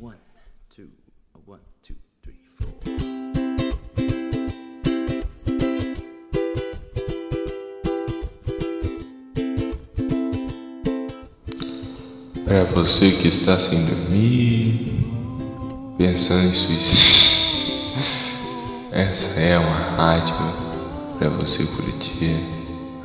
One, 0.00 0.16
two, 0.74 0.88
one, 1.44 1.60
two, 1.82 1.94
three, 2.22 2.40
four. 2.58 2.72
Para 12.46 12.64
você 12.72 13.10
que 13.10 13.28
está 13.28 13.60
sem 13.60 13.84
dormir, 13.84 15.04
pensando 15.98 16.46
em 16.46 16.54
suicídio, 16.54 18.00
essa 18.92 19.38
é 19.38 19.58
uma 19.58 19.76
rádio 19.96 20.34
para 21.18 21.28
você 21.28 21.62
curtir 21.76 22.36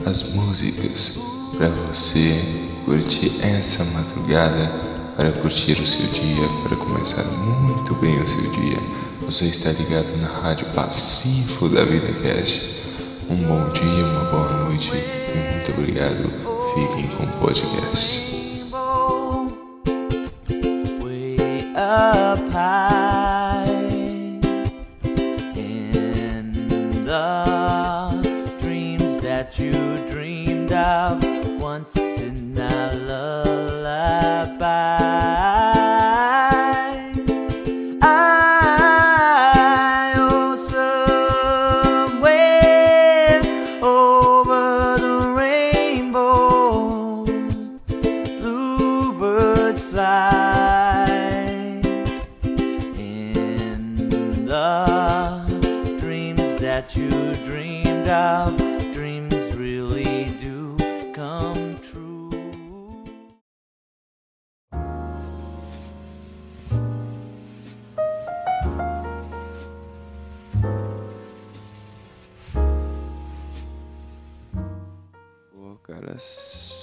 as 0.06 0.34
músicas, 0.34 1.20
para 1.58 1.68
você 1.68 2.42
curtir 2.86 3.44
essa 3.44 3.84
madrugada, 3.98 4.85
para 5.16 5.32
curtir 5.32 5.74
o 5.82 5.88
seu 5.88 6.08
dia, 6.08 6.48
para 6.64 6.76
começar 6.76 7.24
muito 7.24 7.96
bem 7.96 8.22
o 8.22 8.28
seu 8.28 8.52
dia. 8.52 8.78
Você 9.22 9.46
está 9.46 9.72
ligado 9.72 10.18
na 10.18 10.28
rádio 10.28 10.66
Passivo 10.68 11.70
da 11.70 11.84
Vida 11.86 12.12
Cast. 12.22 12.84
Um 13.30 13.38
bom 13.38 13.70
dia, 13.70 14.06
uma 14.06 14.26
boa 14.26 14.66
noite 14.66 14.92
e 14.94 15.54
muito 15.54 15.72
obrigado. 15.72 16.32
Fiquem 16.74 17.08
com 17.08 17.24
o 17.24 17.40
podcast. 17.40 18.35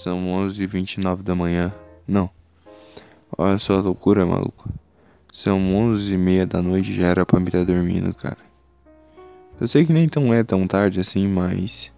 São 0.02 0.26
11h29 0.26 1.22
da 1.22 1.34
manhã. 1.34 1.72
Não. 2.08 2.28
Olha 3.38 3.56
só 3.58 3.78
a 3.78 3.80
loucura, 3.80 4.26
maluco. 4.26 4.68
São 5.32 5.58
11h30 5.58 6.46
da 6.46 6.60
noite 6.60 6.92
já 6.92 7.06
era 7.06 7.24
pra 7.24 7.38
me 7.38 7.46
estar 7.46 7.64
dormindo, 7.64 8.12
cara. 8.12 8.38
Eu 9.60 9.68
sei 9.68 9.86
que 9.86 9.92
nem 9.92 10.08
tão 10.08 10.34
é 10.34 10.42
tão 10.42 10.66
tarde 10.66 10.98
assim, 10.98 11.28
mas. 11.28 11.92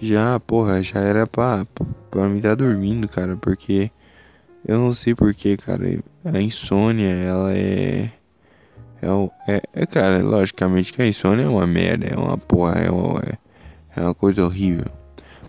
Já, 0.00 0.40
porra, 0.40 0.82
já 0.82 1.00
era 1.00 1.26
pra, 1.26 1.66
pra 2.10 2.26
me 2.28 2.38
estar 2.38 2.54
dormindo, 2.54 3.06
cara. 3.06 3.36
Porque. 3.36 3.90
Eu 4.66 4.78
não 4.78 4.94
sei 4.94 5.14
porquê, 5.14 5.58
cara. 5.58 5.84
A 6.24 6.40
insônia, 6.40 7.10
ela 7.10 7.52
é. 7.52 8.10
É, 9.02 9.52
é, 9.52 9.62
é, 9.74 9.86
cara, 9.86 10.22
logicamente 10.22 10.90
que 10.90 11.02
a 11.02 11.06
insônia 11.06 11.44
é 11.44 11.48
uma 11.48 11.66
merda, 11.66 12.06
é 12.06 12.16
uma 12.16 12.38
porra, 12.38 12.80
é 12.80 12.90
uma, 12.90 13.22
é 13.94 14.00
uma 14.00 14.14
coisa 14.14 14.42
horrível. 14.42 14.90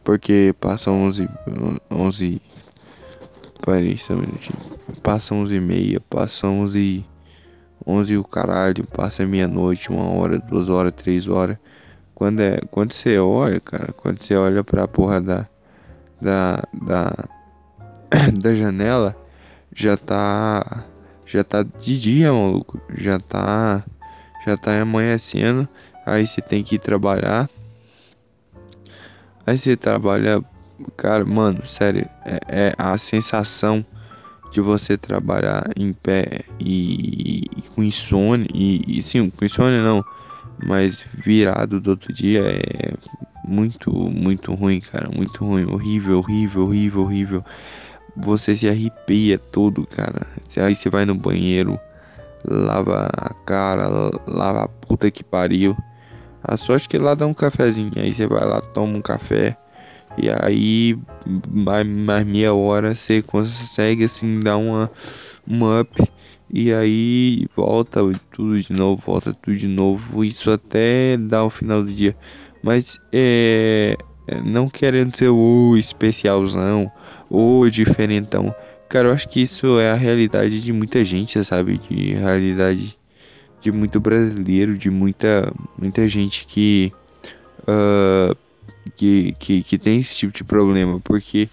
Porque 0.07 0.55
passa 0.57 0.89
11. 0.89 1.27
11. 1.91 2.41
Peraí, 3.61 3.97
só 3.97 4.13
um 4.13 4.21
minutinho. 4.21 4.57
Passa 5.03 5.35
11 5.35 5.53
e 5.53 5.59
meia, 5.59 5.99
passa 5.99 6.47
11. 6.47 7.05
11 7.85 8.13
e 8.13 8.17
o 8.17 8.23
caralho, 8.23 8.85
passa 8.85 9.27
meia-noite, 9.27 9.89
uma 9.89 10.09
hora, 10.09 10.39
duas 10.39 10.69
horas, 10.69 10.93
três 10.93 11.27
horas. 11.27 11.57
Quando 12.15 12.39
é. 12.39 12.57
Quando 12.71 12.93
você 12.93 13.19
olha, 13.19 13.59
cara, 13.59 13.91
quando 13.91 14.21
você 14.21 14.37
olha 14.37 14.63
pra 14.63 14.87
porra 14.87 15.19
da. 15.19 15.45
Da. 16.21 16.63
Da. 16.71 17.13
da 18.41 18.53
janela, 18.53 19.13
já 19.75 19.97
tá. 19.97 20.85
Já 21.25 21.43
tá 21.43 21.63
de 21.63 21.99
dia, 21.99 22.31
maluco. 22.31 22.79
Já 22.95 23.19
tá. 23.19 23.83
Já 24.45 24.55
tá 24.55 24.79
amanhecendo. 24.79 25.67
Aí 26.05 26.25
você 26.25 26.39
tem 26.39 26.63
que 26.63 26.75
ir 26.75 26.79
trabalhar. 26.79 27.49
Aí 29.47 29.57
você 29.57 29.77
trabalha, 29.77 30.43
cara, 30.97 31.23
mano, 31.23 31.65
sério, 31.65 32.05
é, 32.25 32.39
é 32.49 32.73
a 32.77 32.97
sensação 32.97 33.85
de 34.51 34.59
você 34.59 34.97
trabalhar 34.97 35.69
em 35.77 35.93
pé 35.93 36.41
e, 36.59 37.45
e 37.55 37.61
com 37.73 37.81
insônia, 37.81 38.45
e, 38.53 38.99
e 38.99 39.01
sim, 39.01 39.29
com 39.29 39.45
insônia 39.45 39.81
não, 39.81 40.03
mas 40.65 41.05
virado 41.13 41.79
do 41.79 41.91
outro 41.91 42.11
dia 42.11 42.41
é 42.41 42.93
muito, 43.47 43.89
muito 43.89 44.53
ruim, 44.53 44.81
cara, 44.81 45.09
muito 45.09 45.45
ruim, 45.45 45.63
horrível, 45.63 46.17
horrível, 46.17 46.63
horrível, 46.63 47.01
horrível. 47.03 47.45
Você 48.17 48.53
se 48.53 48.67
arrepia 48.67 49.37
todo, 49.37 49.87
cara. 49.87 50.27
Aí 50.57 50.75
você 50.75 50.89
vai 50.89 51.05
no 51.05 51.15
banheiro, 51.15 51.79
lava 52.43 53.07
a 53.15 53.33
cara, 53.45 53.87
lava 54.27 54.65
a 54.65 54.67
puta 54.67 55.09
que 55.09 55.23
pariu. 55.23 55.77
A 56.47 56.55
sorte 56.55 56.87
que 56.87 56.97
lá 56.97 57.13
dá 57.13 57.27
um 57.27 57.33
cafezinho. 57.33 57.91
Aí 57.97 58.13
você 58.13 58.25
vai 58.25 58.45
lá, 58.45 58.61
toma 58.61 58.97
um 58.97 59.01
café. 59.01 59.57
E 60.17 60.29
aí, 60.29 60.97
mais, 61.49 61.85
mais 61.85 62.25
meia 62.25 62.53
hora, 62.53 62.95
você 62.95 63.21
consegue 63.21 64.05
assim 64.05 64.39
dar 64.39 64.55
uma, 64.55 64.89
uma 65.45 65.81
up. 65.81 66.03
E 66.49 66.73
aí 66.73 67.45
volta 67.53 67.99
tudo 68.31 68.61
de 68.61 68.71
novo, 68.71 69.01
volta 69.05 69.33
tudo 69.33 69.57
de 69.57 69.67
novo. 69.67 70.23
Isso 70.23 70.49
até 70.49 71.17
dar 71.17 71.43
o 71.43 71.49
final 71.49 71.83
do 71.83 71.91
dia. 71.91 72.15
Mas 72.63 72.97
é. 73.11 73.97
é, 74.27 74.41
Não 74.41 74.69
querendo 74.69 75.15
ser 75.15 75.27
o 75.27 75.75
especialzão 75.77 76.89
ou 77.29 77.69
diferentão. 77.69 78.55
Cara, 78.87 79.09
eu 79.09 79.13
acho 79.13 79.27
que 79.27 79.41
isso 79.41 79.77
é 79.79 79.91
a 79.91 79.95
realidade 79.95 80.61
de 80.61 80.71
muita 80.71 81.03
gente, 81.03 81.43
sabe? 81.43 81.77
De 81.89 82.13
realidade 82.13 82.96
de 83.67 83.71
muito 83.71 83.99
brasileiro, 83.99 84.77
de 84.77 84.89
muita, 84.89 85.51
muita 85.77 86.07
gente 86.07 86.45
que, 86.47 86.93
ah, 87.67 88.33
que, 88.95 89.35
que, 89.37 89.61
que 89.61 89.77
tem 89.77 89.99
esse 89.99 90.15
tipo 90.15 90.33
de 90.33 90.43
problema, 90.45 91.01
porque 91.03 91.49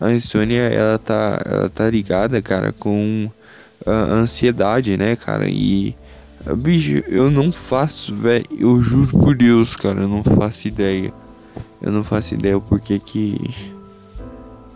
a 0.00 0.10
insônia 0.10 0.62
ela 0.62 0.98
tá, 0.98 1.38
ela 1.44 1.68
tá 1.68 1.90
ligada, 1.90 2.40
cara, 2.40 2.72
com 2.72 3.30
a 3.86 3.92
ansiedade, 3.92 4.96
né, 4.96 5.16
cara? 5.16 5.48
E 5.50 5.94
ah, 6.46 6.54
bicho, 6.54 7.04
eu 7.06 7.30
não 7.30 7.52
faço, 7.52 8.14
velho, 8.14 8.46
eu 8.58 8.80
juro 8.80 9.08
por 9.18 9.36
Deus, 9.36 9.76
cara, 9.76 10.00
eu 10.00 10.08
não 10.08 10.24
faço 10.24 10.66
ideia. 10.66 11.12
Eu 11.82 11.92
não 11.92 12.02
faço 12.02 12.34
ideia 12.34 12.56
o 12.56 12.60
porquê 12.60 12.98
que 12.98 13.38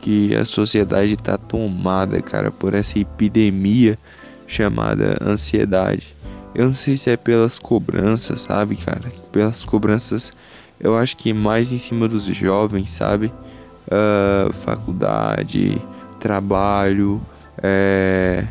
que 0.00 0.36
a 0.36 0.44
sociedade 0.44 1.16
tá 1.16 1.38
tomada, 1.38 2.20
cara, 2.20 2.50
por 2.50 2.74
essa 2.74 2.98
epidemia 2.98 3.98
chamada 4.46 5.16
ansiedade. 5.22 6.13
Eu 6.54 6.66
não 6.66 6.74
sei 6.74 6.96
se 6.96 7.10
é 7.10 7.16
pelas 7.16 7.58
cobranças, 7.58 8.42
sabe, 8.42 8.76
cara? 8.76 9.12
Pelas 9.32 9.64
cobranças, 9.64 10.32
eu 10.78 10.96
acho 10.96 11.16
que 11.16 11.32
mais 11.32 11.72
em 11.72 11.78
cima 11.78 12.06
dos 12.06 12.24
jovens, 12.24 12.90
sabe? 12.90 13.32
Ah, 13.90 14.50
faculdade, 14.52 15.80
trabalho, 16.18 17.20
é, 17.62 18.46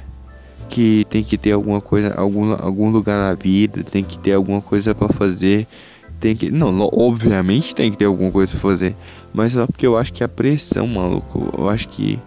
que 0.69 1.05
tem 1.09 1.23
que 1.23 1.37
ter 1.37 1.51
alguma 1.51 1.81
coisa, 1.81 2.13
algum, 2.15 2.51
algum 2.51 2.89
lugar 2.89 3.17
na 3.17 3.35
vida, 3.35 3.83
tem 3.83 4.03
que 4.03 4.17
ter 4.17 4.33
alguma 4.33 4.61
coisa 4.61 4.93
pra 4.93 5.09
fazer. 5.09 5.67
Tem 6.19 6.35
que. 6.35 6.49
Não, 6.51 6.89
obviamente 6.93 7.75
tem 7.75 7.91
que 7.91 7.97
ter 7.97 8.05
alguma 8.05 8.31
coisa 8.31 8.51
pra 8.51 8.59
fazer. 8.59 8.95
Mas 9.33 9.53
só 9.53 9.67
porque 9.67 9.85
eu 9.85 9.97
acho 9.97 10.13
que 10.13 10.23
a 10.23 10.27
pressão, 10.27 10.87
maluco, 10.87 11.51
eu 11.57 11.69
acho 11.69 11.89
que 11.89 12.19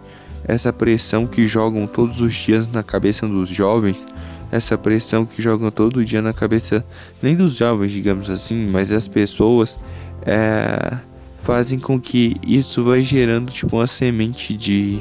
essa 0.45 0.71
pressão 0.71 1.25
que 1.25 1.47
jogam 1.47 1.87
todos 1.87 2.21
os 2.21 2.33
dias 2.33 2.67
na 2.67 2.83
cabeça 2.83 3.27
dos 3.27 3.49
jovens, 3.49 4.05
essa 4.51 4.77
pressão 4.77 5.25
que 5.25 5.41
jogam 5.41 5.69
todo 5.71 6.03
dia 6.05 6.21
na 6.21 6.33
cabeça, 6.33 6.85
nem 7.21 7.35
dos 7.35 7.55
jovens, 7.55 7.91
digamos 7.91 8.29
assim, 8.29 8.67
mas 8.67 8.89
das 8.89 9.07
pessoas, 9.07 9.77
é, 10.25 10.97
fazem 11.41 11.79
com 11.79 11.99
que 11.99 12.35
isso 12.45 12.83
vai 12.83 13.03
gerando 13.03 13.51
tipo 13.51 13.77
uma 13.77 13.87
semente 13.87 14.55
de, 14.55 14.99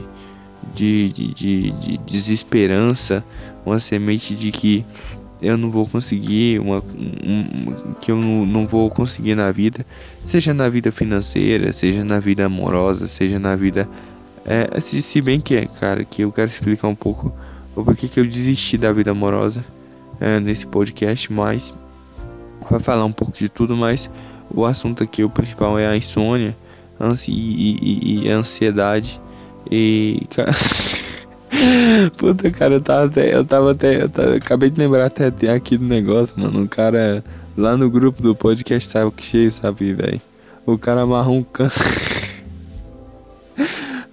de, 0.74 1.10
de, 1.12 1.34
de, 1.34 1.70
de 1.72 1.98
desesperança, 1.98 3.24
uma 3.64 3.80
semente 3.80 4.34
de 4.34 4.50
que 4.52 4.84
eu 5.42 5.56
não 5.56 5.70
vou 5.70 5.86
conseguir, 5.86 6.58
uma, 6.60 6.78
um- 6.96 7.94
que 8.00 8.10
eu 8.10 8.16
não, 8.16 8.66
vou 8.66 8.88
conseguir 8.90 9.34
na 9.34 9.50
vida, 9.52 9.84
seja 10.22 10.54
na 10.54 10.68
vida 10.68 10.90
financeira, 10.90 11.72
seja 11.72 12.04
na 12.04 12.18
vida 12.18 12.46
amorosa, 12.46 13.06
seja 13.06 13.38
na 13.38 13.54
vida. 13.54 13.88
É, 14.44 14.80
se, 14.80 15.02
se 15.02 15.20
bem 15.20 15.40
que 15.40 15.56
é, 15.56 15.66
cara, 15.66 16.04
que 16.04 16.22
eu 16.22 16.32
quero 16.32 16.50
explicar 16.50 16.88
um 16.88 16.94
pouco 16.94 17.34
ou 17.76 17.84
por 17.84 17.94
que, 17.94 18.08
que 18.08 18.18
eu 18.18 18.24
desisti 18.24 18.76
da 18.76 18.92
vida 18.92 19.12
amorosa 19.12 19.64
é, 20.18 20.40
nesse 20.40 20.66
podcast, 20.66 21.32
mas 21.32 21.72
vai 22.68 22.80
falar 22.80 23.04
um 23.04 23.12
pouco 23.12 23.36
de 23.36 23.48
tudo, 23.48 23.76
mas 23.76 24.10
o 24.50 24.64
assunto 24.64 25.04
aqui, 25.04 25.22
o 25.22 25.30
principal 25.30 25.78
é 25.78 25.86
a 25.86 25.96
insônia 25.96 26.56
ansi 27.00 27.30
e, 27.30 27.78
e, 27.80 28.24
e 28.24 28.30
ansiedade. 28.30 29.20
E. 29.70 30.22
Puta, 32.16 32.50
cara, 32.50 32.74
eu 32.74 32.80
tava 32.80 33.06
até. 33.06 33.34
Eu 33.34 33.44
tava 33.44 33.70
até. 33.72 34.02
Eu 34.02 34.08
tava, 34.08 34.36
acabei 34.36 34.70
de 34.70 34.80
lembrar 34.80 35.06
até, 35.06 35.26
até 35.26 35.52
aqui 35.52 35.76
do 35.76 35.84
negócio, 35.84 36.38
mano. 36.38 36.62
O 36.62 36.68
cara 36.68 37.24
lá 37.56 37.76
no 37.76 37.90
grupo 37.90 38.22
do 38.22 38.34
podcast 38.34 38.88
sabe 38.88 39.06
o 39.06 39.12
que 39.12 39.24
cheio, 39.24 39.52
sabe, 39.52 39.92
velho? 39.92 40.20
O 40.64 40.78
cara 40.78 41.02
amarrou 41.02 41.36
um 41.36 41.42
cano. 41.42 41.70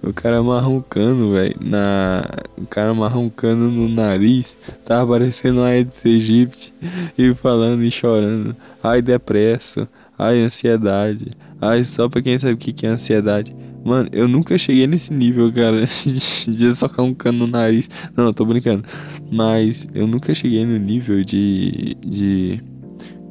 o 0.06 0.12
cara 0.12 0.38
amarrou 0.38 0.82
cano, 0.82 1.32
velho. 1.32 1.56
Na. 1.60 2.22
O 2.58 2.66
cara 2.66 2.90
amarrou 2.90 3.30
cano 3.30 3.70
no 3.70 3.88
nariz. 3.88 4.56
Tava 4.84 5.12
parecendo 5.12 5.60
uma 5.60 5.68
Aedes 5.68 6.04
aegypti. 6.04 6.74
E 7.16 7.32
falando 7.34 7.82
e 7.82 7.90
chorando. 7.90 8.56
Ai, 8.82 9.00
depresso. 9.00 9.88
Ai, 10.18 10.40
ansiedade. 10.40 11.30
Ai, 11.60 11.84
só 11.84 12.08
pra 12.08 12.20
quem 12.20 12.38
sabe 12.38 12.54
o 12.54 12.56
que 12.56 12.86
é 12.86 12.90
ansiedade. 12.90 13.54
Mano, 13.84 14.08
eu 14.12 14.26
nunca 14.26 14.56
cheguei 14.56 14.86
nesse 14.86 15.12
nível, 15.12 15.52
cara, 15.52 15.84
de 15.84 16.74
socar 16.74 17.04
um 17.04 17.14
cano 17.14 17.40
no 17.40 17.46
nariz. 17.46 17.88
Não, 18.16 18.32
tô 18.32 18.44
brincando. 18.44 18.84
Mas 19.30 19.86
eu 19.94 20.06
nunca 20.06 20.34
cheguei 20.34 20.64
no 20.64 20.78
nível 20.78 21.24
de. 21.24 21.96
de. 22.04 22.62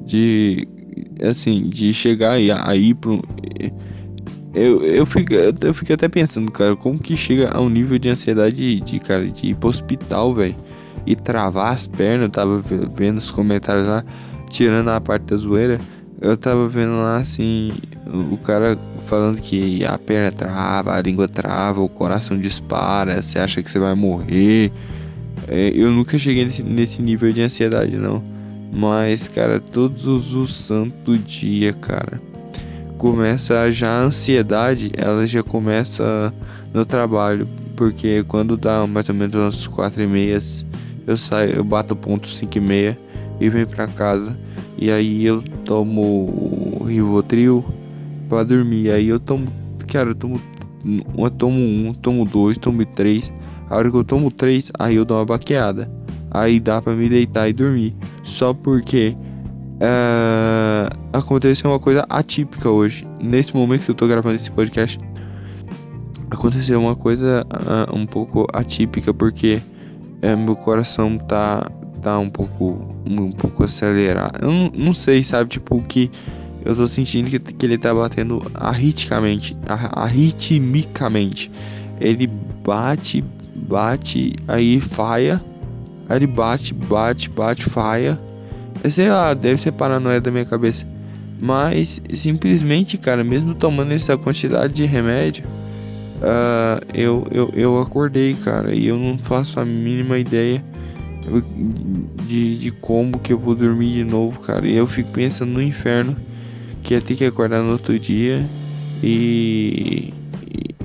de. 0.06 0.68
assim, 1.24 1.70
de 1.70 1.94
chegar 1.94 2.34
aí, 2.34 2.52
aí 2.52 2.94
pro. 2.94 3.22
Eu, 4.54 4.84
eu, 4.84 5.06
fico, 5.06 5.34
eu 5.34 5.74
fico 5.74 5.94
até 5.94 6.08
pensando, 6.08 6.52
cara, 6.52 6.76
como 6.76 7.00
que 7.00 7.16
chega 7.16 7.50
a 7.52 7.60
um 7.60 7.70
nível 7.70 7.98
de 7.98 8.10
ansiedade 8.10 8.56
de, 8.56 8.80
de 8.82 9.00
cara, 9.00 9.28
de 9.28 9.48
ir 9.48 9.56
pro 9.56 9.70
hospital, 9.70 10.34
velho. 10.34 10.56
E 11.06 11.16
travar 11.16 11.74
as 11.74 11.88
pernas, 11.88 12.26
eu 12.26 12.30
tava 12.30 12.64
vendo 12.96 13.18
os 13.18 13.32
comentários 13.32 13.88
lá, 13.88 14.06
tirando 14.50 14.90
a 14.90 15.02
parte 15.02 15.24
da 15.24 15.38
zoeira. 15.38 15.82
Eu 16.22 16.38
tava 16.38 16.68
vendo 16.70 16.96
lá 16.98 17.18
assim, 17.18 17.74
o 18.32 18.38
cara 18.38 18.78
falando 19.06 19.42
que 19.42 19.84
a 19.86 19.98
perna 19.98 20.32
trava, 20.32 20.94
a 20.94 21.02
língua 21.02 21.28
trava, 21.28 21.82
o 21.82 21.90
coração 21.90 22.38
dispara, 22.38 23.22
você 23.22 23.40
acha 23.40 23.62
que 23.62 23.70
você 23.70 23.80
vai 23.80 23.96
morrer. 23.96 24.72
É, 25.48 25.72
eu 25.76 25.92
nunca 25.92 26.18
cheguei 26.18 26.46
nesse, 26.46 26.64
nesse, 26.64 27.02
nível 27.02 27.32
de 27.34 27.42
ansiedade, 27.42 27.98
não. 27.98 28.24
Mas, 28.74 29.28
cara, 29.28 29.60
todos 29.60 30.34
os 30.34 30.56
santo 30.56 31.18
dia, 31.18 31.74
cara, 31.74 32.22
começa 33.04 33.70
já 33.70 34.00
a 34.00 34.04
ansiedade, 34.04 34.90
ela 34.96 35.28
já 35.28 35.44
começa 35.44 36.34
no 36.74 36.86
trabalho. 36.86 37.46
Porque 37.76 38.24
quando 38.30 38.56
dá 38.56 38.88
mais 38.88 39.10
ou 39.10 39.16
menos 39.16 39.36
umas 39.36 39.68
4 39.68 40.04
e 40.04 40.08
meias, 40.08 40.66
eu 41.06 41.18
saio, 41.18 41.52
eu 41.52 41.66
bato 41.66 41.98
ponto 41.98 42.30
5 42.30 42.58
e 42.58 42.62
meia 42.62 43.00
e 43.42 43.50
venho 43.50 43.68
pra 43.68 43.88
casa. 43.88 44.40
E 44.78 44.90
aí 44.90 45.26
eu 45.26 45.42
tomo 45.66 46.86
Rivotril 46.88 47.66
pra 48.30 48.42
dormir. 48.44 48.90
Aí 48.90 49.10
eu 49.10 49.20
tomo, 49.20 49.52
cara, 49.92 50.12
eu 50.12 50.16
tomo, 50.16 50.42
eu 51.18 51.30
tomo 51.30 51.60
um, 51.60 51.94
tomo 51.94 52.24
dois, 52.24 52.58
tomo 52.58 52.86
três. 52.86 53.34
A 53.70 53.76
hora 53.76 53.92
que 53.92 53.98
eu 53.98 54.06
tomo 54.06 54.32
três, 54.32 54.72
aí 54.80 54.96
eu 54.96 55.04
dou 55.04 55.18
uma 55.18 55.26
baqueada. 55.26 55.92
Aí 56.32 56.58
dá 56.58 56.82
pra 56.82 56.96
me 56.96 57.10
deitar 57.10 57.50
e 57.50 57.54
dormir. 57.54 57.94
Só 58.24 58.54
porque 58.54 59.14
uh, 59.76 60.90
aconteceu 61.12 61.70
uma 61.70 61.80
coisa 61.80 62.06
atípica 62.10 62.70
hoje. 62.70 63.08
Nesse 63.22 63.56
momento 63.56 63.86
que 63.86 63.92
eu 63.92 63.96
tô 63.96 64.08
gravando 64.08 64.36
esse 64.36 64.52
podcast, 64.52 65.00
aconteceu 66.30 66.80
uma 66.80 66.96
coisa 66.96 67.46
uh, 67.52 67.96
um 67.96 68.06
pouco 68.06 68.48
atípica 68.54 69.14
porque 69.14 69.62
uh, 70.24 70.38
meu 70.38 70.56
coração 70.56 71.18
tá 71.18 71.70
tá 72.02 72.20
um 72.20 72.30
pouco 72.30 72.86
um 73.06 73.32
pouco 73.32 73.64
acelerado. 73.64 74.44
Eu 74.44 74.52
não, 74.52 74.72
não 74.76 74.94
sei, 74.94 75.24
sabe, 75.24 75.50
tipo 75.50 75.82
que 75.84 76.12
eu 76.66 76.76
tô 76.76 76.88
sentindo 76.88 77.30
que, 77.30 77.40
que 77.40 77.66
ele 77.66 77.78
tá 77.78 77.94
batendo 77.94 78.42
arritmicamente, 78.54 79.58
arritmicamente. 79.68 81.52
Ele 82.00 82.28
bate, 82.28 83.24
bate, 83.56 84.36
aí 84.48 84.80
faia. 84.80 85.42
Aí 86.08 86.18
ele 86.18 86.28
bate, 86.28 86.74
bate, 86.74 87.30
bate, 87.30 87.64
faia. 87.64 88.20
Sei 88.90 89.10
lá, 89.10 89.34
deve 89.34 89.62
ser 89.62 89.72
paranoia 89.72 90.20
da 90.20 90.32
minha 90.32 90.46
cabeça. 90.46 90.86
Mas 91.40 92.02
simplesmente, 92.14 92.98
cara, 92.98 93.24
mesmo 93.24 93.54
tomando 93.54 93.92
essa 93.92 94.18
quantidade 94.18 94.74
de 94.74 94.86
remédio, 94.86 95.46
uh, 96.20 96.86
eu, 96.94 97.28
eu, 97.32 97.52
eu 97.54 97.82
acordei, 97.82 98.34
cara, 98.34 98.74
e 98.74 98.88
eu 98.88 98.98
não 98.98 99.18
faço 99.18 99.60
a 99.60 99.66
mínima 99.66 100.18
ideia 100.18 100.64
de, 102.28 102.58
de 102.58 102.72
como 102.72 103.20
que 103.20 103.34
eu 103.34 103.40
vou 103.40 103.56
dormir 103.56 103.92
de 103.92 104.04
novo, 104.04 104.40
cara. 104.40 104.66
E 104.68 104.76
eu 104.76 104.88
fico 104.88 105.12
pensando 105.12 105.52
no 105.52 105.62
inferno 105.62 106.16
que 106.82 106.94
ia 106.94 107.02
ter 107.02 107.16
que 107.16 107.26
acordar 107.26 107.62
no 107.62 107.72
outro 107.72 107.98
dia 107.98 108.46
e, 109.02 110.14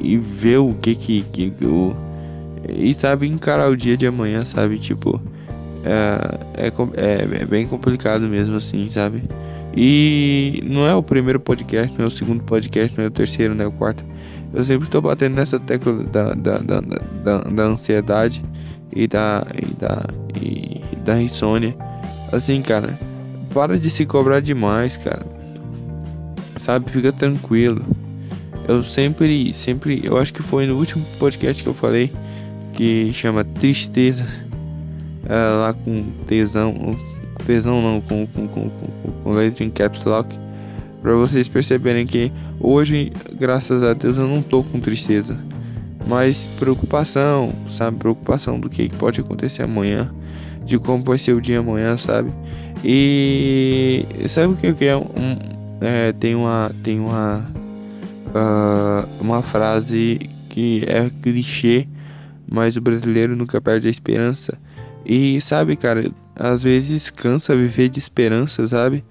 e, 0.03 0.15
e 0.15 0.19
ver 0.19 0.59
o 0.59 0.75
que 0.75 0.95
que, 0.95 1.23
que 1.23 1.53
eu. 1.61 1.97
E 2.69 2.93
sabe, 2.95 3.27
encarar 3.27 3.71
o 3.71 3.77
dia 3.77 3.97
de 3.97 4.07
amanhã, 4.07 4.45
sabe? 4.45 4.79
Tipo, 4.79 5.21
é, 5.85 6.67
é, 6.67 6.67
é, 6.67 7.43
é 7.43 7.47
bem 7.47 7.67
complicado 7.67 8.23
mesmo 8.29 8.57
assim, 8.57 8.87
sabe? 8.87 9.25
E 9.77 10.63
não 10.67 10.87
é 10.87 10.95
o 10.95 11.03
primeiro 11.03 11.39
podcast, 11.39 11.97
não 11.97 12.05
é 12.05 12.09
o 12.09 12.11
segundo 12.11 12.43
podcast, 12.43 12.97
não 12.97 13.05
é 13.05 13.09
o 13.09 13.11
terceiro, 13.11 13.55
não 13.55 13.65
é 13.65 13.69
o 13.69 13.73
quarto. 13.73 14.05
Eu 14.53 14.65
sempre 14.65 14.87
estou 14.87 15.01
batendo 15.01 15.37
nessa 15.37 15.61
tecla 15.61 16.05
da, 16.05 16.33
da, 16.35 16.59
da, 16.59 16.81
da, 16.81 17.39
da 17.43 17.63
ansiedade 17.63 18.43
e 18.95 19.07
da, 19.07 19.47
e 19.55 19.75
da, 19.75 20.07
e, 20.41 20.83
e 20.93 20.97
da 20.97 21.21
insônia. 21.21 21.77
Assim, 22.33 22.61
cara, 22.63 22.99
para 23.53 23.79
de 23.79 23.91
se 23.91 24.07
cobrar 24.07 24.41
demais, 24.41 24.97
cara 24.97 25.39
sabe? 26.59 26.91
Fica 26.91 27.13
tranquilo. 27.13 27.85
Eu 28.67 28.85
sempre, 28.85 29.53
sempre, 29.55 30.03
eu 30.05 30.19
acho 30.19 30.33
que 30.33 30.43
foi 30.43 30.67
no 30.67 30.77
último 30.77 31.05
podcast 31.19 31.63
que 31.63 31.69
eu 31.69 31.75
falei 31.75 32.13
que 32.75 33.11
chama 33.15 33.43
Tristeza, 33.45 34.27
é, 35.29 35.57
lá 35.57 35.73
com 35.73 36.03
tesão, 36.27 36.97
tesão 37.47 37.83
não, 37.83 38.01
com, 38.01 38.27
com, 38.27 38.49
com, 38.49 38.71
com, 39.23 39.33
letra 39.33 39.65
em 39.65 39.71
caps 39.71 40.05
lock, 40.05 40.35
para 41.03 41.15
vocês 41.15 41.49
perceberem 41.49 42.07
que 42.07 42.33
hoje, 42.59 43.13
graças 43.39 43.83
a 43.83 43.95
Deus, 43.95 44.17
eu 44.17 44.27
não 44.27 44.43
tô 44.43 44.63
com 44.63 44.81
tristeza, 44.81 45.39
mas 46.07 46.47
preocupação, 46.59 47.53
sabe? 47.69 47.99
Preocupação 47.99 48.59
do 48.59 48.69
que 48.69 48.89
pode 48.97 49.21
acontecer 49.21 49.63
amanhã, 49.63 50.13
de 50.65 50.79
como 50.79 51.05
vai 51.05 51.19
ser 51.19 51.35
o 51.35 51.41
dia 51.41 51.61
amanhã, 51.61 51.97
sabe? 51.97 52.33
E 52.85 54.07
sabe 54.29 54.55
o 54.55 54.75
que 54.75 54.85
é 54.85 54.97
um 54.97 55.59
é, 55.81 56.13
tem 56.13 56.35
uma 56.35 56.71
tem 56.83 56.99
uma 56.99 57.49
uh, 58.29 59.09
uma 59.21 59.43
frase 59.43 60.19
que 60.49 60.85
é 60.87 61.11
clichê, 61.23 61.87
mas 62.51 62.77
o 62.77 62.81
brasileiro 62.81 63.37
nunca 63.37 63.61
perde 63.61 63.89
a 63.89 63.91
esperança. 63.91 64.59
E 65.09 65.41
sabe, 65.41 65.75
cara, 65.75 66.11
às 66.37 66.63
vezes 66.63 67.09
cansa 67.09 67.57
viver 67.57 67.89
de 67.89 67.99
esperança, 67.99 68.69
sabe? 68.69 69.03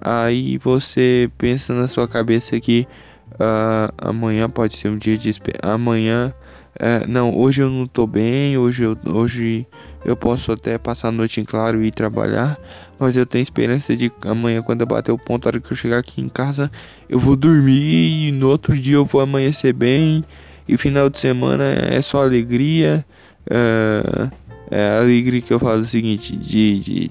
Aí 0.00 0.56
você 0.58 1.28
pensa 1.36 1.74
na 1.74 1.88
sua 1.88 2.06
cabeça 2.06 2.58
que 2.60 2.86
uh, 3.32 3.92
amanhã 3.98 4.48
pode 4.48 4.76
ser 4.76 4.88
um 4.88 4.96
dia 4.96 5.18
de 5.18 5.28
esperança. 5.28 5.74
Amanhã 5.74 6.32
é, 6.78 7.06
não, 7.06 7.36
hoje 7.36 7.62
eu 7.62 7.68
não 7.68 7.86
tô 7.86 8.06
bem, 8.06 8.56
hoje 8.56 8.84
eu, 8.84 8.96
hoje 9.06 9.66
eu 10.04 10.16
posso 10.16 10.52
até 10.52 10.78
passar 10.78 11.08
a 11.08 11.12
noite 11.12 11.40
em 11.40 11.44
claro 11.44 11.82
e 11.82 11.88
ir 11.88 11.90
trabalhar, 11.90 12.58
mas 12.98 13.16
eu 13.16 13.26
tenho 13.26 13.42
esperança 13.42 13.96
de 13.96 14.10
amanhã, 14.22 14.62
quando 14.62 14.82
eu 14.82 14.86
bater 14.86 15.10
o 15.10 15.18
ponto, 15.18 15.46
a 15.46 15.48
hora 15.48 15.60
que 15.60 15.70
eu 15.70 15.76
chegar 15.76 15.98
aqui 15.98 16.20
em 16.20 16.28
casa, 16.28 16.70
eu 17.08 17.18
vou 17.18 17.34
dormir 17.34 18.28
e 18.28 18.32
no 18.32 18.48
outro 18.48 18.76
dia 18.78 18.94
eu 18.94 19.04
vou 19.04 19.20
amanhecer 19.20 19.72
bem, 19.72 20.24
e 20.68 20.76
final 20.76 21.10
de 21.10 21.18
semana 21.18 21.64
é 21.64 22.00
só 22.00 22.22
alegria. 22.22 23.04
É, 23.50 24.30
é 24.70 24.98
alegria 24.98 25.40
que 25.40 25.52
eu 25.52 25.58
falo 25.58 25.80
o 25.80 25.84
seguinte, 25.84 26.36
de, 26.36 26.80
de, 26.80 27.08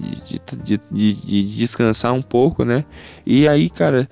de, 0.62 0.80
de, 0.90 1.14
de 1.14 1.56
descansar 1.56 2.12
um 2.14 2.22
pouco, 2.22 2.64
né? 2.64 2.84
E 3.26 3.46
aí, 3.46 3.68
cara, 3.68 4.08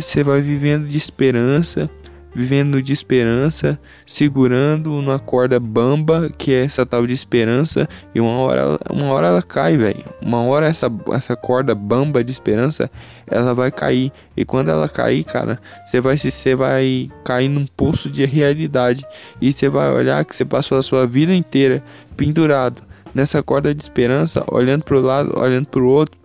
você 0.00 0.20
é, 0.20 0.24
vai 0.24 0.40
vivendo 0.40 0.86
de 0.86 0.96
esperança 0.96 1.90
vivendo 2.36 2.82
de 2.82 2.92
esperança, 2.92 3.80
segurando 4.04 5.00
na 5.00 5.18
corda 5.18 5.58
bamba, 5.58 6.28
que 6.36 6.52
é 6.52 6.64
essa 6.66 6.84
tal 6.84 7.06
de 7.06 7.14
esperança, 7.14 7.88
e 8.14 8.20
uma 8.20 8.38
hora, 8.40 8.78
uma 8.90 9.06
hora 9.06 9.28
ela 9.28 9.42
cai, 9.42 9.78
velho. 9.78 10.04
Uma 10.20 10.42
hora 10.42 10.66
essa, 10.66 10.92
essa 11.14 11.34
corda 11.34 11.74
bamba 11.74 12.22
de 12.22 12.30
esperança, 12.30 12.90
ela 13.26 13.54
vai 13.54 13.70
cair. 13.70 14.12
E 14.36 14.44
quando 14.44 14.68
ela 14.68 14.86
cair, 14.86 15.24
cara, 15.24 15.58
você 15.86 15.98
vai 15.98 16.18
se 16.18 16.30
você 16.30 16.54
vai 16.54 17.10
cair 17.24 17.48
num 17.48 17.66
poço 17.66 18.10
de 18.10 18.26
realidade 18.26 19.02
e 19.40 19.50
você 19.50 19.70
vai 19.70 19.90
olhar 19.90 20.22
que 20.22 20.36
você 20.36 20.44
passou 20.44 20.76
a 20.76 20.82
sua 20.82 21.06
vida 21.06 21.34
inteira 21.34 21.82
pendurado 22.18 22.82
nessa 23.14 23.42
corda 23.42 23.74
de 23.74 23.82
esperança, 23.82 24.44
olhando 24.52 24.84
para 24.84 24.96
o 24.98 25.00
lado, 25.00 25.40
olhando 25.40 25.68
para 25.68 25.80
o 25.80 25.88
outro, 25.88 26.18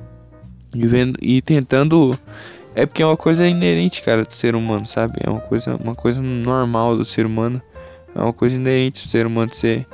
e 0.76 0.86
vendo 0.86 1.18
e 1.22 1.42
tentando 1.42 2.20
é 2.76 2.86
porque 2.86 3.04
é 3.04 3.06
uma 3.06 3.18
coisa 3.18 3.48
inerente, 3.48 4.02
cara, 4.02 4.24
do 4.24 4.36
ser 4.36 4.56
humano, 4.56 4.86
sabe? 4.86 5.20
É 5.26 5.30
uma 5.30 5.42
coisa, 5.42 5.76
uma 5.76 5.96
coisa 5.96 6.22
normal 6.22 6.98
do 6.98 7.06
ser 7.06 7.26
humano. 7.26 7.62
É 8.16 8.20
uma 8.20 8.34
coisa 8.34 8.56
inerente 8.56 9.04
do 9.04 9.10
ser 9.10 9.26
humano 9.26 9.54
ser 9.54 9.88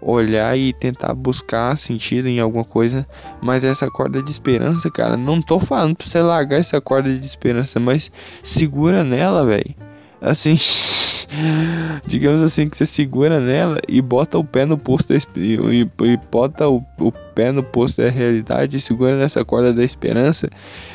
olhar 0.00 0.56
e 0.56 0.72
tentar 0.72 1.14
buscar 1.14 1.76
sentido 1.76 2.28
em 2.28 2.38
alguma 2.38 2.64
coisa. 2.64 3.06
Mas 3.40 3.64
essa 3.64 3.90
corda 3.90 4.22
de 4.22 4.30
esperança, 4.30 4.90
cara, 4.90 5.16
não 5.16 5.40
tô 5.40 5.58
falando 5.58 5.96
pra 5.96 6.06
você 6.06 6.20
largar 6.20 6.58
essa 6.58 6.80
corda 6.80 7.12
de 7.16 7.26
esperança, 7.26 7.80
mas 7.80 8.10
segura 8.42 9.02
nela, 9.02 9.46
velho. 9.46 9.74
Assim. 10.20 10.54
digamos 12.06 12.42
assim, 12.42 12.68
que 12.68 12.76
você 12.76 12.86
segura 12.86 13.40
nela 13.40 13.80
e 13.88 14.00
bota 14.00 14.38
o 14.38 14.44
pé 14.44 14.64
no 14.64 14.78
posto 14.78 15.12
da, 15.12 15.18
e, 15.36 15.80
e 15.80 16.20
bota 16.30 16.68
o, 16.68 16.84
o 16.98 17.12
pé 17.12 17.52
no 17.52 17.62
posto 17.62 18.02
da 18.02 18.08
realidade, 18.08 18.80
segura 18.80 19.16
nessa 19.16 19.44
corda 19.44 19.72
da 19.72 19.84
esperança 19.84 20.48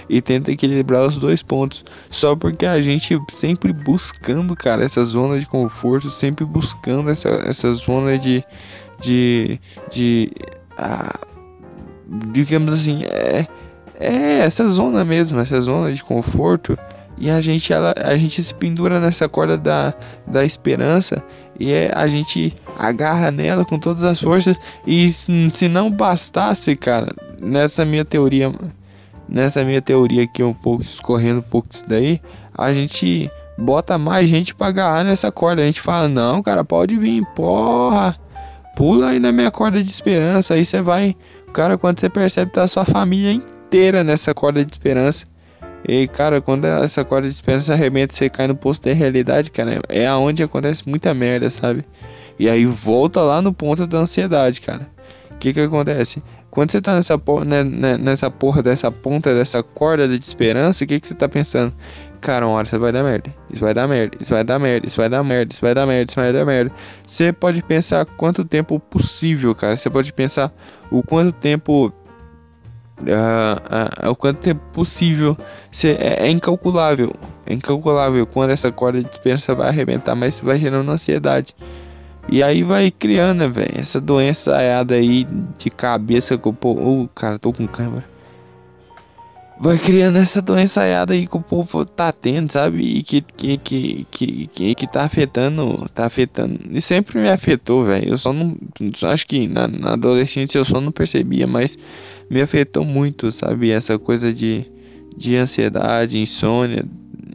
e 0.08 0.22
tenta 0.22 0.52
equilibrar 0.52 1.06
os 1.06 1.18
dois 1.18 1.44
pontos. 1.44 1.84
Só 2.10 2.36
porque 2.36 2.66
a 2.66 2.82
gente 2.82 3.20
sempre 3.32 3.74
buscando, 3.74 4.56
cara, 4.56 4.84
essa 4.84 5.04
zona 5.04 5.40
de 5.40 5.46
conforto, 5.46 6.10
sempre 6.10 6.46
buscando 6.46 7.10
essa, 7.10 7.30
essa 7.46 7.72
zona 7.74 8.18
de. 8.18 8.44
de. 9.00 9.60
de. 9.92 10.32
Ah, 10.78 11.20
digamos 12.32 12.74
assim, 12.74 13.04
é. 13.04 13.48
É 14.02 14.40
essa 14.40 14.66
zona 14.70 15.04
mesmo, 15.04 15.42
essa 15.42 15.60
zona 15.60 15.92
de 15.92 16.02
conforto 16.02 16.80
e 17.20 17.30
a 17.30 17.42
gente, 17.42 17.74
ela, 17.74 17.94
a 17.98 18.16
gente 18.18 18.42
se 18.42 18.54
pendura 18.54 19.00
nessa 19.00 19.28
corda 19.28 19.58
da, 19.58 19.94
da 20.26 20.46
esperança 20.46 21.24
e 21.60 21.74
é, 21.74 21.92
a 21.94 22.08
gente 22.08 22.56
agarra 22.78 23.30
nela 23.30 23.66
com 23.66 23.78
todas 23.78 24.04
as 24.04 24.22
forças. 24.22 24.58
E 24.88 25.12
se 25.12 25.68
não 25.68 25.92
bastasse, 25.92 26.76
cara, 26.78 27.14
nessa 27.42 27.84
minha 27.84 28.06
teoria, 28.06 28.54
nessa 29.28 29.66
minha 29.66 29.82
teoria 29.82 30.24
aqui, 30.24 30.42
um 30.42 30.54
pouco 30.54 30.82
escorrendo 30.82 31.40
um 31.40 31.44
pouco 31.44 31.68
disso 31.68 31.84
daí, 31.86 32.22
a 32.58 32.72
gente 32.72 33.30
bota 33.58 33.98
mais 33.98 34.30
gente 34.30 34.56
para 34.56 34.68
agarrar 34.68 35.04
nessa 35.04 35.30
corda. 35.30 35.62
A 35.62 35.66
gente 35.66 35.82
fala: 35.82 36.08
Não, 36.08 36.42
cara, 36.42 36.64
pode 36.64 36.96
vir, 36.96 37.26
porra, 37.36 38.18
pula 38.78 39.10
aí 39.10 39.20
na 39.20 39.34
minha 39.34 39.52
corda 39.52 39.84
de 39.84 39.90
esperança. 39.90 40.54
Aí 40.54 40.64
você 40.64 40.82
vai, 40.82 41.14
cara, 41.52 41.78
quando 41.78 42.00
você 42.00 42.10
percebe, 42.10 42.54
tá 42.54 42.66
sua 42.66 42.86
família 42.86 43.34
inteira 43.34 44.06
nessa 44.06 44.34
corda 44.34 44.64
de 44.64 44.72
esperança. 44.72 45.26
E, 45.88 46.08
cara, 46.08 46.42
quando 46.42 46.66
essa 46.66 47.06
corda 47.06 47.28
de 47.28 47.34
esperança 47.34 47.74
arrebenta, 47.74 48.16
você 48.16 48.30
cai 48.30 48.48
no 48.48 48.56
posto 48.56 48.84
da 48.88 48.94
realidade, 48.94 49.50
cara, 49.52 49.82
é 49.88 50.06
aonde 50.06 50.44
acontece 50.44 50.88
muita 50.88 51.14
merda, 51.14 51.50
sabe? 51.50 51.86
E 52.38 52.50
aí 52.50 52.66
volta 52.66 53.22
lá 53.22 53.42
no 53.42 53.54
ponto 53.54 53.88
da 53.88 54.00
ansiedade, 54.00 54.62
cara. 54.62 54.88
O 55.32 55.38
que 55.38 55.54
que 55.54 55.62
acontece? 55.62 56.22
Quando 56.50 56.72
você 56.72 56.82
tá 56.82 56.96
nessa 56.96 57.18
porra, 57.18 57.46
né, 57.46 57.64
né, 57.64 57.98
nessa 57.98 58.30
porra 58.32 58.64
dessa 58.64 58.92
ponta 58.92 59.34
dessa 59.36 59.62
corda 59.62 60.08
de 60.08 60.16
esperança, 60.16 60.84
o 60.84 60.88
que 60.88 61.00
que 61.00 61.08
você 61.08 61.14
tá 61.14 61.30
pensando? 61.30 61.74
Cara, 62.20 62.46
uma 62.46 62.56
hora 62.56 62.68
isso 62.68 62.80
vai 62.80 62.92
dar 62.92 63.04
merda. 63.04 63.34
Isso 63.50 63.64
vai 63.64 63.74
dar 63.74 63.88
merda. 63.88 64.18
Isso 64.20 64.34
vai 64.34 64.44
dar 64.44 64.60
merda. 64.60 64.88
Isso 64.88 64.98
vai 64.98 65.10
dar 65.10 65.24
merda. 65.24 65.54
Isso 65.54 65.62
vai 65.62 65.74
dar 65.74 65.86
merda. 65.86 66.12
Isso 66.12 66.16
vai 66.20 66.34
dar 66.34 66.46
merda. 66.46 66.72
Você 67.06 67.32
pode 67.32 67.64
pensar 67.64 68.06
quanto 68.06 68.44
tempo 68.44 68.80
possível, 68.80 69.56
cara. 69.56 69.78
Você 69.78 69.90
pode 69.90 70.12
pensar 70.12 70.52
o 70.92 71.02
quanto 71.04 71.32
tempo 71.32 71.94
uh, 73.02 74.08
uh, 74.08 74.12
o 74.12 74.16
quanto 74.16 74.40
tempo 74.40 74.62
possível. 74.74 75.36
Cê, 75.72 75.98
é, 76.00 76.28
é, 76.28 76.30
incalculável. 76.30 77.14
É 77.46 77.54
incalculável 77.54 78.26
quando 78.28 78.52
essa 78.52 78.72
corda 78.72 79.04
de 79.04 79.10
esperança 79.10 79.56
vai 79.56 79.70
arrebentar, 79.70 80.16
mas 80.16 80.40
vai 80.40 80.60
gerando 80.60 80.92
ansiedade. 80.92 81.56
E 82.32 82.44
aí 82.44 82.62
vai 82.62 82.92
criando, 82.92 83.40
né, 83.40 83.48
velho, 83.48 83.74
essa 83.76 84.00
doença 84.00 84.56
aí 84.56 85.28
de 85.58 85.70
cabeça 85.70 86.38
que 86.38 86.48
o. 86.48 86.56
Oh, 86.62 87.08
cara, 87.08 87.40
tô 87.40 87.52
com 87.52 87.68
câmera. 87.68 88.06
Vai 89.62 89.78
criando 89.78 90.18
essa 90.18 90.42
doença 90.42 90.82
aí 90.82 91.28
que 91.28 91.36
o 91.36 91.42
povo 91.42 91.84
tá 91.84 92.14
tendo, 92.14 92.50
sabe? 92.50 92.82
E 92.82 93.04
que, 93.04 93.20
que, 93.20 93.58
que, 93.58 94.08
que, 94.10 94.48
que, 94.48 94.76
que 94.76 94.88
tá 94.88 95.04
afetando. 95.04 95.90
Tá 95.94 96.06
afetando. 96.06 96.58
E 96.72 96.80
sempre 96.80 97.20
me 97.20 97.30
afetou, 97.30 97.84
velho. 97.84 98.08
Eu 98.08 98.18
só 98.18 98.32
não. 98.32 98.56
Acho 99.04 99.28
que 99.28 99.50
na, 99.50 99.68
na 99.68 99.94
adolescência 99.94 100.58
eu 100.58 100.64
só 100.64 100.80
não 100.80 100.94
percebia, 100.94 101.46
mas 101.46 101.78
me 102.30 102.42
afetou 102.42 102.86
muito, 102.86 103.32
sabe? 103.32 103.72
Essa 103.72 103.98
coisa 103.98 104.32
de, 104.32 104.66
de 105.18 105.36
ansiedade, 105.36 106.20
insônia, 106.20 106.86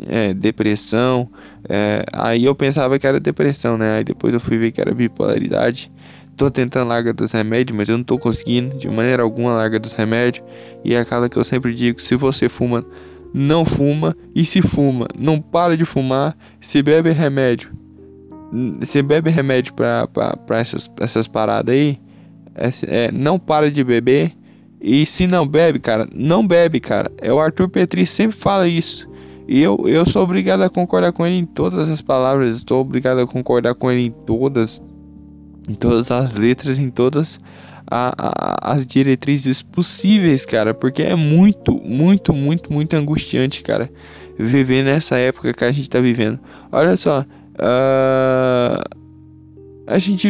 é, 0.06 0.32
depressão. 0.32 1.28
É, 1.68 2.04
aí 2.12 2.44
eu 2.44 2.54
pensava 2.54 2.98
que 2.98 3.06
era 3.06 3.18
depressão, 3.18 3.76
né? 3.76 3.98
Aí 3.98 4.04
depois 4.04 4.32
eu 4.32 4.40
fui 4.40 4.56
ver 4.56 4.72
que 4.72 4.80
era 4.80 4.94
bipolaridade. 4.94 5.90
Tô 6.36 6.50
tentando 6.50 6.88
largar 6.88 7.14
dos 7.14 7.32
remédios, 7.32 7.76
mas 7.76 7.88
eu 7.88 7.96
não 7.96 8.04
tô 8.04 8.18
conseguindo 8.18 8.76
de 8.76 8.88
maneira 8.88 9.22
alguma 9.22 9.54
largar 9.54 9.78
dos 9.78 9.94
remédios. 9.94 10.44
E 10.84 10.94
é 10.94 10.98
aquela 10.98 11.28
que 11.28 11.36
eu 11.36 11.44
sempre 11.44 11.72
digo: 11.74 12.00
se 12.00 12.16
você 12.16 12.48
fuma, 12.48 12.84
não 13.32 13.64
fuma. 13.64 14.16
E 14.34 14.44
se 14.44 14.60
fuma, 14.60 15.06
não 15.18 15.40
para 15.40 15.76
de 15.76 15.84
fumar. 15.84 16.36
Se 16.60 16.82
bebe 16.82 17.10
remédio, 17.10 17.70
se 18.86 19.02
bebe 19.02 19.30
remédio 19.30 19.74
pra, 19.74 20.06
pra, 20.06 20.36
pra 20.36 20.58
essas, 20.58 20.90
essas 21.00 21.26
paradas 21.26 21.74
aí, 21.74 21.98
é, 22.54 22.70
é, 23.06 23.12
não 23.12 23.38
para 23.38 23.70
de 23.70 23.82
beber 23.82 24.32
e 24.86 25.06
se 25.06 25.26
não 25.26 25.48
bebe, 25.48 25.78
cara, 25.78 26.06
não 26.14 26.46
bebe, 26.46 26.78
cara. 26.78 27.10
É 27.16 27.32
o 27.32 27.40
Arthur 27.40 27.70
Petri 27.70 28.06
sempre 28.06 28.36
fala 28.36 28.68
isso. 28.68 29.08
E 29.48 29.62
eu, 29.62 29.88
eu 29.88 30.06
sou 30.06 30.22
obrigado 30.22 30.62
a 30.62 30.68
concordar 30.68 31.10
com 31.10 31.26
ele 31.26 31.36
em 31.38 31.46
todas 31.46 31.88
as 31.88 32.02
palavras. 32.02 32.58
Estou 32.58 32.82
obrigado 32.82 33.18
a 33.18 33.26
concordar 33.26 33.74
com 33.74 33.90
ele 33.90 34.08
em 34.08 34.10
todas, 34.10 34.82
em 35.66 35.74
todas 35.74 36.10
as 36.10 36.34
letras, 36.34 36.78
em 36.78 36.90
todas 36.90 37.40
a, 37.90 38.12
a, 38.18 38.72
as 38.72 38.86
diretrizes 38.86 39.62
possíveis, 39.62 40.44
cara. 40.44 40.74
Porque 40.74 41.02
é 41.02 41.14
muito, 41.14 41.80
muito, 41.82 42.34
muito, 42.34 42.70
muito 42.70 42.94
angustiante, 42.94 43.62
cara. 43.62 43.90
Viver 44.38 44.84
nessa 44.84 45.16
época 45.16 45.54
que 45.54 45.64
a 45.64 45.72
gente 45.72 45.88
tá 45.88 45.98
vivendo. 45.98 46.38
Olha 46.70 46.94
só. 46.98 47.20
Uh 47.54 49.03
a 49.86 49.98
gente, 49.98 50.28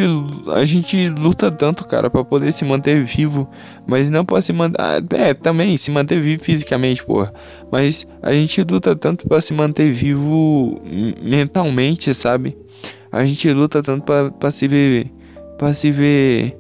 a 0.53 0.65
gente 0.65 1.09
luta 1.09 1.51
tanto, 1.51 1.87
cara, 1.87 2.11
para 2.11 2.25
poder 2.25 2.53
se 2.53 2.65
manter 2.65 3.05
vivo, 3.05 3.49
mas 3.87 4.11
não 4.11 4.25
pode 4.25 4.45
se 4.45 4.53
manter. 4.53 4.81
Ah, 4.81 5.01
é, 5.11 5.33
também 5.33 5.77
se 5.77 5.91
manter 5.91 6.21
vivo 6.21 6.43
fisicamente, 6.43 7.05
porra. 7.05 7.33
Mas 7.71 8.07
a 8.21 8.33
gente 8.33 8.63
luta 8.65 8.97
tanto 8.97 9.29
para 9.29 9.41
se 9.41 9.55
manter 9.55 9.93
vivo 9.93 10.81
mentalmente, 11.23 12.13
sabe? 12.15 12.57
A 13.13 13.25
gente 13.25 13.49
luta 13.53 13.81
tanto 13.81 14.05
para 14.05 14.51
se 14.51 14.67
ver, 14.67 15.13
para 15.57 15.73
se 15.73 15.93
ver, 15.93 16.59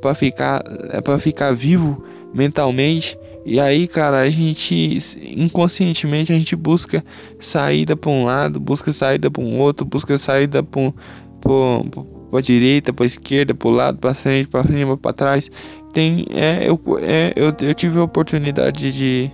para 0.00 0.14
ficar, 0.14 0.62
para 1.02 1.18
ficar 1.18 1.52
vivo 1.52 2.04
mentalmente. 2.32 3.18
E 3.44 3.58
aí, 3.58 3.88
cara, 3.88 4.20
a 4.20 4.30
gente 4.30 4.96
inconscientemente 5.36 6.32
a 6.32 6.38
gente 6.38 6.54
busca 6.54 7.04
saída 7.40 7.96
para 7.96 8.10
um 8.10 8.24
lado, 8.24 8.60
busca 8.60 8.92
saída 8.92 9.28
para 9.28 9.42
um 9.42 9.58
outro, 9.58 9.84
busca 9.84 10.16
saída 10.16 10.62
para 10.62 10.80
um, 10.80 10.92
para 11.42 12.40
direita, 12.40 12.92
para 12.92 13.04
esquerda, 13.04 13.54
para 13.54 13.68
o 13.68 13.72
lado, 13.72 13.98
para 13.98 14.14
frente, 14.14 14.48
para 14.48 14.64
cima, 14.64 14.96
para 14.96 15.12
trás. 15.12 15.50
Tem, 15.92 16.26
é, 16.30 16.68
eu, 16.68 16.80
é, 17.00 17.32
eu, 17.36 17.54
eu 17.60 17.74
tive 17.74 17.98
a 17.98 18.04
oportunidade 18.04 18.90
de 18.92 19.30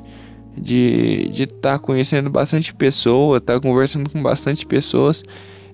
de 0.60 1.28
de 1.32 1.44
estar 1.44 1.74
tá 1.74 1.78
conhecendo 1.78 2.28
bastante 2.28 2.74
pessoa, 2.74 3.38
estar 3.38 3.54
tá 3.54 3.60
conversando 3.60 4.10
com 4.10 4.22
bastante 4.22 4.66
pessoas. 4.66 5.22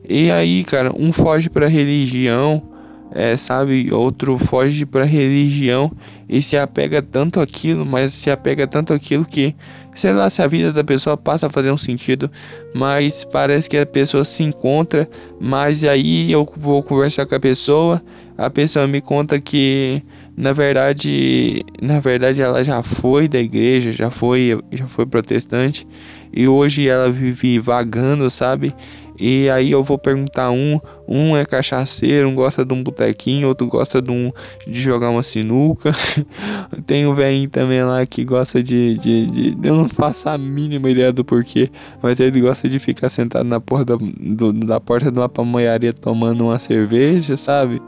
E 0.07 0.31
aí, 0.31 0.65
cara, 0.65 0.93
um 0.95 1.13
foge 1.13 1.49
para 1.49 1.67
religião, 1.67 2.63
é, 3.11 3.37
sabe? 3.37 3.91
Outro 3.93 4.39
foge 4.39 4.85
para 4.85 5.05
religião 5.05 5.91
e 6.29 6.43
se 6.43 6.59
apega 6.59 7.01
tanto 7.01 7.41
aquilo, 7.41 7.87
mas 7.87 8.13
se 8.13 8.31
apega 8.31 8.67
tanto 8.67 8.93
aquilo 8.93 9.25
que 9.25 9.55
sei 9.95 10.13
lá 10.13 10.29
se 10.29 10.43
a 10.43 10.47
vida 10.47 10.73
da 10.73 10.83
pessoa 10.83 11.17
passa 11.17 11.47
a 11.47 11.51
fazer 11.51 11.71
um 11.71 11.79
sentido, 11.79 12.31
mas 12.75 13.25
parece 13.25 13.69
que 13.69 13.77
a 13.77 13.87
pessoa 13.87 14.25
se 14.25 14.43
encontra, 14.43 15.09
mas 15.41 15.85
aí 15.85 16.31
eu 16.31 16.49
vou 16.57 16.83
conversar 16.83 17.27
com 17.27 17.35
a 17.35 17.41
pessoa, 17.41 18.03
a 18.37 18.51
pessoa 18.51 18.87
me 18.87 19.01
conta 19.01 19.41
que 19.41 20.03
na 20.37 20.53
verdade, 20.53 21.65
na 21.81 22.01
verdade 22.01 22.43
ela 22.43 22.65
já 22.65 22.83
foi 22.83 23.29
da 23.29 23.39
igreja, 23.39 23.93
já 23.93 24.11
foi, 24.11 24.61
já 24.73 24.87
foi 24.89 25.07
protestante 25.07 25.87
e 26.33 26.49
hoje 26.49 26.89
ela 26.89 27.09
vive 27.11 27.61
vagando, 27.61 28.29
sabe? 28.29 28.75
E 29.19 29.49
aí 29.51 29.71
eu 29.71 29.83
vou 29.83 29.97
perguntar 29.97 30.51
um, 30.51 30.81
um 31.07 31.37
é 31.37 31.45
cachaceiro, 31.45 32.29
um 32.29 32.35
gosta 32.35 32.65
de 32.65 32.75
um 32.75 32.83
botequinho, 32.83 33.49
outro 33.49 33.67
gosta 33.67 34.03
de, 34.03 34.11
um, 34.11 34.33
de 34.67 34.81
jogar 34.81 35.11
uma 35.11 35.23
sinuca. 35.23 35.93
Tem 36.87 37.07
um 37.07 37.15
velhinho 37.15 37.49
também 37.49 37.83
lá 37.85 38.05
que 38.07 38.25
gosta 38.25 38.63
de, 38.63 38.99
de, 38.99 39.27
de, 39.27 39.57
Eu 39.63 39.77
não 39.77 39.89
faço 39.89 40.29
a 40.29 40.37
mínima 40.37 40.91
ideia 40.91 41.13
do 41.13 41.25
porquê, 41.25 41.71
mas 42.03 42.19
ele 42.19 42.41
gosta 42.41 42.69
de 42.69 42.79
ficar 42.79 43.09
sentado 43.09 43.45
na 43.45 43.61
porta, 43.61 43.97
do, 43.97 44.53
da 44.53 44.81
porta 44.81 45.11
de 45.11 45.19
uma 45.19 45.29
pamonharia 45.29 45.93
tomando 45.93 46.45
uma 46.45 46.59
cerveja, 46.59 47.37
sabe? 47.37 47.81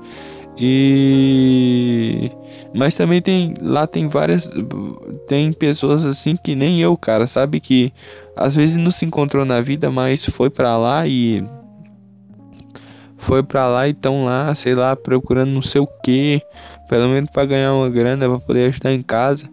E 0.58 2.30
mas 2.74 2.94
também 2.94 3.20
tem 3.20 3.54
lá 3.60 3.86
tem 3.86 4.08
várias 4.08 4.50
tem 5.28 5.52
pessoas 5.52 6.04
assim 6.04 6.36
que 6.36 6.54
nem 6.54 6.80
eu, 6.80 6.96
cara, 6.96 7.26
sabe 7.26 7.60
que 7.60 7.92
às 8.34 8.56
vezes 8.56 8.76
não 8.76 8.90
se 8.90 9.04
encontrou 9.04 9.44
na 9.44 9.60
vida, 9.60 9.90
mas 9.90 10.24
foi 10.24 10.48
para 10.48 10.76
lá 10.78 11.06
e 11.06 11.44
foi 13.16 13.42
para 13.42 13.66
lá 13.66 13.88
e 13.88 13.96
lá, 14.24 14.54
sei 14.54 14.74
lá, 14.74 14.94
procurando 14.94 15.50
não 15.50 15.62
sei 15.62 15.80
o 15.80 15.86
que, 15.86 16.40
pelo 16.88 17.08
menos 17.08 17.30
para 17.30 17.44
ganhar 17.44 17.74
uma 17.74 17.90
grana 17.90 18.28
para 18.28 18.38
poder 18.38 18.68
ajudar 18.68 18.92
em 18.92 19.02
casa. 19.02 19.50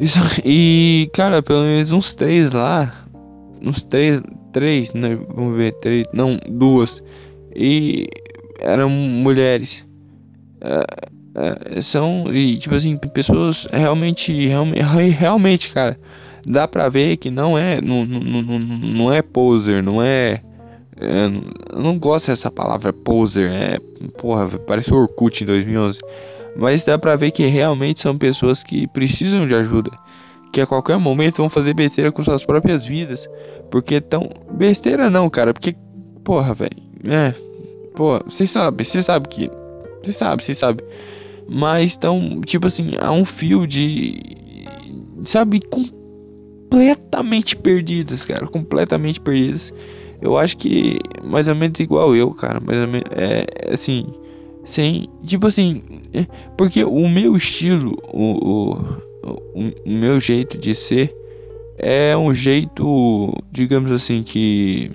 Isso, 0.00 0.18
e 0.44 1.10
cara, 1.12 1.42
pelo 1.42 1.62
menos 1.62 1.92
uns 1.92 2.14
três 2.14 2.52
lá, 2.52 3.04
uns 3.60 3.82
três, 3.82 4.22
três, 4.52 4.92
né? 4.94 5.18
Vamos 5.34 5.56
ver, 5.56 5.72
três, 5.74 6.06
não, 6.12 6.38
duas. 6.48 7.02
E 7.54 8.08
eram 8.60 8.90
mulheres. 8.90 9.86
é, 10.62 11.78
é, 11.78 11.82
são, 11.82 12.24
e, 12.32 12.56
tipo 12.56 12.74
assim, 12.74 12.96
pessoas 12.96 13.66
realmente, 13.72 14.46
realmente, 14.46 14.82
realmente, 15.10 15.70
cara, 15.70 15.98
dá 16.46 16.66
pra 16.66 16.88
ver 16.88 17.16
que 17.16 17.30
não 17.30 17.56
é, 17.56 17.80
não, 17.80 18.04
não, 18.04 18.42
não, 18.42 18.58
não 18.58 19.12
é 19.12 19.22
poser, 19.22 19.82
não 19.82 20.02
é. 20.02 20.40
é 21.00 21.26
eu 21.72 21.80
não 21.82 21.98
gosto 21.98 22.28
dessa 22.28 22.50
palavra 22.50 22.92
poser, 22.92 23.50
é. 23.52 23.78
Porra, 24.18 24.48
parece 24.58 24.92
o 24.92 24.96
Orkut 24.96 25.42
em 25.42 25.46
2011. 25.46 26.00
Mas 26.56 26.84
dá 26.84 26.98
pra 26.98 27.16
ver 27.16 27.30
que 27.30 27.46
realmente 27.46 28.00
são 28.00 28.18
pessoas 28.18 28.62
que 28.62 28.86
precisam 28.88 29.46
de 29.46 29.54
ajuda. 29.54 29.90
Que 30.52 30.60
a 30.60 30.66
qualquer 30.66 30.98
momento 30.98 31.36
vão 31.36 31.48
fazer 31.48 31.74
besteira 31.74 32.10
com 32.10 32.24
suas 32.24 32.44
próprias 32.44 32.84
vidas. 32.84 33.28
Porque 33.70 34.00
tão. 34.00 34.28
Besteira 34.52 35.08
não, 35.08 35.30
cara. 35.30 35.54
Porque. 35.54 35.76
Porra, 36.24 36.52
velho. 36.52 36.76
É. 37.06 37.49
Pô, 38.00 38.18
vocês 38.24 38.48
sabem, 38.48 38.82
vocês 38.82 39.04
sabem 39.04 39.30
que. 39.30 39.50
Vocês 40.02 40.16
sabem, 40.16 40.42
vocês 40.42 40.56
sabem. 40.56 40.82
Mas 41.46 41.90
estão, 41.90 42.40
tipo 42.40 42.66
assim, 42.66 42.92
há 42.98 43.12
um 43.12 43.26
fio 43.26 43.66
de. 43.66 44.18
Sabe, 45.22 45.60
completamente 46.70 47.54
perdidas, 47.54 48.24
cara. 48.24 48.46
Completamente 48.46 49.20
perdidas. 49.20 49.70
Eu 50.18 50.38
acho 50.38 50.56
que 50.56 50.98
mais 51.22 51.46
ou 51.46 51.54
menos 51.54 51.78
igual 51.78 52.16
eu, 52.16 52.30
cara. 52.30 52.58
Mais 52.58 52.80
ou 52.80 52.88
menos. 52.88 53.06
É 53.10 53.44
assim. 53.70 54.06
Sem. 54.64 55.06
Tipo 55.22 55.48
assim. 55.48 55.82
É, 56.14 56.24
porque 56.56 56.82
o 56.82 57.06
meu 57.06 57.36
estilo, 57.36 57.98
o, 58.14 58.32
o, 58.32 58.72
o, 59.30 59.72
o 59.84 59.90
meu 59.90 60.18
jeito 60.18 60.56
de 60.56 60.74
ser. 60.74 61.14
É 61.76 62.16
um 62.16 62.32
jeito, 62.32 63.30
digamos 63.52 63.92
assim, 63.92 64.22
que. 64.22 64.90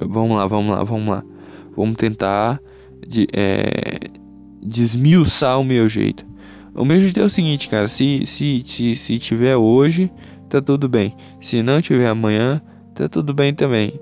Vamos 0.00 0.36
lá, 0.36 0.44
vamos 0.48 0.76
lá, 0.76 0.82
vamos 0.82 1.08
lá. 1.08 1.24
Vamos 1.78 1.96
tentar 1.96 2.60
de, 3.06 3.28
é, 3.32 4.00
desmiuçar 4.60 5.60
o 5.60 5.64
meu 5.64 5.88
jeito. 5.88 6.26
O 6.74 6.84
meu 6.84 7.00
jeito 7.00 7.20
é 7.20 7.22
o 7.22 7.30
seguinte, 7.30 7.68
cara. 7.68 7.86
Se, 7.86 8.26
se, 8.26 8.64
se, 8.66 8.96
se 8.96 9.18
tiver 9.20 9.56
hoje, 9.56 10.10
tá 10.48 10.60
tudo 10.60 10.88
bem. 10.88 11.14
Se 11.40 11.62
não 11.62 11.80
tiver 11.80 12.08
amanhã, 12.08 12.60
tá 12.96 13.08
tudo 13.08 13.32
bem 13.32 13.54
também. 13.54 13.92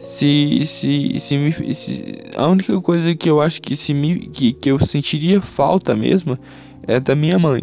Se, 0.00 0.66
se, 0.66 1.20
se, 1.20 1.38
me, 1.38 1.74
se 1.74 2.16
a 2.34 2.48
única 2.48 2.80
coisa 2.80 3.14
que 3.14 3.30
eu 3.30 3.40
acho 3.40 3.62
que, 3.62 3.76
se 3.76 3.94
me, 3.94 4.18
que, 4.18 4.52
que 4.52 4.68
eu 4.72 4.84
sentiria 4.84 5.40
falta 5.40 5.94
mesmo 5.94 6.36
é 6.88 6.98
da 6.98 7.14
minha 7.14 7.38
mãe. 7.38 7.62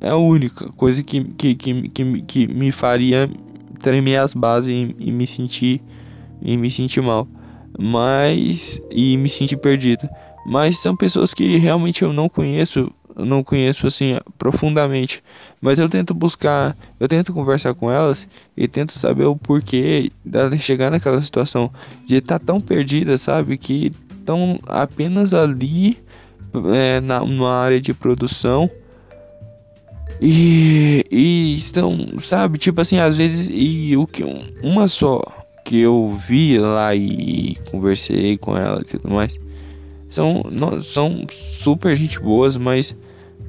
É 0.00 0.10
a 0.10 0.16
única 0.16 0.68
coisa 0.76 1.02
que, 1.02 1.24
que, 1.24 1.56
que, 1.56 1.88
que, 1.88 2.22
que 2.22 2.46
me 2.46 2.70
faria 2.70 3.28
tremer 3.80 4.20
as 4.20 4.34
bases 4.34 4.70
e, 4.70 4.94
e 5.00 5.10
me 5.10 5.26
sentir 5.26 5.82
e 6.40 6.56
me 6.56 6.70
sentir 6.70 7.00
mal. 7.00 7.26
Mas 7.82 8.82
e 8.90 9.16
me 9.16 9.28
sentir 9.28 9.56
perdido. 9.56 10.06
Mas 10.44 10.78
são 10.78 10.94
pessoas 10.94 11.32
que 11.32 11.56
realmente 11.56 12.02
eu 12.02 12.12
não 12.12 12.28
conheço, 12.28 12.92
não 13.16 13.42
conheço 13.42 13.86
assim 13.86 14.18
profundamente, 14.38 15.22
mas 15.60 15.78
eu 15.78 15.88
tento 15.88 16.12
buscar, 16.12 16.76
eu 16.98 17.08
tento 17.08 17.32
conversar 17.32 17.74
com 17.74 17.90
elas 17.90 18.28
e 18.56 18.66
tento 18.66 18.92
saber 18.92 19.24
o 19.24 19.36
porquê 19.36 20.10
de 20.24 20.58
chegar 20.58 20.90
naquela 20.90 21.20
situação 21.20 21.70
de 22.06 22.16
estar 22.16 22.38
tá 22.38 22.44
tão 22.44 22.60
perdida, 22.60 23.16
sabe, 23.16 23.56
que 23.56 23.92
estão 24.18 24.58
apenas 24.66 25.32
ali 25.32 25.98
é, 26.74 27.00
na 27.00 27.20
numa 27.20 27.52
área 27.52 27.80
de 27.80 27.94
produção. 27.94 28.70
E, 30.22 31.02
e 31.10 31.54
estão, 31.54 31.96
sabe, 32.20 32.58
tipo 32.58 32.78
assim, 32.78 32.98
às 32.98 33.16
vezes 33.16 33.48
e 33.50 33.96
o 33.96 34.06
que 34.06 34.22
uma 34.62 34.86
só 34.86 35.22
que 35.70 35.78
eu 35.78 36.18
vi 36.26 36.58
lá 36.58 36.96
e 36.96 37.54
conversei 37.70 38.36
com 38.36 38.56
ela 38.56 38.80
e 38.80 38.84
tudo 38.84 39.08
mais 39.08 39.38
são, 40.08 40.42
não, 40.50 40.82
são 40.82 41.24
super 41.30 41.94
gente 41.94 42.18
boas, 42.18 42.56
mas 42.56 42.96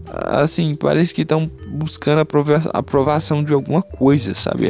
assim, 0.06 0.76
parece 0.76 1.16
que 1.16 1.24
estão 1.24 1.50
buscando 1.68 2.20
aprova 2.20 2.62
aprovação 2.74 3.44
de 3.44 3.54
alguma 3.54 3.82
coisa, 3.82 4.36
sabe? 4.36 4.68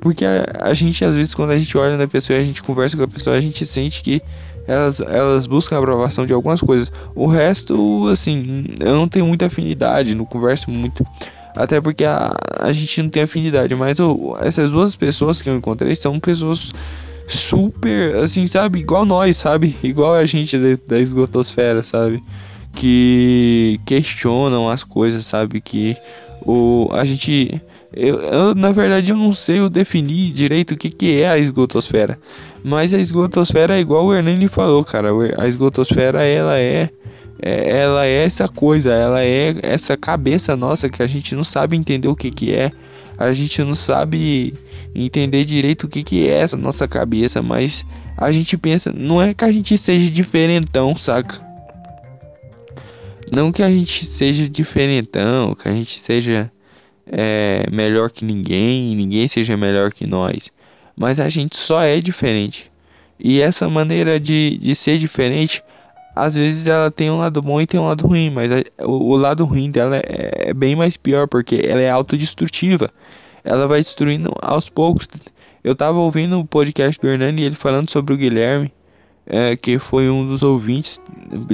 Porque 0.00 0.24
a, 0.24 0.44
a, 0.60 0.74
gente, 0.74 1.04
às 1.04 1.14
vezes, 1.14 1.34
quando 1.34 1.50
a 1.50 1.56
gente 1.56 1.78
olha 1.78 1.96
na 1.96 2.08
pessoa 2.08 2.36
e 2.36 2.42
a 2.42 2.44
gente 2.44 2.64
conversa 2.64 2.96
com 2.96 3.04
a 3.04 3.08
pessoa, 3.08 3.36
a 3.36 3.40
gente 3.40 3.64
sente 3.64 4.02
que 4.02 4.20
elas, 4.66 4.98
elas 4.98 5.46
buscam 5.46 5.76
a 5.76 5.78
aprovação 5.78 6.26
de 6.26 6.32
algumas 6.32 6.60
coisas. 6.60 6.90
O 7.14 7.26
resto, 7.28 8.08
assim, 8.08 8.64
eu 8.80 8.96
não 8.96 9.08
tenho 9.08 9.26
muita 9.26 9.46
afinidade, 9.46 10.16
não 10.16 10.24
converso 10.24 10.68
muito. 10.68 11.06
Até 11.54 11.80
porque 11.80 12.04
a, 12.04 12.34
a 12.58 12.72
gente 12.72 13.02
não 13.02 13.08
tem 13.08 13.22
afinidade, 13.22 13.74
mas 13.74 13.98
eu, 13.98 14.36
essas 14.40 14.70
duas 14.70 14.96
pessoas 14.96 15.40
que 15.40 15.48
eu 15.48 15.56
encontrei 15.56 15.94
são 15.94 16.18
pessoas 16.18 16.72
super, 17.28 18.16
assim, 18.16 18.46
sabe? 18.46 18.80
Igual 18.80 19.04
nós, 19.04 19.36
sabe? 19.36 19.76
Igual 19.82 20.14
a 20.14 20.26
gente 20.26 20.58
da, 20.58 20.76
da 20.86 21.00
esgotosfera, 21.00 21.82
sabe? 21.82 22.22
Que 22.74 23.80
questionam 23.86 24.68
as 24.68 24.82
coisas, 24.82 25.24
sabe? 25.26 25.60
Que 25.60 25.96
o, 26.44 26.88
a 26.92 27.04
gente. 27.04 27.60
Eu, 27.96 28.18
eu, 28.20 28.54
na 28.56 28.72
verdade, 28.72 29.12
eu 29.12 29.16
não 29.16 29.32
sei 29.32 29.60
eu 29.60 29.70
definir 29.70 30.32
direito 30.32 30.74
o 30.74 30.76
que, 30.76 30.90
que 30.90 31.22
é 31.22 31.28
a 31.30 31.38
esgotosfera. 31.38 32.18
Mas 32.62 32.92
a 32.92 32.98
esgotosfera 32.98 33.76
é 33.76 33.80
igual 33.80 34.06
o 34.06 34.14
Hernani 34.14 34.48
falou, 34.48 34.84
cara. 34.84 35.10
A 35.38 35.46
esgotosfera, 35.46 36.24
ela 36.24 36.58
é, 36.58 36.90
é. 37.44 37.80
Ela 37.82 38.06
é 38.06 38.24
essa 38.24 38.48
coisa, 38.48 38.92
ela 38.92 39.22
é 39.22 39.54
essa 39.62 39.96
cabeça 39.96 40.56
nossa 40.56 40.88
que 40.88 41.02
a 41.02 41.06
gente 41.06 41.34
não 41.34 41.44
sabe 41.44 41.76
entender 41.76 42.08
o 42.08 42.16
que, 42.16 42.30
que 42.30 42.54
é. 42.54 42.72
A 43.18 43.32
gente 43.32 43.62
não 43.62 43.74
sabe 43.74 44.54
entender 44.94 45.44
direito 45.44 45.84
o 45.84 45.88
que, 45.88 46.02
que 46.02 46.28
é 46.28 46.38
essa 46.38 46.56
nossa 46.56 46.88
cabeça, 46.88 47.42
mas 47.42 47.84
a 48.16 48.32
gente 48.32 48.56
pensa, 48.56 48.92
não 48.92 49.20
é 49.20 49.34
que 49.34 49.44
a 49.44 49.52
gente 49.52 49.76
seja 49.76 50.10
diferentão, 50.10 50.96
saca? 50.96 51.44
Não 53.32 53.52
que 53.52 53.62
a 53.62 53.70
gente 53.70 54.04
seja 54.04 54.48
diferentão, 54.48 55.54
que 55.54 55.68
a 55.68 55.72
gente 55.72 55.98
seja 55.98 56.50
é, 57.06 57.66
melhor 57.70 58.10
que 58.10 58.24
ninguém, 58.24 58.94
ninguém 58.94 59.28
seja 59.28 59.56
melhor 59.56 59.92
que 59.92 60.06
nós, 60.06 60.50
mas 60.96 61.20
a 61.20 61.28
gente 61.28 61.56
só 61.56 61.82
é 61.82 62.00
diferente. 62.00 62.70
E 63.18 63.40
essa 63.40 63.68
maneira 63.68 64.18
de, 64.18 64.58
de 64.60 64.74
ser 64.74 64.98
diferente, 64.98 65.62
às 66.14 66.34
vezes 66.34 66.66
ela 66.66 66.90
tem 66.90 67.10
um 67.10 67.18
lado 67.18 67.42
bom 67.42 67.60
e 67.60 67.66
tem 67.66 67.80
um 67.80 67.88
lado 67.88 68.06
ruim, 68.06 68.30
mas 68.30 68.50
a, 68.52 68.62
o, 68.86 69.10
o, 69.10 69.16
lado 69.16 69.44
ruim 69.44 69.70
dela 69.70 69.96
é, 69.96 70.50
é 70.50 70.54
bem 70.54 70.76
mais 70.76 70.96
pior, 70.96 71.26
porque 71.26 71.62
ela 71.66 71.80
é 71.80 71.90
autodestrutiva 71.90 72.90
ela 73.44 73.68
vai 73.68 73.80
destruindo 73.80 74.32
aos 74.40 74.70
poucos. 74.70 75.06
Eu 75.62 75.76
tava 75.76 75.98
ouvindo 75.98 76.40
o 76.40 76.46
podcast 76.46 77.00
do 77.00 77.08
Hernani 77.08 77.42
e 77.42 77.44
ele 77.44 77.54
falando 77.54 77.90
sobre 77.90 78.14
o 78.14 78.16
Guilherme, 78.16 78.72
é, 79.26 79.54
que 79.54 79.78
foi 79.78 80.08
um 80.08 80.26
dos 80.26 80.42
ouvintes. 80.42 80.98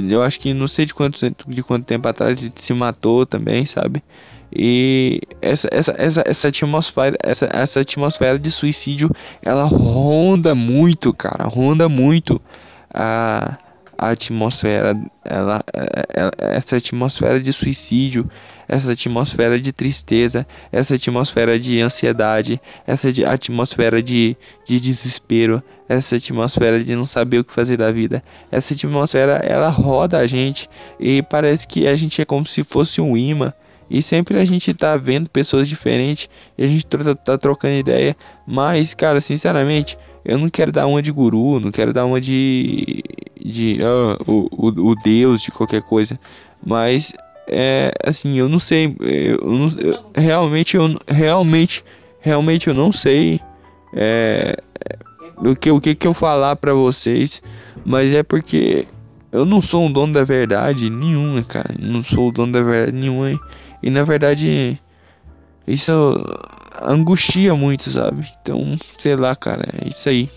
Eu 0.09 0.23
acho 0.23 0.39
que 0.39 0.53
não 0.53 0.67
sei 0.67 0.85
de 0.85 0.93
quanto, 0.93 1.19
de 1.47 1.63
quanto 1.63 1.85
tempo 1.85 2.07
atrás 2.07 2.41
ele 2.41 2.51
se 2.55 2.73
matou 2.73 3.25
também, 3.25 3.65
sabe? 3.65 4.01
E 4.53 5.21
essa, 5.41 5.69
essa, 5.71 5.95
essa, 5.97 6.23
essa 6.25 6.47
atmosfera, 6.47 7.17
essa, 7.23 7.49
essa 7.53 7.79
atmosfera 7.81 8.39
de 8.39 8.51
suicídio, 8.51 9.09
ela 9.41 9.63
ronda 9.63 10.53
muito, 10.55 11.13
cara, 11.13 11.45
ronda 11.45 11.87
muito 11.87 12.41
a 12.93 13.57
a 14.01 14.09
atmosfera, 14.09 14.95
ela, 15.23 15.63
ela, 16.11 16.31
essa 16.39 16.77
atmosfera 16.77 17.39
de 17.39 17.53
suicídio, 17.53 18.27
essa 18.67 18.93
atmosfera 18.93 19.59
de 19.59 19.71
tristeza, 19.71 20.47
essa 20.71 20.95
atmosfera 20.95 21.59
de 21.59 21.79
ansiedade, 21.79 22.59
essa 22.87 23.09
atmosfera 23.31 24.01
de, 24.01 24.35
de 24.65 24.79
desespero, 24.79 25.61
essa 25.87 26.15
atmosfera 26.15 26.83
de 26.83 26.95
não 26.95 27.05
saber 27.05 27.37
o 27.37 27.43
que 27.43 27.53
fazer 27.53 27.77
da 27.77 27.91
vida. 27.91 28.23
Essa 28.51 28.73
atmosfera 28.73 29.33
ela 29.33 29.69
roda 29.69 30.17
a 30.17 30.25
gente 30.25 30.67
e 30.99 31.21
parece 31.21 31.67
que 31.67 31.87
a 31.87 31.95
gente 31.95 32.23
é 32.23 32.25
como 32.25 32.47
se 32.47 32.63
fosse 32.63 32.99
um 32.99 33.15
imã. 33.15 33.53
E 33.87 34.01
sempre 34.01 34.39
a 34.39 34.45
gente 34.45 34.73
tá 34.73 34.97
vendo 34.97 35.29
pessoas 35.29 35.67
diferentes 35.67 36.27
e 36.57 36.63
a 36.63 36.67
gente 36.67 36.87
tá 37.23 37.37
trocando 37.37 37.75
ideia. 37.75 38.15
Mas, 38.47 38.95
cara, 38.95 39.21
sinceramente, 39.21 39.97
eu 40.23 40.37
não 40.37 40.49
quero 40.49 40.71
dar 40.71 40.87
uma 40.87 41.01
de 41.01 41.11
guru, 41.11 41.59
não 41.59 41.71
quero 41.71 41.93
dar 41.93 42.05
uma 42.05 42.21
de. 42.21 43.03
de. 43.39 43.79
Uh, 43.81 44.31
o, 44.31 44.67
o, 44.67 44.91
o 44.91 44.95
Deus 44.95 45.41
de 45.41 45.51
qualquer 45.51 45.81
coisa. 45.81 46.19
Mas, 46.63 47.13
é. 47.47 47.91
Assim, 48.05 48.37
eu 48.37 48.47
não 48.47 48.59
sei. 48.59 48.95
Eu, 48.99 49.49
não, 49.49 49.67
eu, 49.79 49.99
realmente, 50.15 50.77
eu. 50.77 50.97
Realmente. 51.07 51.83
Realmente 52.19 52.67
eu 52.67 52.73
não 52.73 52.91
sei. 52.91 53.39
É. 53.93 54.55
O 55.37 55.55
que, 55.55 55.71
o 55.71 55.81
que, 55.81 55.95
que 55.95 56.07
eu 56.07 56.13
falar 56.13 56.55
pra 56.55 56.73
vocês. 56.73 57.41
Mas 57.83 58.11
é 58.13 58.21
porque. 58.21 58.85
Eu 59.31 59.45
não 59.45 59.61
sou 59.61 59.85
um 59.85 59.91
dono 59.91 60.13
da 60.13 60.25
verdade 60.25 60.89
nenhuma, 60.89 61.41
cara. 61.41 61.73
Não 61.79 62.03
sou 62.03 62.29
o 62.29 62.31
dono 62.31 62.51
da 62.51 62.61
verdade 62.61 62.97
nenhuma. 62.97 63.39
E 63.81 63.89
na 63.89 64.03
verdade. 64.03 64.79
Isso 65.65 65.91
angustia 66.83 67.55
muito, 67.55 67.89
sabe? 67.89 68.27
Então, 68.41 68.77
sei 68.97 69.15
lá, 69.15 69.35
cara, 69.35 69.63
é 69.83 69.87
isso 69.87 70.09
aí. 70.09 70.29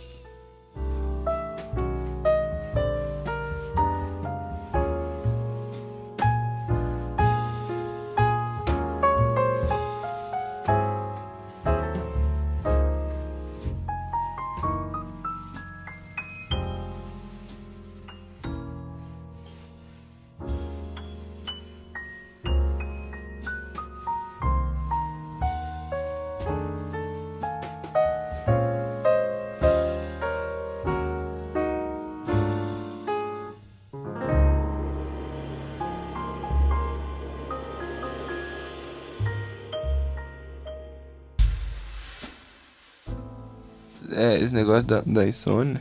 É, 44.35 44.41
esse 44.41 44.53
negócio 44.53 44.83
da, 44.83 45.01
da 45.01 45.27
insônia, 45.27 45.81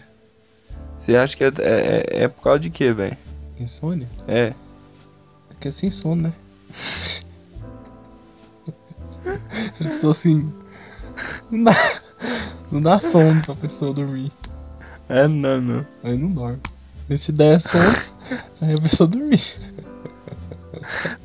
você 0.98 1.18
acha 1.18 1.36
que 1.36 1.44
é, 1.44 1.52
é, 1.60 2.24
é 2.24 2.28
por 2.28 2.42
causa 2.42 2.60
de 2.60 2.70
quê, 2.70 2.94
velho? 2.94 3.18
Insônia? 3.60 4.10
É. 4.28 4.54
É 5.50 5.54
que 5.60 5.68
é 5.68 5.72
sem 5.72 5.92
sono, 5.92 6.24
né? 6.24 6.34
Eu 9.80 9.90
sou 9.90 10.12
assim. 10.12 10.54
Não 11.50 11.64
dá, 11.64 11.76
não 12.72 12.82
dá 12.82 13.00
sono 13.00 13.42
pra 13.42 13.56
pessoa 13.56 13.94
dormir. 13.94 14.32
É, 15.10 15.28
não, 15.28 15.62
não. 15.62 15.86
Aí 16.04 16.18
não 16.18 16.28
dorme. 16.28 16.62
E 17.10 17.18
se 17.18 17.32
der 17.32 17.60
sono, 17.60 18.14
aí 18.62 18.74
a 18.74 18.82
pessoa 18.82 19.08
dormir. 19.08 19.42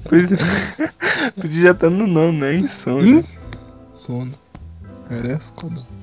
Por 0.05 0.19
isso 0.19 1.63
já 1.63 1.75
tá 1.75 1.89
no 1.89 2.07
nome, 2.07 2.41
né? 2.41 2.55
Insônia. 2.57 3.25
Sono. 3.93 4.35
Merece 5.11 5.53
quando. 5.53 5.98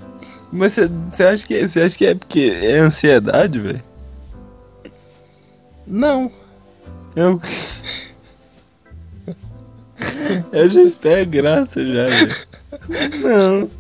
Mas 0.56 0.74
você- 0.74 1.24
acha, 1.24 1.46
que- 1.48 1.68
você 1.68 1.82
acha 1.82 1.98
que 1.98 2.06
é 2.06 2.16
porque 2.16 2.58
é 2.62 2.80
ansiedade, 2.80 3.60
velho? 3.60 3.84
Não. 5.86 6.32
Eu. 7.16 7.40
Eu 10.52 10.70
já 10.70 10.82
espero 10.82 11.30
graça 11.30 11.86
já, 11.86 12.06
velho. 12.08 12.36
Não. 13.22 13.72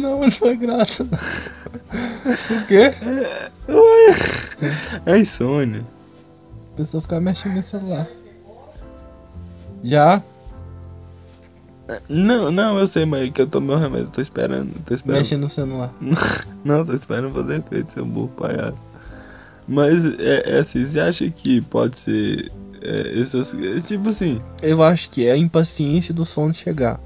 Não, 0.00 0.20
não 0.20 0.30
foi 0.30 0.56
graça. 0.56 1.04
não. 1.04 1.18
O 2.62 2.66
quê? 2.66 2.92
Ué. 3.68 4.14
É 5.06 5.18
insônia. 5.18 5.84
A 6.72 6.76
pessoa 6.76 7.00
ficar 7.02 7.20
mexendo 7.20 7.54
no 7.56 7.62
celular. 7.62 8.06
Já? 9.82 10.22
Não, 12.08 12.50
não, 12.50 12.78
eu 12.78 12.86
sei, 12.86 13.04
mas 13.06 13.30
que 13.30 13.40
eu 13.40 13.46
tomei 13.46 13.76
o 13.76 13.78
remédio, 13.78 14.10
tô 14.10 14.20
esperando. 14.20 14.72
Tô 14.84 14.92
esperando. 14.94 15.20
Mexe 15.20 15.36
no 15.36 15.48
celular. 15.48 15.94
Não, 16.64 16.84
tô 16.84 16.92
esperando 16.92 17.32
fazer 17.32 17.58
efeito, 17.60 17.92
seu 17.92 18.04
burro 18.04 18.28
palhaço. 18.36 18.82
Mas 19.68 20.18
é, 20.18 20.56
é 20.56 20.58
assim, 20.58 20.84
você 20.84 20.98
acha 20.98 21.28
que 21.30 21.60
pode 21.60 21.96
ser. 21.98 22.50
é, 22.82 23.20
essas, 23.20 23.54
é, 23.54 23.80
tipo 23.80 24.08
assim. 24.08 24.40
Eu 24.60 24.82
acho 24.82 25.10
que 25.10 25.26
é 25.26 25.30
a 25.32 25.36
impaciência 25.36 26.12
do 26.12 26.24
sono 26.24 26.52
chegar. 26.52 27.00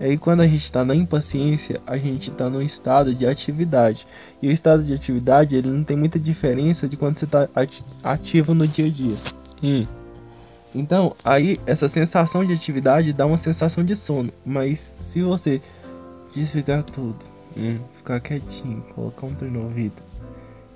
E 0.00 0.04
aí 0.04 0.18
quando 0.18 0.40
a 0.42 0.46
gente 0.46 0.70
tá 0.70 0.84
na 0.84 0.94
impaciência, 0.94 1.80
a 1.86 1.96
gente 1.96 2.30
tá 2.30 2.48
num 2.48 2.62
estado 2.62 3.12
de 3.14 3.26
atividade. 3.26 4.06
E 4.40 4.48
o 4.48 4.52
estado 4.52 4.82
de 4.84 4.94
atividade, 4.94 5.56
ele 5.56 5.68
não 5.70 5.82
tem 5.84 5.96
muita 5.96 6.18
diferença 6.20 6.88
de 6.88 6.96
quando 6.96 7.18
você 7.18 7.26
tá 7.26 7.48
ati- 7.54 7.84
ativo 8.02 8.54
no 8.54 8.66
dia 8.66 8.86
a 8.86 8.90
dia. 8.90 9.16
Hum. 9.62 9.86
Então, 10.74 11.14
aí 11.24 11.58
essa 11.66 11.88
sensação 11.88 12.44
de 12.44 12.52
atividade 12.52 13.12
dá 13.12 13.26
uma 13.26 13.38
sensação 13.38 13.84
de 13.84 13.94
sono. 13.94 14.32
Mas 14.44 14.94
se 15.00 15.22
você 15.22 15.60
desligar 16.32 16.82
tudo, 16.82 17.24
Hum. 17.56 17.78
ficar 17.94 18.20
quietinho, 18.20 18.80
colocar 18.94 19.26
um 19.26 19.34
trem 19.34 19.50
no 19.50 19.64
ouvido, 19.64 20.02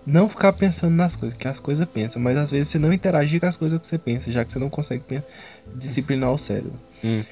não 0.05 0.29
ficar 0.29 0.53
pensando 0.53 0.95
nas 0.95 1.17
coisas, 1.17 1.37
que 1.37 1.49
as 1.49 1.59
coisas 1.59 1.87
pensam, 1.89 2.21
mas 2.21 2.37
às 2.37 2.51
vezes 2.51 2.69
você 2.69 2.79
não 2.79 2.93
interagir 2.93 3.41
com 3.41 3.47
as 3.47 3.57
coisas 3.57 3.81
que 3.81 3.87
você 3.87 3.99
pensa, 3.99 4.31
já 4.31 4.45
que 4.45 4.53
você 4.53 4.59
não 4.59 4.69
consegue 4.69 5.23
disciplinar 5.75 6.31
o 6.31 6.39
cérebro. 6.39 6.79
Hum. 7.03 7.25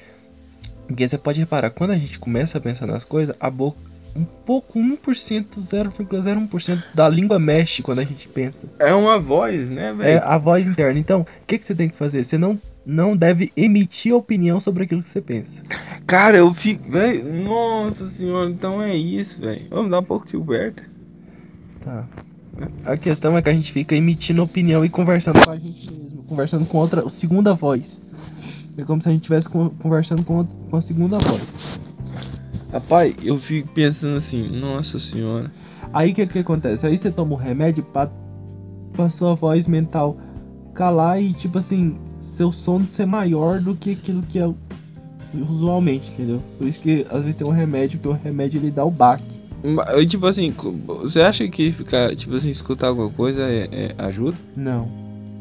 Porque 0.87 1.07
você 1.07 1.17
pode 1.17 1.39
reparar, 1.39 1.69
quando 1.69 1.91
a 1.91 1.97
gente 1.97 2.19
começa 2.19 2.57
a 2.57 2.61
pensar 2.61 2.85
nas 2.85 3.05
coisas, 3.05 3.35
a 3.39 3.49
boca, 3.49 3.77
um 4.15 4.23
pouco, 4.23 4.79
1%, 4.79 5.59
0,01% 5.59 6.83
da 6.93 7.09
língua 7.09 7.37
mexe 7.37 7.81
quando 7.83 7.99
a 7.99 8.03
gente 8.03 8.27
pensa. 8.29 8.59
É 8.79 8.93
uma 8.93 9.19
voz, 9.19 9.69
né, 9.69 9.89
É 9.89 9.93
velho? 9.93 10.23
a 10.23 10.37
voz 10.37 10.65
interna. 10.65 10.97
Então, 10.99 11.21
o 11.21 11.27
que, 11.45 11.57
que 11.57 11.65
você 11.65 11.75
tem 11.75 11.89
que 11.89 11.97
fazer? 11.97 12.23
Você 12.23 12.37
não, 12.37 12.59
não 12.85 13.15
deve 13.17 13.51
emitir 13.57 14.13
opinião 14.13 14.59
sobre 14.61 14.83
aquilo 14.83 15.03
que 15.03 15.09
você 15.09 15.21
pensa. 15.21 15.61
Cara, 16.07 16.37
eu 16.37 16.53
fico. 16.53 16.89
Velho, 16.89 17.43
nossa 17.43 18.07
senhora, 18.07 18.49
então 18.49 18.81
é 18.81 18.95
isso, 18.95 19.39
velho. 19.41 19.67
Vamos 19.69 19.91
dar 19.91 19.99
um 19.99 20.03
pouco 20.03 20.25
de 20.25 20.31
Gilberto. 20.31 20.81
Tá. 21.83 22.07
A 22.85 22.95
questão 22.95 23.37
é 23.37 23.41
que 23.41 23.49
a 23.49 23.53
gente 23.53 23.71
fica 23.73 23.95
emitindo 23.95 24.41
opinião 24.41 24.85
e 24.85 24.89
conversando 24.89 25.43
com 25.43 25.51
a 25.51 25.57
gente 25.57 25.91
mesmo, 25.91 26.23
conversando 26.23 26.65
com 26.65 26.77
outra 26.77 27.09
segunda 27.09 27.53
voz. 27.53 28.01
É 28.77 28.83
como 28.83 29.01
se 29.01 29.09
a 29.09 29.11
gente 29.11 29.21
estivesse 29.23 29.49
con- 29.49 29.69
conversando 29.71 30.23
com, 30.23 30.37
outra- 30.37 30.55
com 30.69 30.77
a 30.77 30.81
segunda 30.81 31.17
voz. 31.17 31.79
Rapaz, 32.75 33.15
eu 33.23 33.37
fico 33.37 33.69
pensando 33.69 34.17
assim, 34.17 34.49
nossa 34.49 34.99
senhora. 34.99 35.49
Aí 35.93 36.11
o 36.11 36.13
que, 36.13 36.27
que 36.27 36.39
acontece? 36.39 36.85
Aí 36.85 36.97
você 36.97 37.09
toma 37.09 37.31
o 37.31 37.37
remédio 37.37 37.81
pra, 37.85 38.11
pra 38.91 39.09
sua 39.09 39.33
voz 39.33 39.65
mental 39.65 40.17
calar 40.73 41.21
e, 41.21 41.31
tipo 41.31 41.57
assim, 41.57 41.97
seu 42.19 42.51
sono 42.51 42.85
ser 42.85 43.05
maior 43.05 43.61
do 43.61 43.75
que 43.75 43.91
aquilo 43.91 44.21
que 44.23 44.39
é 44.39 44.53
usualmente, 45.49 46.11
entendeu? 46.11 46.43
Por 46.57 46.67
isso 46.67 46.81
que 46.81 47.05
às 47.09 47.21
vezes 47.21 47.37
tem 47.37 47.47
um 47.47 47.51
remédio 47.51 47.97
que 47.97 48.09
o 48.09 48.11
remédio 48.11 48.59
ele 48.59 48.71
dá 48.71 48.83
o 48.83 48.91
baque. 48.91 49.39
Tipo 50.09 50.27
assim, 50.27 50.53
você 51.01 51.21
acha 51.21 51.47
que 51.47 51.71
ficar, 51.71 52.13
tipo 52.13 52.35
assim, 52.35 52.49
escutar 52.49 52.87
alguma 52.87 53.09
coisa 53.09 53.41
é, 53.43 53.69
é- 53.71 53.95
ajuda? 53.97 54.35
Não. 54.53 54.89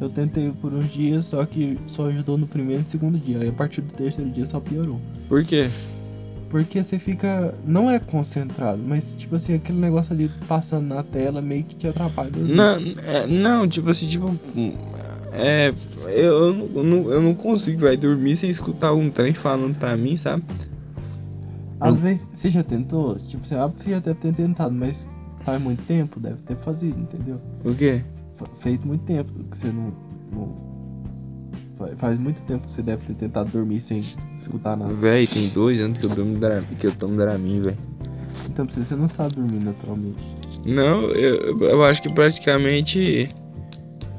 Eu 0.01 0.09
tentei 0.09 0.53
por 0.53 0.73
uns 0.73 0.92
dias, 0.92 1.27
só 1.27 1.44
que 1.44 1.81
só 1.88 2.07
ajudou 2.07 2.38
no 2.38 2.47
primeiro 2.47 2.85
e 2.85 2.87
segundo 2.87 3.18
dia. 3.18 3.40
Aí 3.40 3.49
a 3.49 3.53
partir 3.53 3.81
do 3.81 3.92
terceiro 3.92 4.31
dia 4.31 4.47
só 4.47 4.61
piorou. 4.61 5.01
Por 5.29 5.44
quê? 5.44 5.68
Porque 6.55 6.85
você 6.85 7.01
fica. 7.01 7.53
Não 7.67 7.90
é 7.90 7.99
concentrado, 7.99 8.81
mas 8.81 9.12
tipo 9.12 9.35
assim, 9.35 9.55
aquele 9.55 9.81
negócio 9.81 10.12
ali 10.12 10.31
passando 10.47 10.87
na 10.87 11.03
tela 11.03 11.43
meio 11.43 11.64
que 11.64 11.75
te 11.75 11.88
atrapalha. 11.88 12.31
Não, 12.33 12.77
é, 13.03 13.27
não, 13.27 13.67
tipo 13.69 13.90
assim, 13.90 14.07
tipo. 14.07 14.33
É. 15.33 15.75
Eu, 16.05 16.55
eu, 16.73 16.85
não- 16.85 17.11
eu 17.11 17.21
não, 17.21 17.35
consigo, 17.35 17.81
vai 17.81 17.97
dormir 17.97 18.37
sem 18.37 18.49
escutar 18.49 18.93
um 18.93 19.11
trem 19.11 19.35
falando 19.35 19.75
pra 19.77 19.97
mim, 19.97 20.17
sabe? 20.17 20.45
Às 21.81 21.99
vezes 21.99 22.29
você 22.33 22.53
já 22.53 22.62
tentou, 22.62 23.19
tipo, 23.19 23.45
você 23.45 23.57
já 23.57 23.99
deve 23.99 24.14
ter 24.21 24.33
tentado, 24.33 24.73
mas 24.73 25.09
faz 25.45 25.61
muito 25.61 25.83
tempo, 25.87 26.21
deve 26.21 26.37
ter 26.43 26.57
fazido, 26.59 27.01
entendeu? 27.01 27.40
O 27.64 27.75
quê? 27.75 28.01
Fez 28.61 28.85
muito 28.85 29.05
tempo 29.05 29.33
que 29.51 29.59
você 29.59 29.73
não. 29.73 29.93
não- 30.31 30.63
Faz 31.98 32.20
muito 32.20 32.42
tempo 32.44 32.66
que 32.66 32.72
você 32.72 32.82
deve 32.82 33.04
ter 33.04 33.14
tentado 33.14 33.50
dormir 33.50 33.80
sem 33.80 33.98
escutar 34.38 34.76
nada. 34.76 34.92
Véi, 34.94 35.26
tem 35.26 35.48
dois 35.48 35.80
anos 35.80 35.98
que 35.98 36.04
eu 36.04 36.10
tomo 36.10 36.38
Dramin, 36.38 36.66
que 36.78 36.87
eu 36.87 36.92
tomo 36.92 37.16
Dramin, 37.16 37.62
velho. 37.62 37.78
Então 38.48 38.66
você 38.66 38.94
não 38.94 39.08
sabe 39.08 39.34
dormir 39.34 39.58
naturalmente. 39.64 40.37
Não, 40.64 41.02
eu, 41.10 41.60
eu 41.60 41.84
acho 41.84 42.00
que 42.02 42.12
praticamente. 42.12 43.28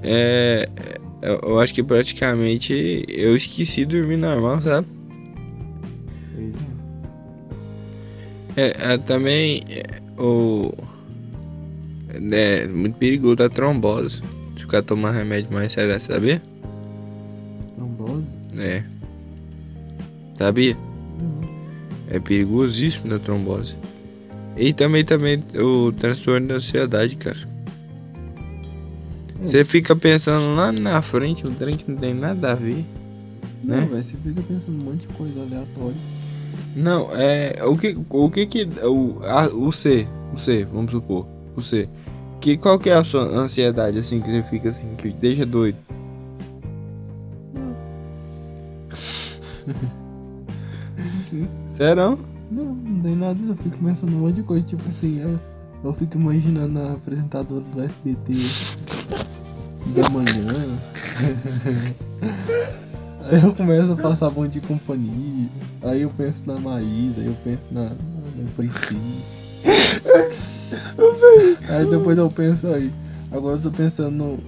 É. 0.03 0.69
Eu 1.21 1.39
eu 1.43 1.59
acho 1.59 1.73
que 1.73 1.81
praticamente 1.81 3.03
eu 3.09 3.35
esqueci 3.35 3.85
de 3.85 3.97
dormir 3.97 4.17
normal, 4.17 4.61
sabe? 4.61 4.87
Pois 6.35 6.53
é. 8.57 8.67
É, 8.67 8.93
é, 8.93 8.97
também 8.99 9.63
é, 9.69 9.83
o. 10.21 10.71
É 12.31 12.67
muito 12.67 12.97
perigoso 12.97 13.41
a 13.41 13.49
trombose. 13.49 14.21
Se 14.55 14.61
ficar 14.61 14.81
tomando 14.83 15.15
remédio 15.15 15.51
mais 15.51 15.73
sério, 15.73 15.99
sabia? 15.99 16.41
Sabia? 20.45 20.77
É 22.07 22.19
perigosíssimo 22.19 23.09
da 23.09 23.17
trombose. 23.17 23.75
E 24.55 24.71
também, 24.73 25.03
também 25.03 25.43
o 25.55 25.91
transtorno 25.91 26.47
da 26.47 26.55
ansiedade, 26.55 27.15
cara. 27.15 27.39
Você 29.41 29.65
fica 29.65 29.95
pensando 29.95 30.55
lá 30.55 30.71
na 30.71 31.01
frente, 31.01 31.47
um 31.47 31.53
trem 31.55 31.73
que 31.73 31.89
não 31.89 31.97
tem 31.97 32.13
nada 32.13 32.51
a 32.51 32.53
ver. 32.53 32.85
Não, 33.63 33.75
Né? 33.75 33.87
velho, 33.91 34.03
você 34.03 34.17
fica 34.23 34.41
pensando 34.43 34.81
um 34.81 34.85
monte 34.85 35.07
de 35.07 35.13
coisa 35.15 35.41
aleatória. 35.41 35.97
Não, 36.75 37.09
é. 37.15 37.63
O 37.65 37.75
que 37.75 37.97
o 38.07 38.29
que, 38.29 38.45
que 38.45 38.69
o, 38.83 39.21
a, 39.23 39.47
o 39.47 39.71
C, 39.71 40.07
o 40.31 40.39
C, 40.39 40.63
vamos 40.71 40.91
supor, 40.91 41.25
o 41.55 41.61
C. 41.63 41.89
Que, 42.39 42.55
qual 42.55 42.77
que 42.77 42.91
é 42.91 42.93
a 42.93 43.03
sua 43.03 43.23
ansiedade 43.23 43.97
assim 43.97 44.21
que 44.21 44.29
você 44.29 44.43
fica 44.43 44.69
assim, 44.69 44.93
que 44.95 45.09
deixa 45.09 45.43
doido? 45.43 45.77
Serão? 51.77 52.17
Não, 52.49 52.63
não 52.63 53.01
tem 53.01 53.15
nada, 53.15 53.37
eu 53.45 53.55
fico 53.55 53.77
pensando 53.83 54.15
um 54.15 54.19
monte 54.19 54.35
de 54.35 54.43
coisa, 54.43 54.65
tipo 54.65 54.87
assim, 54.87 55.19
eu, 55.19 55.39
eu 55.83 55.93
fico 55.93 56.15
imaginando 56.15 56.79
a 56.79 56.93
apresentadora 56.93 57.61
do 57.61 57.83
SBT 57.83 58.33
da 59.95 60.09
manhã. 60.09 60.77
aí 63.29 63.43
eu 63.43 63.53
começo 63.53 63.91
a 63.91 63.95
passar 63.95 64.29
bom 64.29 64.47
de 64.47 64.61
companhia, 64.61 65.49
aí 65.81 66.03
eu 66.03 66.09
penso 66.11 66.43
na 66.47 66.57
Maísa, 66.59 67.19
aí 67.19 67.27
eu 67.27 67.35
penso 67.43 67.63
na, 67.71 67.89
na 67.89 68.51
Priscila. 68.55 69.01
aí 71.67 71.85
depois 71.89 72.17
eu 72.17 72.29
penso 72.29 72.67
aí, 72.67 72.91
agora 73.31 73.57
eu 73.57 73.61
tô 73.61 73.71
pensando 73.71 74.11
no, 74.11 74.39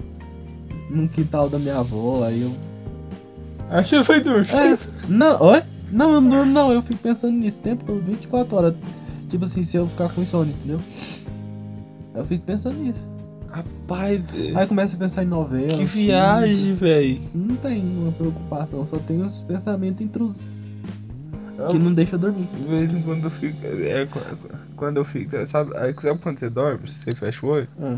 no 0.89 1.09
quintal 1.09 1.49
da 1.49 1.59
minha 1.59 1.79
avó, 1.79 2.23
aí 2.23 2.43
eu 2.43 2.55
Aí 3.69 3.83
você 3.83 4.01
foi 4.01 4.21
dormir. 4.21 4.47
é, 4.49 4.77
não, 5.09 5.41
oi? 5.41 5.61
Não, 5.91 6.13
eu 6.13 6.21
não 6.21 6.29
durmo 6.29 6.51
não, 6.51 6.71
eu 6.71 6.81
fico 6.81 6.99
pensando 7.01 7.33
nisso 7.37 7.59
o 7.59 7.63
tempo 7.63 7.83
todo, 7.85 8.01
24 8.01 8.55
horas. 8.55 8.75
Tipo 9.29 9.45
assim, 9.45 9.63
se 9.63 9.77
eu 9.77 9.87
ficar 9.87 10.09
com 10.09 10.21
insônia, 10.21 10.53
entendeu? 10.53 10.79
Eu 12.13 12.25
fico 12.25 12.45
pensando 12.45 12.77
nisso. 12.77 12.99
Rapaz, 13.49 14.21
Aí 14.55 14.67
começa 14.67 14.95
a 14.95 14.99
pensar 14.99 15.23
em 15.23 15.27
novela. 15.27 15.67
que 15.77 15.85
viagem, 15.85 16.75
velho. 16.75 17.19
Não 17.33 17.55
tem 17.55 17.81
uma 17.97 18.11
preocupação, 18.11 18.85
só 18.85 18.97
tem 18.99 19.21
os 19.21 19.39
pensamentos 19.43 20.01
intrusivos. 20.01 20.45
que 21.71 21.79
não 21.79 21.93
deixa 21.93 22.17
dormir. 22.17 22.47
De 22.53 22.67
vez 22.67 22.93
em 22.93 23.01
quando 23.01 23.23
eu 23.25 23.31
fico. 23.31 23.57
É, 23.65 24.05
qu- 24.05 24.19
quando 24.75 24.97
eu 24.97 25.05
fico. 25.05 25.45
Sabe, 25.47 25.75
aí, 25.77 25.93
sabe 25.99 26.19
quando 26.19 26.37
você 26.39 26.49
dorme? 26.49 26.89
Você 26.91 27.11
fecha 27.13 27.45
o 27.45 27.49
olho? 27.49 27.67
Ah, 27.81 27.97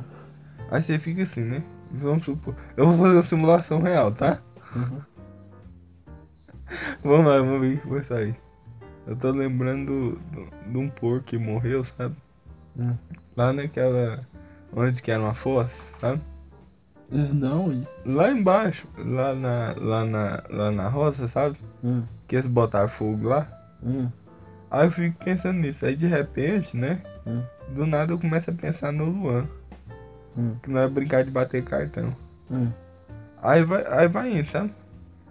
Aí 0.71 0.81
você 0.83 0.97
fica 0.99 1.23
assim, 1.23 1.41
né? 1.41 1.63
Vamos 1.91 2.23
supor. 2.23 2.55
Eu 2.77 2.87
vou 2.87 2.97
fazer 2.97 3.15
uma 3.15 3.21
simulação 3.23 3.81
real, 3.81 4.11
tá? 4.11 4.37
vamos 7.03 7.25
lá, 7.25 7.37
vamos 7.39 7.61
ver 7.61 7.77
o 7.77 7.81
que 7.81 7.87
vai 7.89 8.03
sair. 8.03 8.35
Eu 9.07 9.15
tô 9.15 9.31
lembrando 9.31 10.19
do- 10.31 10.71
de 10.71 10.77
um 10.77 10.89
porco 10.89 11.25
que 11.25 11.37
morreu, 11.37 11.83
sabe? 11.83 12.15
ah. 12.79 12.93
Lá 13.35 13.53
naquela. 13.53 14.19
Onde 14.71 15.01
que 15.01 15.09
era 15.11 15.21
uma 15.21 15.33
fossa, 15.33 15.81
sabe? 15.99 16.21
Não, 17.11 17.71
e- 17.73 17.87
Lá 18.05 18.29
embaixo, 18.31 18.87
lá 18.97 19.33
na, 19.33 19.73
lá 19.77 20.05
na, 20.05 20.43
lá 20.49 20.71
na 20.71 20.87
roça, 20.89 21.27
sabe? 21.27 21.57
ah, 21.83 22.03
Que 22.27 22.35
eles 22.35 22.45
botaram 22.45 22.87
fogo 22.89 23.27
lá. 23.29 23.47
ah, 23.83 24.11
Aí 24.69 24.85
eu 24.87 24.91
fico 24.91 25.23
pensando 25.25 25.57
nisso. 25.57 25.85
Aí 25.85 25.95
de 25.95 26.05
repente, 26.05 26.77
né? 26.77 27.01
ah, 27.25 27.41
Do 27.69 27.87
nada 27.87 28.13
eu 28.13 28.19
começo 28.19 28.51
a 28.51 28.53
pensar 28.53 28.91
no 28.91 29.05
Luan. 29.05 29.47
ah, 30.37 30.51
Que 30.61 30.69
não 30.69 30.81
é 30.81 30.87
brincar 30.87 31.23
de 31.23 31.31
bater 31.31 31.63
cartão. 31.63 32.13
ah. 32.51 32.67
Aí 33.41 33.63
vai, 33.63 33.83
aí 33.87 34.07
vai 34.07 34.37
indo, 34.37 34.51
sabe? 34.51 34.71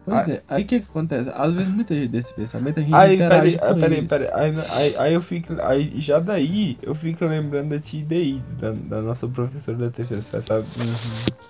Pois 0.04 0.16
Ah. 0.16 0.30
é, 0.32 0.42
aí 0.48 0.62
o 0.62 0.66
que 0.66 0.80
que 0.80 0.86
acontece? 0.88 1.30
Às 1.34 1.54
vezes 1.54 1.68
muita 1.68 1.94
gente 1.94 2.08
desse 2.08 2.34
pensamento, 2.34 2.78
a 2.78 2.82
gente 2.82 2.94
Aí, 2.94 3.14
interage 3.16 3.58
peraí, 3.58 3.80
peraí, 3.80 4.06
peraí. 4.06 4.28
Aí, 4.32 4.54
aí, 4.70 4.96
aí 4.96 5.14
eu 5.14 5.22
fico. 5.22 5.54
Aí 5.62 6.00
já 6.00 6.18
daí 6.18 6.78
eu 6.82 6.94
fico 6.94 7.24
lembrando 7.24 7.70
da 7.70 7.78
tia 7.78 8.00
Ideide, 8.00 8.42
da, 8.58 8.72
da 8.72 9.02
nossa 9.02 9.28
professora 9.28 9.76
da 9.76 9.90
terceira 9.90 10.22
série, 10.22 10.44
sabe? 10.46 10.66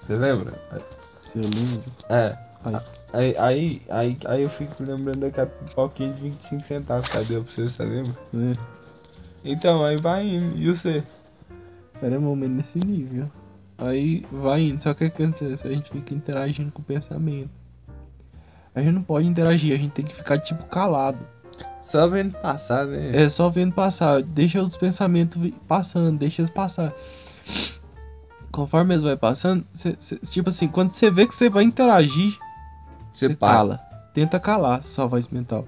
Você 0.06 0.16
lembra? 0.16 0.52
Se 1.32 1.38
eu 1.38 1.42
lembro. 1.44 1.84
É. 2.08 2.36
Aí. 3.12 3.34
Aí, 3.38 3.82
aí, 3.88 4.18
aí, 4.26 4.42
eu 4.42 4.50
fico 4.50 4.82
lembrando 4.82 5.20
daquela 5.20 5.46
pipoquinha 5.46 6.12
de 6.12 6.20
25 6.20 6.62
centavos 6.62 7.08
deu 7.26 7.42
pra 7.42 7.50
você, 7.50 7.62
você 7.62 7.82
lembra? 7.82 8.12
É, 8.34 8.52
Então, 9.44 9.82
aí 9.82 9.96
vai 9.96 10.26
indo. 10.26 10.58
E 10.58 10.66
você? 10.66 11.02
era 12.02 12.18
um 12.18 12.22
momento 12.22 12.52
nesse 12.52 12.78
nível. 12.78 13.30
Aí 13.78 14.26
vai 14.30 14.62
indo, 14.62 14.82
só 14.82 14.92
que 14.92 15.04
acontece? 15.04 15.66
A 15.66 15.70
gente 15.70 15.90
fica 15.90 16.14
interagindo 16.14 16.70
com 16.70 16.82
o 16.82 16.84
pensamento. 16.84 17.50
A 18.78 18.82
gente 18.82 18.94
não 18.94 19.02
pode 19.02 19.26
interagir, 19.26 19.74
a 19.74 19.78
gente 19.78 19.92
tem 19.92 20.04
que 20.04 20.14
ficar 20.14 20.38
tipo 20.38 20.64
calado. 20.64 21.18
Só 21.82 22.08
vendo 22.08 22.36
passar, 22.38 22.86
né? 22.86 23.12
É 23.24 23.30
só 23.30 23.48
vendo 23.48 23.72
passar, 23.74 24.22
deixa 24.22 24.62
os 24.62 24.76
pensamentos 24.76 25.40
passando, 25.66 26.18
deixa 26.18 26.42
eles 26.42 26.50
passar. 26.50 26.92
Conforme 28.50 28.94
eles 28.94 29.02
vai 29.02 29.16
passando, 29.16 29.64
cê- 29.72 29.94
cê- 29.98 30.16
tipo 30.18 30.48
assim, 30.48 30.68
quando 30.68 30.92
você 30.92 31.10
vê 31.10 31.26
que 31.26 31.34
você 31.34 31.48
vai 31.48 31.64
interagir, 31.64 32.36
Você 33.12 33.34
cala. 33.34 33.80
Tenta 34.14 34.40
calar 34.40 34.84
sua 34.84 35.06
voz 35.06 35.28
mental. 35.28 35.66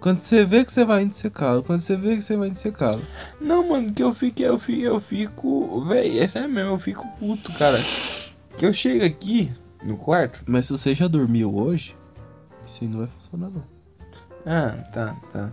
Quando 0.00 0.18
você 0.20 0.44
vê 0.44 0.64
que 0.64 0.72
você 0.72 0.84
vai 0.84 1.02
indo, 1.02 1.12
você 1.14 1.28
cala. 1.28 1.62
Quando 1.62 1.80
você 1.80 1.96
vê 1.96 2.16
que 2.16 2.22
você 2.22 2.36
vai 2.36 2.48
indo, 2.48 2.58
você 2.58 2.70
cala. 2.72 3.00
Não, 3.40 3.68
mano, 3.68 3.92
que 3.92 4.02
eu 4.02 4.12
fico, 4.14 4.40
eu 4.42 4.58
fico, 4.58 4.82
eu 4.82 5.00
fico. 5.00 5.84
Véi, 5.86 6.18
essa 6.20 6.40
é 6.40 6.46
mesmo, 6.48 6.72
eu 6.72 6.78
fico 6.78 7.06
puto, 7.18 7.52
cara. 7.54 7.78
Que 8.56 8.64
eu 8.66 8.72
chego 8.72 9.04
aqui 9.04 9.50
no 9.82 9.96
quarto. 9.96 10.40
Mas 10.46 10.66
se 10.66 10.72
você 10.72 10.94
já 10.94 11.06
dormiu 11.08 11.54
hoje, 11.54 11.94
isso 12.68 12.84
aí 12.84 12.88
não 12.88 12.98
vai 12.98 13.08
funcionar 13.08 13.50
não. 13.50 13.64
Ah, 14.46 14.70
tá, 14.92 15.16
tá. 15.32 15.52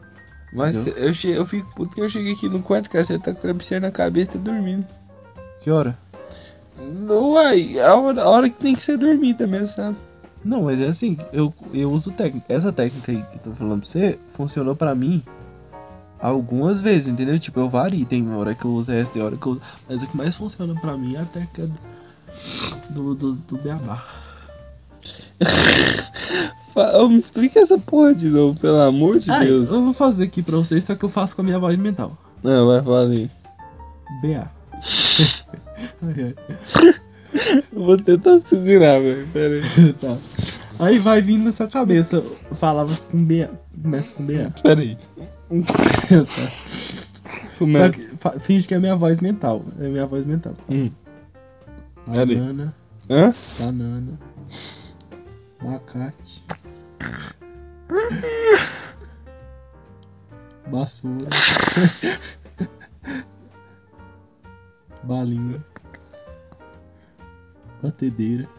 Mas 0.53 0.87
Entendeu? 0.87 1.07
eu, 1.07 1.13
che 1.13 1.29
eu 1.29 1.45
fico 1.45 1.73
puto 1.75 1.95
que 1.95 2.01
eu 2.01 2.09
cheguei 2.09 2.33
aqui 2.33 2.47
no 2.47 2.61
quarto, 2.61 2.89
cara. 2.89 3.05
Você 3.05 3.17
tá 3.17 3.31
com 3.33 3.39
a 3.39 3.41
travesseiro 3.41 3.85
na 3.85 3.91
cabeça 3.91 4.31
e 4.31 4.33
tá 4.39 4.39
dormindo. 4.39 4.85
Que 5.61 5.71
hora? 5.71 5.97
Uai, 7.09 7.79
a 7.79 7.95
hora, 7.95 8.21
a 8.21 8.29
hora 8.29 8.49
que 8.49 8.59
tem 8.59 8.75
que 8.75 8.83
ser 8.83 8.97
dormida 8.97 9.47
mesmo, 9.47 9.67
sabe? 9.67 9.97
Não, 10.43 10.63
mas 10.63 10.79
é 10.79 10.87
assim, 10.87 11.17
eu, 11.33 11.53
eu 11.73 11.91
uso 11.91 12.11
técnica. 12.11 12.45
Essa 12.53 12.71
técnica 12.71 13.11
aí 13.11 13.21
que 13.23 13.37
eu 13.37 13.41
tô 13.41 13.51
falando 13.51 13.81
pra 13.81 13.89
você 13.89 14.19
funcionou 14.33 14.75
pra 14.75 14.93
mim 14.93 15.23
algumas 16.19 16.81
vezes, 16.81 17.07
entendeu? 17.07 17.39
Tipo, 17.39 17.61
eu 17.61 17.69
vario. 17.69 18.05
Tem 18.05 18.29
hora 18.33 18.53
que 18.53 18.65
eu 18.65 18.71
uso 18.71 18.91
essa, 18.91 19.09
tem 19.09 19.23
hora 19.23 19.35
que 19.35 19.45
eu 19.45 19.53
uso. 19.53 19.61
Mas 19.89 20.03
a 20.03 20.05
que 20.05 20.15
mais 20.15 20.35
funciona 20.35 20.79
pra 20.79 20.95
mim 20.95 21.15
é 21.15 21.21
a 21.21 21.25
técnica 21.25 21.69
do, 22.91 23.15
do, 23.15 23.33
do 23.33 23.57
Beabá. 23.57 24.03
Ô, 26.75 27.07
Me 27.07 27.19
explica 27.19 27.59
essa 27.59 27.77
porra 27.77 28.13
de 28.13 28.29
novo, 28.29 28.59
pelo 28.59 28.79
amor 28.81 29.19
de 29.19 29.31
Ah, 29.31 29.39
Deus. 29.39 29.71
eu 29.71 29.81
vou 29.83 29.93
fazer 29.93 30.25
aqui 30.25 30.41
pra 30.43 30.57
vocês, 30.57 30.83
só 30.83 30.95
que 30.95 31.05
eu 31.05 31.09
faço 31.09 31.35
com 31.35 31.41
a 31.41 31.45
minha 31.45 31.59
voz 31.59 31.77
mental. 31.77 32.17
Não, 32.43 32.67
vai 32.67 32.81
falar 32.83 33.07
aí. 33.07 33.29
BA. 34.21 34.51
Ai, 36.03 36.35
Eu 37.71 37.83
vou 37.83 37.97
tentar 37.97 38.39
segurar, 38.41 38.99
velho. 38.99 39.27
Pera 39.33 39.55
aí. 39.55 39.61
ai. 39.77 39.93
tá. 39.99 40.17
Aí 40.77 40.99
vai 40.99 41.21
vindo 41.21 41.45
na 41.45 41.51
sua 41.51 41.67
cabeça 41.67 42.21
palavras 42.59 43.05
com 43.05 43.23
BA. 43.23 43.49
Começa 43.81 44.11
com 44.11 44.25
BA. 44.25 44.53
Pera 44.61 44.81
aí. 44.81 44.97
tá. 45.47 45.55
É? 48.33 48.39
Finge 48.41 48.67
que 48.67 48.75
é 48.75 48.79
minha 48.79 48.95
voz 48.95 49.21
mental. 49.21 49.63
É 49.79 49.87
minha 49.87 50.05
voz 50.05 50.25
mental. 50.25 50.53
Hum. 50.69 50.91
Banana, 52.07 52.75
Hã? 53.09 53.33
banana, 53.59 54.19
abacate, 55.59 56.43
vassoura, 60.67 61.29
balinha, 65.03 65.63
batedeira, 67.81 68.49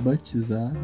batizado. 0.00 0.78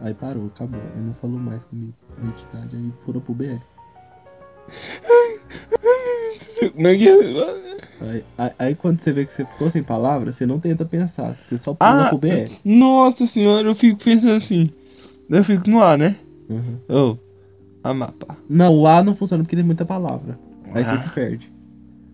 Aí 0.00 0.14
parou, 0.14 0.46
acabou. 0.46 0.80
Aí 0.80 1.00
não 1.00 1.14
falou 1.14 1.38
mais 1.38 1.64
comigo. 1.64 1.94
Identidade, 2.18 2.76
aí 2.76 2.94
foram 3.04 3.20
pro 3.20 3.34
BR. 3.34 3.60
Aí, 8.00 8.24
aí, 8.38 8.52
aí 8.58 8.74
quando 8.74 9.00
você 9.00 9.12
vê 9.12 9.24
que 9.24 9.32
você 9.32 9.44
ficou 9.44 9.70
sem 9.70 9.82
palavras, 9.82 10.36
você 10.36 10.46
não 10.46 10.60
tenta 10.60 10.84
pensar, 10.84 11.34
você 11.36 11.58
só 11.58 11.74
pula 11.74 12.06
Ah, 12.06 12.08
pro 12.08 12.18
BR. 12.18 12.50
nossa 12.64 13.26
senhora, 13.26 13.68
eu 13.68 13.74
fico 13.74 14.02
pensando 14.02 14.34
assim. 14.36 14.70
Eu 15.28 15.44
fico 15.44 15.68
no 15.68 15.82
ar, 15.82 15.98
né? 15.98 16.16
Uhum. 16.48 16.78
Ô, 16.88 17.16
Amapá. 17.82 18.36
Não, 18.48 18.74
o 18.78 18.86
A 18.86 19.02
não 19.02 19.14
funciona 19.14 19.42
porque 19.42 19.56
tem 19.56 19.64
muita 19.64 19.84
palavra. 19.84 20.38
Aí 20.72 20.82
Ah. 20.82 20.96
você 20.96 21.02
se 21.02 21.10
perde. 21.10 21.50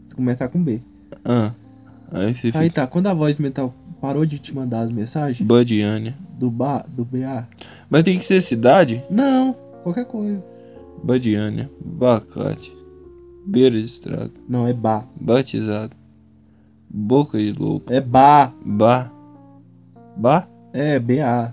Você 0.08 0.16
começa 0.16 0.48
com 0.48 0.62
B. 0.62 0.80
Ah. 1.24 1.52
Aí 2.12 2.34
você 2.34 2.46
Aí 2.54 2.68
fica. 2.68 2.82
tá, 2.82 2.86
quando 2.86 3.06
a 3.08 3.14
voz 3.14 3.38
mental 3.38 3.74
parou 4.00 4.24
de 4.26 4.38
te 4.38 4.54
mandar 4.54 4.80
as 4.80 4.90
mensagens 4.92 5.46
Badiânia. 5.46 6.14
do 6.38 6.50
ba, 6.50 6.84
do 6.88 7.04
BA, 7.04 7.46
Mas 7.88 8.02
tem 8.02 8.18
que 8.18 8.26
ser 8.26 8.40
cidade? 8.42 9.02
não, 9.10 9.54
qualquer 9.82 10.04
coisa. 10.06 10.42
Badiânia. 11.04 11.70
Bacate. 11.84 12.74
Beira 13.46 13.78
de 13.78 13.84
estrada. 13.84 14.30
Não, 14.48 14.66
é 14.66 14.72
ba. 14.72 15.04
Batizado. 15.20 15.94
Boca 16.88 17.36
de 17.36 17.52
louco. 17.52 17.92
É 17.92 18.00
ba. 18.00 18.50
Ba. 18.64 19.12
Ba? 20.16 20.48
É 20.72 20.98
BA. 20.98 21.52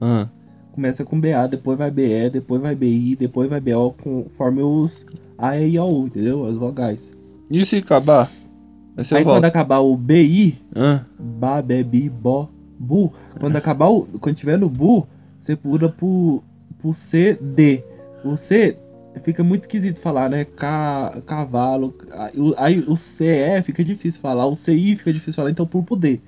Ah. 0.00 0.28
Começa 0.72 1.04
com 1.04 1.20
BA, 1.20 1.48
depois 1.50 1.76
vai 1.76 1.90
BE, 1.90 2.30
depois 2.30 2.60
vai 2.60 2.74
BI, 2.74 3.16
depois 3.16 3.48
vai 3.48 3.60
BO, 3.60 3.94
conforme 4.02 4.62
os 4.62 5.06
A, 5.38 5.58
E, 5.58 5.72
I, 5.72 5.78
O, 5.78 5.84
U, 5.84 6.06
entendeu? 6.06 6.46
As 6.46 6.56
vogais. 6.56 7.10
E 7.50 7.64
se 7.64 7.76
acabar? 7.76 8.30
Aí 8.96 9.04
você 9.04 9.16
Aí 9.16 9.24
quando 9.24 9.44
acabar 9.44 9.80
o 9.80 9.96
BI, 9.96 10.58
Ah. 10.74 11.04
Ba, 11.18 11.60
bebi, 11.60 12.08
bo, 12.08 12.48
bu. 12.78 13.12
Quando 13.38 13.56
acabar 13.56 13.88
o. 13.88 14.06
Quando 14.20 14.36
tiver 14.36 14.58
no 14.58 14.68
bu, 14.70 15.06
você 15.38 15.54
pula 15.56 15.88
pro, 15.88 16.42
pro 16.78 16.94
C, 16.94 17.38
C 18.36 18.76
fica 19.24 19.42
muito 19.42 19.62
esquisito 19.62 20.00
falar, 20.00 20.28
né? 20.28 20.44
Ca, 20.44 21.22
cavalo. 21.26 21.94
Aí 22.56 22.80
o- 22.86 22.96
CE 22.96 23.62
fica 23.64 23.82
difícil 23.84 24.20
falar. 24.20 24.46
O 24.46 24.54
CI 24.56 24.96
fica 24.96 25.12
difícil 25.12 25.34
falar, 25.34 25.50
então 25.50 25.66
pro 25.66 25.96
D. 25.96 26.20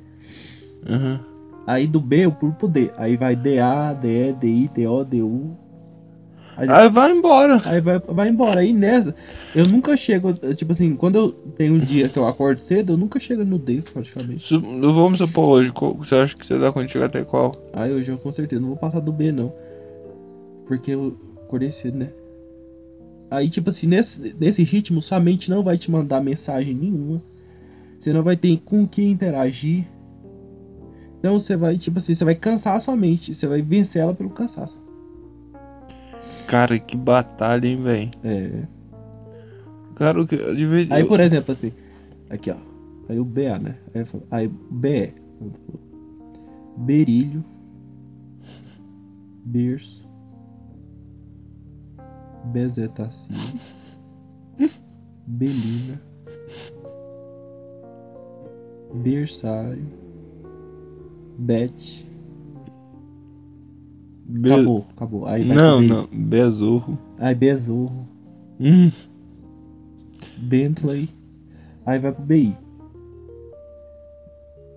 Aham. 0.88 1.20
Aí 1.66 1.87
do 1.87 2.01
B 2.01 2.24
eu 2.24 2.33
pro 2.33 2.66
D. 2.68 2.90
Aí 2.96 3.16
vai 3.16 3.37
DA, 3.37 3.92
DE, 3.92 4.33
DI, 4.33 4.70
DO, 4.74 5.05
DU. 5.05 5.57
Aí, 6.57 6.66
Aí 6.68 6.88
vai 6.88 7.12
embora. 7.12 7.61
aí 7.66 7.81
vai, 7.81 7.98
vai 8.01 8.29
embora. 8.31 8.61
Aí 8.61 8.72
nessa, 8.72 9.14
eu 9.55 9.64
nunca 9.68 9.96
chego. 9.96 10.33
Tipo 10.55 10.72
assim, 10.72 10.96
quando 10.96 11.16
eu 11.16 11.31
tenho 11.31 11.74
um 11.74 11.79
dia 11.79 12.09
que 12.09 12.18
eu 12.18 12.27
acordo 12.27 12.61
cedo, 12.61 12.94
eu 12.94 12.96
nunca 12.96 13.20
chego 13.20 13.44
no 13.44 13.59
D, 13.59 13.83
praticamente. 13.92 14.46
Su- 14.46 14.61
Vamos 14.61 15.18
supor 15.18 15.59
hoje. 15.59 15.70
qual- 15.72 15.94
Você 15.94 16.14
acha 16.16 16.35
que 16.37 16.44
você 16.46 16.59
dá 16.59 16.72
quando 16.72 16.88
chegar 16.88 17.07
até 17.07 17.22
qual? 17.22 17.55
Aí 17.72 17.92
hoje 17.92 18.11
eu 18.11 18.18
com 18.18 18.33
certeza 18.33 18.61
não 18.62 18.68
vou 18.70 18.77
passar 18.79 19.01
do 19.01 19.12
B 19.12 19.31
não. 19.31 19.53
Porque 20.66 20.90
eu 20.92 21.16
acordei 21.49 21.73
cedo, 21.73 21.99
né? 21.99 22.11
Aí, 23.31 23.49
tipo 23.51 23.71
assim, 23.71 23.87
nesse, 23.87 24.35
nesse 24.39 24.63
ritmo, 24.63 25.03
sua 25.03 25.19
mente 25.19 25.51
não 25.51 25.63
vai 25.63 25.77
te 25.77 25.91
mandar 25.91 26.21
mensagem 26.23 26.75
nenhuma. 26.75 27.23
Você 27.99 28.13
não 28.13 28.23
vai 28.23 28.37
ter 28.37 28.57
com 28.59 28.85
o 28.85 28.89
que 28.89 29.03
interagir. 29.03 29.87
Então 31.19 31.39
você 31.39 31.57
vai, 31.57 31.77
tipo 31.77 31.99
assim, 31.99 32.15
você 32.15 32.25
vai 32.25 32.35
cansar 32.35 32.77
a 32.77 32.81
sua 32.81 32.97
mente. 32.97 33.35
Você 33.35 33.47
vai 33.47 33.61
vencer 33.61 34.01
ela 34.03 34.15
pelo 34.15 34.31
cansaço. 34.31 34.81
Cara, 36.47 36.79
que 36.79 36.97
batalha, 36.97 37.67
hein, 37.67 37.83
velho. 37.83 38.11
É. 38.25 38.63
Cara, 39.97 40.23
o 40.23 40.27
que 40.27 40.37
de 40.37 40.65
vez 40.67 40.91
Aí, 40.91 41.05
por 41.05 41.19
exemplo, 41.21 41.53
assim, 41.53 41.73
Aqui, 42.31 42.51
ó. 42.51 42.57
Aí 43.09 43.19
o 43.19 43.25
BA, 43.25 43.59
né? 43.59 43.77
Aí, 43.95 44.05
falo- 44.05 44.27
aí 44.31 44.49
BE. 44.71 45.15
Berilho. 46.77 47.45
Berço. 49.45 50.08
Bezetacil. 52.53 53.35
Belina. 55.27 56.01
Berçário. 58.95 59.87
Bet. 61.39 62.07
Be- 64.25 64.53
Acabou, 64.53 64.87
acabou. 64.97 65.27
Aí 65.27 65.45
vai 65.45 65.57
Não, 65.57 65.81
BI. 65.81 65.87
não. 65.89 66.07
Besouro. 66.13 66.99
Aí 67.19 67.35
Besouro. 67.35 67.93
Hum. 68.61 68.91
Bentley. 70.39 71.09
Aí 71.87 71.99
vai 71.99 72.13
pro 72.13 72.23
BI. 72.25 72.57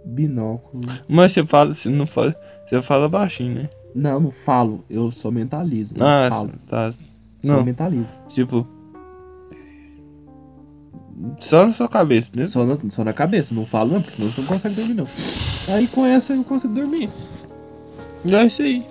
Binóculo. 0.06 0.84
Mas 1.08 1.32
você 1.34 1.46
fala, 1.46 1.74
você 1.74 1.90
não 1.90 2.06
fala. 2.08 2.36
Você 2.68 2.82
fala 2.82 3.10
baixinho, 3.10 3.56
né? 3.56 3.70
Não, 3.94 4.20
não 4.20 4.32
falo. 4.32 4.84
Eu 4.90 5.12
só 5.12 5.30
mentalizo. 5.30 5.94
Ah, 6.00 6.30
falo. 6.30 6.52
tá. 6.68 6.94
Só 7.43 7.47
Não, 7.54 7.63
mentalizo. 7.63 8.08
tipo. 8.30 8.67
Só 11.39 11.65
na 11.67 11.73
sua 11.73 11.88
cabeça, 11.88 12.32
né? 12.36 12.43
Só 12.45 12.65
na, 12.65 12.77
só 12.89 13.04
na 13.04 13.13
cabeça. 13.13 13.54
Não 13.54 13.65
falo 13.65 13.93
não, 13.93 14.01
porque 14.01 14.15
senão 14.15 14.32
você 14.32 14.41
não 14.41 14.47
consegue 14.47 14.75
dormir 14.75 14.93
não. 14.95 15.08
Aí 15.75 15.88
com 15.88 16.06
essa 16.06 16.34
eu 16.34 16.43
consigo 16.43 16.73
dormir. 16.73 17.10
É 18.25 18.45
isso 18.45 18.62
aí. 18.62 18.86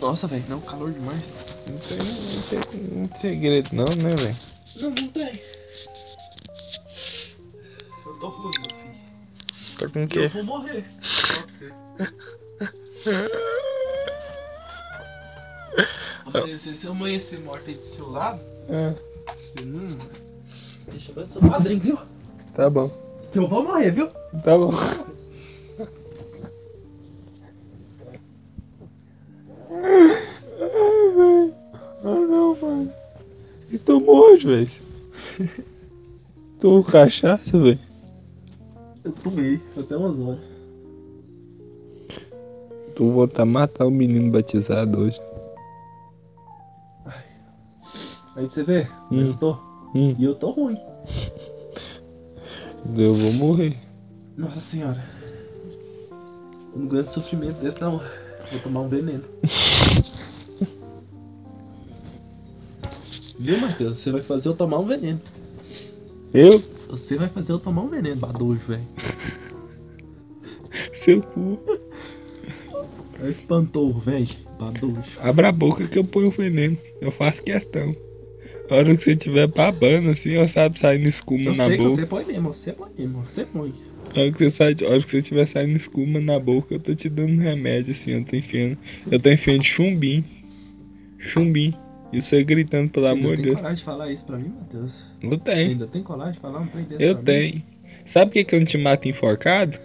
Nossa, 0.00 0.26
velho. 0.28 0.44
Não, 0.48 0.60
calor 0.60 0.92
demais. 0.92 1.34
Não 1.68 1.78
tem, 1.78 1.98
não 1.98 2.42
tem, 2.42 2.80
não 3.00 3.08
tem 3.08 3.18
segredo, 3.20 3.70
não, 3.72 3.84
né, 3.86 4.14
velho? 4.14 4.36
Não, 4.80 4.88
não 4.90 5.08
tem. 5.08 5.40
Eu 8.04 8.12
tô 8.20 8.28
ruim, 8.28 8.52
meu 8.60 8.70
filho. 8.70 8.96
Tá 9.78 9.88
com 9.88 9.98
o 9.98 10.02
Eu 10.02 10.08
quê? 10.08 10.28
vou 10.28 10.44
morrer. 10.44 10.84
Só 11.02 11.42
pra 11.42 11.52
você. 11.54 11.72
Amanhecer, 16.26 16.74
se 16.76 16.86
eu 16.86 16.92
amanhecer 16.92 17.40
morto 17.40 17.68
aí 17.68 17.74
do 17.74 17.86
seu 17.86 18.10
lado, 18.10 18.40
Ah, 18.68 18.94
você 19.34 19.64
não. 19.64 19.96
Deixa 20.90 21.10
eu 21.10 21.14
ver 21.14 21.26
seu 21.28 21.40
padrinho, 21.42 21.80
viu? 21.80 21.98
tá 22.54 22.68
bom. 22.70 22.90
Que 23.32 23.38
eu 23.38 23.48
vou 23.48 23.62
morrer, 23.64 23.90
viu? 23.92 24.08
Tá 24.42 24.56
bom. 24.56 24.72
Ai, 29.70 31.14
velho. 31.14 31.54
Ah, 32.04 32.14
não, 32.26 32.56
mano. 32.60 32.92
Tomou 33.84 34.30
hoje, 34.32 34.46
velho? 34.46 34.70
Tomou 36.60 36.82
cachaça, 36.84 37.58
velho? 37.58 37.78
Eu 39.04 39.12
tomei, 39.12 39.60
até 39.78 39.96
umas 39.96 40.18
horas. 40.18 40.40
Tu 42.96 43.10
voltar 43.10 43.42
a 43.42 43.46
matar 43.46 43.86
o 43.86 43.90
menino 43.90 44.30
batizado 44.32 45.00
hoje. 45.00 45.20
Aí 48.36 48.44
pra 48.46 48.54
você 48.54 48.62
ver, 48.62 48.90
Hum. 49.10 49.28
eu 49.28 49.36
tô. 49.36 49.52
Hum. 49.94 50.14
E 50.18 50.24
eu 50.24 50.34
tô 50.34 50.50
ruim. 50.50 50.76
Eu 52.96 53.14
vou 53.14 53.32
morrer. 53.32 53.74
Nossa 54.36 54.60
senhora. 54.60 55.02
Eu 56.72 56.80
não 56.80 56.86
aguento 56.86 57.06
sofrimento 57.06 57.58
desse 57.60 57.80
não. 57.80 57.98
Vou 58.50 58.60
tomar 58.62 58.80
um 58.82 58.88
veneno. 58.88 59.24
Viu, 63.38 63.60
Matheus? 63.60 63.98
Você 63.98 64.10
vai 64.12 64.22
fazer 64.22 64.48
eu 64.48 64.54
tomar 64.54 64.78
um 64.78 64.86
veneno. 64.86 65.20
Eu? 66.32 66.62
Você 66.88 67.16
vai 67.16 67.28
fazer 67.28 67.52
eu 67.52 67.58
tomar 67.58 67.82
um 67.82 67.88
veneno, 67.88 68.16
badojo, 68.20 68.60
velho. 68.68 68.86
Seu 70.94 71.22
cu. 71.22 71.58
Espantou, 73.28 73.92
velho. 73.94 74.28
Badojo. 74.58 75.18
Abra 75.20 75.48
a 75.48 75.52
boca 75.52 75.86
que 75.88 75.98
eu 75.98 76.04
ponho 76.04 76.28
o 76.28 76.32
veneno. 76.32 76.78
Eu 77.00 77.10
faço 77.10 77.42
questão. 77.42 77.94
A 78.68 78.74
hora 78.76 78.96
que 78.96 79.02
você 79.04 79.10
estiver 79.12 79.46
babando 79.46 80.10
assim, 80.10 80.30
eu 80.30 80.48
sabe 80.48 80.78
saindo 80.78 81.08
escuma 81.08 81.50
Eu 81.50 81.54
na 81.56 81.66
sei 81.66 81.76
boca. 81.76 81.90
você 81.90 82.06
põe 82.06 82.24
mesmo, 82.24 82.52
você 82.52 82.72
põe 82.72 82.90
mesmo, 82.98 83.24
você 83.24 83.44
põe. 83.44 83.72
A 84.14 84.20
hora 84.20 84.32
que 84.32 84.38
você 84.38 84.50
sai, 84.50 84.74
hora 84.84 85.00
que 85.00 85.08
você 85.10 85.18
estiver 85.18 85.46
saindo 85.46 85.76
escuma 85.76 86.20
na 86.20 86.38
boca, 86.38 86.74
eu 86.74 86.78
tô 86.80 86.94
te 86.94 87.08
dando 87.08 87.40
remédio 87.40 87.92
assim, 87.92 88.12
eu 88.12 88.24
tô 88.24 88.36
enfiando. 88.36 88.76
Eu 89.10 89.20
tô 89.20 89.30
enfiando 89.30 89.62
chumbim. 89.64 90.24
Chumbim. 91.18 91.74
E 92.12 92.22
você 92.22 92.42
gritando, 92.44 92.88
pelo 92.90 93.06
Você 93.06 93.12
amor 93.12 93.30
de 93.36 93.36
tem 93.36 93.44
Deus. 93.44 93.56
coragem 93.56 93.76
de 93.78 93.82
falar 93.84 94.12
isso 94.12 94.24
pra 94.24 94.38
mim, 94.38 94.48
Matheus? 94.48 95.00
Eu 95.22 95.30
Você 95.30 95.38
tenho. 95.38 95.70
ainda 95.70 95.86
tem 95.86 96.02
coragem 96.02 96.34
de 96.34 96.40
falar 96.40 96.60
um 96.60 96.66
trem 96.68 96.84
desse 96.84 97.02
Eu 97.02 97.12
pra 97.14 97.18
mim? 97.18 97.24
tenho. 97.24 97.62
Sabe 98.04 98.26
por 98.26 98.32
que, 98.34 98.44
que 98.44 98.54
eu 98.54 98.60
não 98.60 98.66
te 98.66 98.78
mato 98.78 99.08
enforcado? 99.08 99.78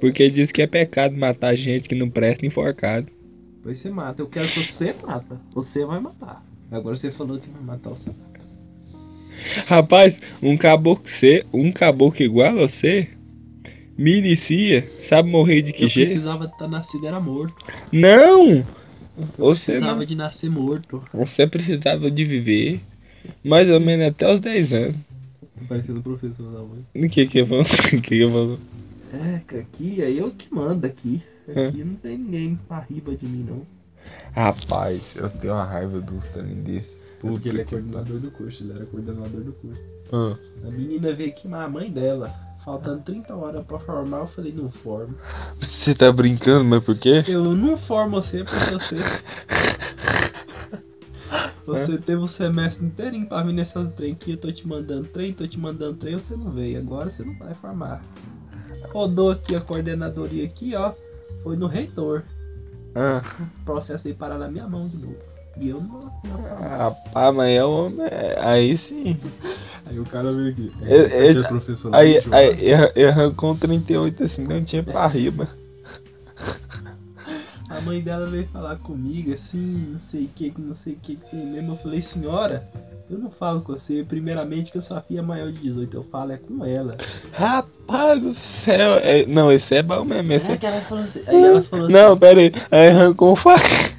Porque 0.00 0.28
diz 0.28 0.50
que 0.52 0.60
é 0.60 0.66
pecado 0.66 1.16
matar 1.16 1.54
gente 1.56 1.88
que 1.88 1.94
não 1.94 2.10
presta 2.10 2.44
enforcado. 2.44 3.06
Pois 3.62 3.78
você 3.78 3.90
mata. 3.90 4.20
Eu 4.20 4.26
quero 4.26 4.46
que 4.46 4.58
você 4.60 4.94
mata. 5.06 5.40
Você 5.54 5.84
vai 5.86 6.00
matar. 6.00 6.44
Agora 6.74 6.96
você 6.96 7.08
falou 7.12 7.38
que 7.38 7.48
vai 7.50 7.62
matar 7.62 7.90
você 7.90 8.10
mata. 8.10 8.40
Rapaz, 9.66 10.20
um 10.42 10.56
caboclo 10.56 11.08
você, 11.08 11.44
um 11.52 11.70
caboclo 11.70 12.20
igual 12.20 12.48
a 12.48 12.62
você, 12.62 13.08
me 13.96 14.18
inicia, 14.18 14.88
sabe 15.00 15.30
morrer 15.30 15.62
de 15.62 15.72
que 15.72 15.84
eu 15.84 15.88
jeito? 15.88 16.08
precisava 16.08 16.46
estar 16.46 16.66
nascido 16.66 17.06
era 17.06 17.20
morto. 17.20 17.54
Não! 17.92 18.66
Você 19.38 19.72
precisava 19.72 20.00
não. 20.00 20.04
de 20.04 20.16
nascer 20.16 20.50
morto. 20.50 21.00
Você 21.12 21.46
precisava 21.46 22.10
de 22.10 22.24
viver 22.24 22.80
mais 23.44 23.70
ou 23.70 23.78
menos 23.78 24.06
até 24.06 24.32
os 24.32 24.40
10 24.40 24.72
anos. 24.72 24.96
Parecendo 25.68 26.00
o 26.00 26.02
professor 26.02 26.52
da 26.52 26.58
mãe. 26.58 26.84
O 27.06 27.08
que 27.08 27.24
que 27.26 27.38
eu 27.38 27.46
falo? 27.46 27.62
O 27.96 28.00
que 28.00 28.16
que 28.16 28.18
eu 28.18 28.32
falo? 28.32 28.60
É, 29.12 29.40
que 29.46 29.56
aqui 29.56 30.02
é 30.02 30.10
eu 30.10 30.32
que 30.32 30.52
mando 30.52 30.84
aqui. 30.88 31.22
É. 31.46 31.68
Aqui 31.68 31.84
não 31.84 31.94
tem 31.94 32.18
ninguém 32.18 32.58
pra 32.66 32.80
riba 32.80 33.14
de 33.14 33.26
mim, 33.26 33.46
não. 33.48 33.73
Rapaz, 34.34 35.14
eu 35.16 35.28
tenho 35.28 35.54
uma 35.54 35.64
raiva 35.64 36.00
do 36.00 36.18
trem 36.32 36.62
desse. 36.62 36.98
Porque 37.20 37.48
ele 37.48 37.62
é 37.62 37.64
que 37.64 37.70
coordenador 37.70 38.18
do 38.18 38.30
curso, 38.30 38.62
ele 38.62 38.72
era 38.72 38.84
coordenador 38.86 39.40
do 39.42 39.52
curso. 39.52 39.82
Ah. 40.12 40.36
A 40.66 40.70
menina 40.70 41.12
veio 41.12 41.30
aqui, 41.30 41.48
mas 41.48 41.62
a 41.62 41.68
mãe 41.68 41.90
dela, 41.90 42.34
faltando 42.64 43.02
30 43.02 43.34
horas 43.34 43.64
pra 43.64 43.78
formar, 43.78 44.18
eu 44.18 44.28
falei, 44.28 44.52
não 44.52 44.70
formo. 44.70 45.14
Você 45.60 45.94
tá 45.94 46.12
brincando, 46.12 46.64
mas 46.64 46.82
por 46.82 46.96
quê? 46.96 47.24
Eu 47.26 47.54
não 47.54 47.78
formo 47.78 48.20
você 48.20 48.44
porque 48.44 48.74
você. 48.74 48.96
Você 51.66 51.96
teve 51.96 52.20
o 52.20 52.28
semestre 52.28 52.84
inteirinho 52.84 53.26
pra 53.26 53.42
vir 53.42 53.54
nessas 53.54 53.90
trem 53.92 54.12
aqui, 54.12 54.32
eu 54.32 54.36
tô 54.36 54.52
te 54.52 54.68
mandando 54.68 55.08
trem, 55.08 55.32
tô 55.32 55.46
te 55.46 55.58
mandando 55.58 55.94
trem, 55.94 56.14
você 56.14 56.36
não 56.36 56.52
veio. 56.52 56.78
Agora 56.78 57.08
você 57.08 57.24
não 57.24 57.36
vai 57.38 57.54
formar. 57.54 58.04
Rodou 58.92 59.30
aqui 59.30 59.56
a 59.56 59.62
coordenadoria 59.62 60.44
aqui, 60.44 60.74
ó. 60.76 60.92
Foi 61.42 61.56
no 61.56 61.66
reitor. 61.66 62.22
Ah, 62.94 63.22
O 63.60 63.64
processo 63.64 64.04
veio 64.04 64.16
parar 64.16 64.38
na 64.38 64.48
minha 64.48 64.66
mão 64.68 64.88
de 64.88 64.96
novo. 64.96 65.16
E 65.56 65.68
eu 65.68 65.80
não, 65.80 66.12
rapaz, 66.60 67.34
mas 67.34 67.50
é 67.50 67.64
um 67.64 67.86
homem. 67.86 68.06
é- 68.10 68.36
Aí 68.40 68.76
sim. 68.76 69.18
Aí 69.86 69.98
o 70.00 70.04
cara 70.06 70.32
veio 70.32 70.50
aqui. 70.50 70.72
É- 70.82 70.96
é- 70.96 71.02
aquele 71.30 71.44
professor 71.44 71.94
Aí, 71.94 72.20
aí, 72.32 72.70
erra- 72.70 72.92
arrancou 73.10 73.52
um 73.52 73.56
38 73.56 74.22
assim, 74.24 74.44
não 74.44 74.64
tinha 74.64 74.82
pra 74.82 75.06
riba. 75.06 75.46
A 77.84 77.86
mãe 77.86 78.00
dela 78.00 78.26
veio 78.26 78.48
falar 78.48 78.76
comigo 78.76 79.34
assim, 79.34 79.90
não 79.92 80.00
sei 80.00 80.24
o 80.24 80.28
que, 80.28 80.54
não 80.56 80.74
sei 80.74 80.94
o 80.94 80.96
que 80.96 81.16
que 81.16 81.30
tem 81.30 81.44
mesmo. 81.44 81.74
Eu 81.74 81.76
falei, 81.76 82.00
senhora, 82.00 82.66
eu 83.10 83.18
não 83.18 83.30
falo 83.30 83.60
com 83.60 83.74
você. 83.74 84.02
Primeiramente 84.02 84.72
que 84.72 84.78
a 84.78 84.80
sua 84.80 85.02
filha 85.02 85.18
é 85.18 85.22
maior 85.22 85.52
de 85.52 85.58
18, 85.58 85.94
eu 85.94 86.02
falo 86.02 86.32
é 86.32 86.38
com 86.38 86.64
ela. 86.64 86.96
Rapaz 87.30 88.22
do 88.22 88.32
céu. 88.32 88.94
é- 89.02 89.26
não, 89.26 89.52
esse 89.52 89.74
é 89.74 89.82
bom 89.82 90.02
mesmo. 90.02 90.32
Esse 90.32 90.52
Aí 90.52 90.58
que 90.58 90.64
ela 90.64 90.80
falou 90.80 91.04
assim. 91.04 91.22
Aí 91.26 91.44
ela 91.44 91.62
falou 91.62 91.84
assim. 91.84 91.94
Não, 91.94 92.16
pera 92.16 92.40
aí. 92.40 92.52
Aí 92.70 92.88
arrancou 92.88 93.32
um 93.34 93.36
faca. 93.36 93.94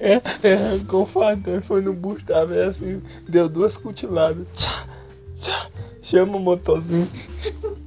É, 0.00 0.22
é, 0.42 0.54
arrancou 0.54 1.02
um 1.02 1.06
faca. 1.06 1.60
Foi 1.60 1.82
no 1.82 1.92
busto 1.92 2.24
da 2.24 2.46
velha 2.46 2.68
assim. 2.68 3.02
Deu 3.28 3.50
duas 3.50 3.76
cutiladas. 3.76 4.46
Tchá, 4.54 4.86
tchá. 5.36 5.66
Chama 6.00 6.38
o 6.38 6.40
motorzinho. 6.40 7.06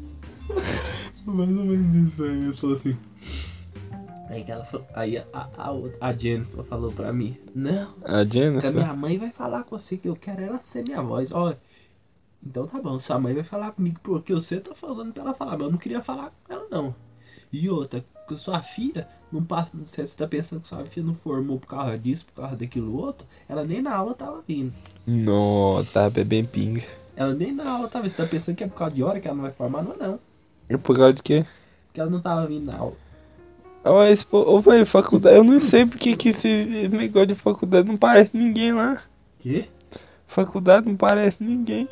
Mais 1.26 1.50
ou 1.50 1.66
menos 1.66 2.14
isso 2.14 2.24
aí. 2.24 2.46
Ela 2.46 2.54
falou 2.54 2.76
assim. 2.76 2.96
Aí 4.32 4.46
ela 4.48 4.64
falou. 4.64 4.88
Aí 4.94 5.18
a, 5.18 5.26
a, 5.34 6.08
a 6.08 6.14
Jennifer 6.14 6.64
falou 6.64 6.92
pra 6.92 7.12
mim: 7.12 7.38
Não, 7.54 7.94
A 8.04 8.08
que 8.08 8.12
a 8.12 8.24
Jennifer? 8.26 8.74
minha 8.74 8.94
mãe 8.94 9.18
vai 9.18 9.30
falar 9.32 9.64
com 9.64 9.78
você 9.78 9.98
que 9.98 10.08
eu 10.08 10.16
quero 10.16 10.42
ela 10.42 10.60
ser 10.60 10.84
minha 10.84 11.02
voz. 11.02 11.32
Olha. 11.32 11.60
Então 12.44 12.66
tá 12.66 12.82
bom, 12.82 13.00
sua 13.00 13.20
mãe 13.20 13.34
vai 13.36 13.44
falar 13.44 13.72
comigo 13.72 14.00
porque 14.02 14.34
você 14.34 14.60
tá 14.60 14.74
falando 14.74 15.14
pra 15.14 15.22
ela 15.22 15.34
falar, 15.34 15.52
mas 15.52 15.62
eu 15.62 15.72
não 15.72 15.78
queria 15.78 16.02
falar 16.02 16.32
com 16.44 16.54
ela 16.54 16.66
não. 16.72 16.96
E 17.54 17.70
outra, 17.70 18.04
que 18.28 18.38
sua 18.38 18.62
filha 18.64 19.08
não 19.32 19.44
passa. 19.44 19.72
Você 19.76 20.08
tá 20.08 20.26
pensando 20.28 20.62
que 20.62 20.68
sua 20.68 20.84
filha 20.86 21.06
não 21.06 21.14
formou 21.14 21.60
por 21.60 21.68
causa 21.68 21.98
disso, 22.00 22.26
por 22.28 22.42
causa 22.42 22.56
daquilo 22.56 22.96
outro, 22.98 23.28
ela 23.48 23.64
nem 23.64 23.82
na 23.82 23.94
aula 23.94 24.16
tava 24.16 24.42
vindo. 24.48 24.74
Nossa, 25.06 25.92
tá 25.92 26.10
bebendo 26.10 26.48
pinga. 26.48 26.82
Ela 27.16 27.34
nem 27.34 27.52
na 27.54 27.70
aula 27.70 27.88
tava. 27.90 28.08
Você 28.08 28.16
tá 28.18 28.26
pensando 28.26 28.56
que 28.56 28.64
é 28.64 28.68
por 28.68 28.78
causa 28.78 28.96
de 28.96 29.04
hora 29.04 29.20
que 29.20 29.28
ela 29.28 29.36
não 29.36 29.44
vai 29.44 29.52
formar? 29.52 29.84
Não, 29.84 29.94
é 29.94 29.98
não. 29.98 30.20
E 30.70 30.78
por 30.78 30.96
causa 30.96 31.14
de 31.14 31.22
quê? 31.22 31.46
Porque 31.88 32.00
ela 32.00 32.10
não 32.10 32.22
tava 32.22 32.48
vindo 32.48 32.66
na 32.66 32.78
aula. 32.78 32.96
Esse 34.12 34.26
pô, 34.26 34.40
ô, 34.40 34.62
velho, 34.62 34.86
faculdade. 34.86 35.36
Eu 35.36 35.44
não 35.44 35.60
sei 35.60 35.86
porque 35.86 36.16
que 36.16 36.30
esse 36.30 36.88
negócio 36.90 37.28
de 37.28 37.36
faculdade 37.36 37.88
não 37.88 37.98
parece 37.98 38.32
ninguém 38.34 38.74
lá. 38.74 39.02
Quê? 39.40 39.68
Faculdade 40.28 40.88
não 40.88 40.96
parece 40.96 41.38
ninguém. 41.44 41.90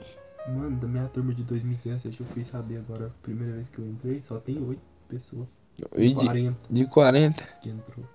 Mano, 0.48 0.78
da 0.80 0.88
minha 0.88 1.08
turma 1.08 1.34
de 1.34 1.44
2017 1.44 2.20
eu 2.20 2.26
fui 2.28 2.44
saber 2.44 2.78
agora, 2.78 3.08
a 3.08 3.24
primeira 3.24 3.54
vez 3.54 3.70
que 3.70 3.80
eu 3.80 3.86
entrei, 3.86 4.22
só 4.24 4.38
tem 4.38 4.62
8 4.62 4.80
pessoas. 5.08 5.48
E 5.96 6.10
de, 6.10 6.16
40 6.16 6.58
de 6.70 6.86
40. 6.86 7.44
que 7.62 7.70
entrou. 7.70 8.06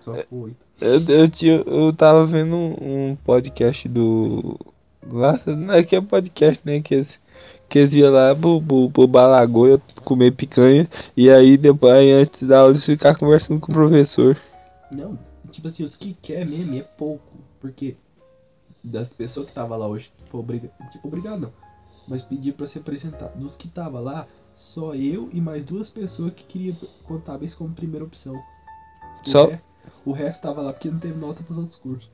Só 0.00 0.14
ficou 0.14 0.40
8. 0.44 0.56
Eu, 0.80 1.16
eu, 1.16 1.30
tinha, 1.30 1.54
eu 1.54 1.92
tava 1.92 2.26
vendo 2.26 2.54
um, 2.54 3.10
um 3.10 3.16
podcast 3.16 3.88
do. 3.88 4.58
Lá, 5.06 5.38
não 5.46 5.74
é 5.74 5.82
que 5.82 5.96
é 5.96 6.00
podcast, 6.00 6.60
né? 6.64 6.80
Que 6.80 6.94
eles, 6.94 7.20
que 7.68 7.78
eles 7.80 7.94
iam 7.94 8.12
lá 8.12 8.34
pro, 8.34 8.60
pro, 8.62 8.90
pro 8.90 9.06
Balagoa 9.06 9.80
comer 10.04 10.30
picanha. 10.32 10.88
E 11.16 11.28
aí 11.30 11.56
depois, 11.56 11.92
antes 12.12 12.46
da 12.48 12.60
aula, 12.60 12.70
eles 12.72 12.84
ficar 12.84 13.16
conversando 13.16 13.60
com 13.60 13.70
o 13.70 13.74
professor. 13.74 14.36
Não, 14.90 15.18
tipo 15.50 15.68
assim, 15.68 15.84
os 15.84 15.96
que 15.96 16.14
quer 16.20 16.46
mesmo 16.46 16.74
é 16.76 16.82
pouco. 16.82 17.24
Porque 17.60 17.96
das 18.82 19.12
pessoas 19.12 19.46
que 19.48 19.52
tava 19.52 19.76
lá 19.76 19.86
hoje, 19.88 20.12
foi 20.24 20.40
obrigado. 20.40 20.72
Tipo, 20.92 21.08
obrigado 21.08 21.40
não. 21.40 21.52
Mas 22.06 22.22
pedir 22.22 22.52
pra 22.52 22.66
se 22.66 22.78
apresentar. 22.78 23.28
Dos 23.34 23.56
que 23.56 23.68
tava 23.68 24.00
lá, 24.00 24.26
só 24.54 24.94
eu 24.94 25.28
e 25.32 25.40
mais 25.40 25.64
duas 25.66 25.90
pessoas 25.90 26.32
que 26.34 26.44
queriam 26.44 26.76
contábeis 27.04 27.54
como 27.54 27.74
primeira 27.74 28.04
opção. 28.04 28.34
O 28.34 29.28
Só? 29.28 29.46
re- 29.46 29.60
O 30.06 30.12
resto 30.12 30.42
tava 30.42 30.62
lá 30.62 30.72
porque 30.72 30.90
não 30.90 30.98
teve 30.98 31.18
nota 31.18 31.42
pros 31.42 31.58
outros 31.58 31.76
cursos. 31.76 32.10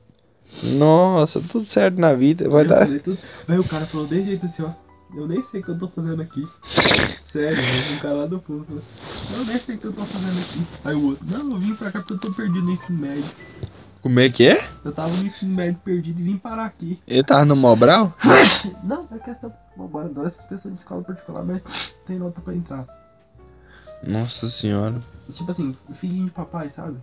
Nossa, 0.77 1.39
tudo 1.41 1.63
certo 1.65 1.99
na 1.99 2.13
vida. 2.13 2.49
Vai 2.49 2.63
Eu 2.63 2.67
dar. 2.67 2.85
falei 2.85 2.99
tudo. 2.99 3.17
Aí 3.47 3.57
o 3.57 3.63
cara 3.63 3.85
falou 3.85 4.05
desse 4.05 4.25
jeito 4.25 4.45
assim, 4.45 4.63
ó. 4.63 4.69
Eu 5.15 5.27
nem 5.29 5.41
sei 5.41 5.61
o 5.61 5.63
que 5.63 5.71
eu 5.71 5.77
tô 5.79 5.87
fazendo 5.87 6.21
aqui. 6.21 6.45
Sério, 6.63 7.55
né? 7.55 7.95
um 7.95 7.99
cara 7.99 8.15
lá 8.15 8.25
do 8.25 8.41
fundo 8.41 8.65
falou, 8.65 8.81
eu 9.39 9.45
nem 9.45 9.57
sei 9.57 9.75
o 9.75 9.77
que 9.77 9.85
eu 9.85 9.93
tô 9.93 10.03
fazendo 10.03 10.39
aqui. 10.39 10.67
Aí 10.83 10.95
o 10.95 11.07
outro, 11.07 11.25
não, 11.25 11.51
eu 11.51 11.59
vim 11.59 11.73
pra 11.73 11.89
cá 11.89 11.99
porque 11.99 12.13
eu 12.13 12.19
tô 12.19 12.31
perdido 12.31 12.65
no 12.65 12.71
ensino 12.71 12.99
médio. 12.99 13.25
Como 14.01 14.19
é 14.19 14.29
que 14.29 14.45
é? 14.45 14.57
Eu 14.83 14.91
tava 14.91 15.15
no 15.15 15.25
ensino 15.25 15.55
médio 15.55 15.79
perdido 15.83 16.19
e 16.19 16.23
vim 16.23 16.37
parar 16.37 16.65
aqui. 16.65 17.01
Ele 17.07 17.23
tava 17.23 17.45
no 17.45 17.55
Mobral? 17.55 18.13
Não, 18.83 19.07
é 19.11 19.17
questão. 19.17 19.51
Agora 19.79 20.09
nós 20.09 20.35
pessoas 20.35 20.73
de 20.73 20.79
escola 20.81 21.01
particular, 21.01 21.43
mas 21.43 21.95
tem 22.05 22.19
nota 22.19 22.41
pra 22.41 22.53
entrar. 22.53 22.85
Nossa 24.03 24.49
senhora. 24.49 24.99
Tipo 25.29 25.49
assim, 25.49 25.75
filhinho 25.93 26.25
de 26.25 26.31
papai, 26.31 26.69
sabe? 26.69 27.01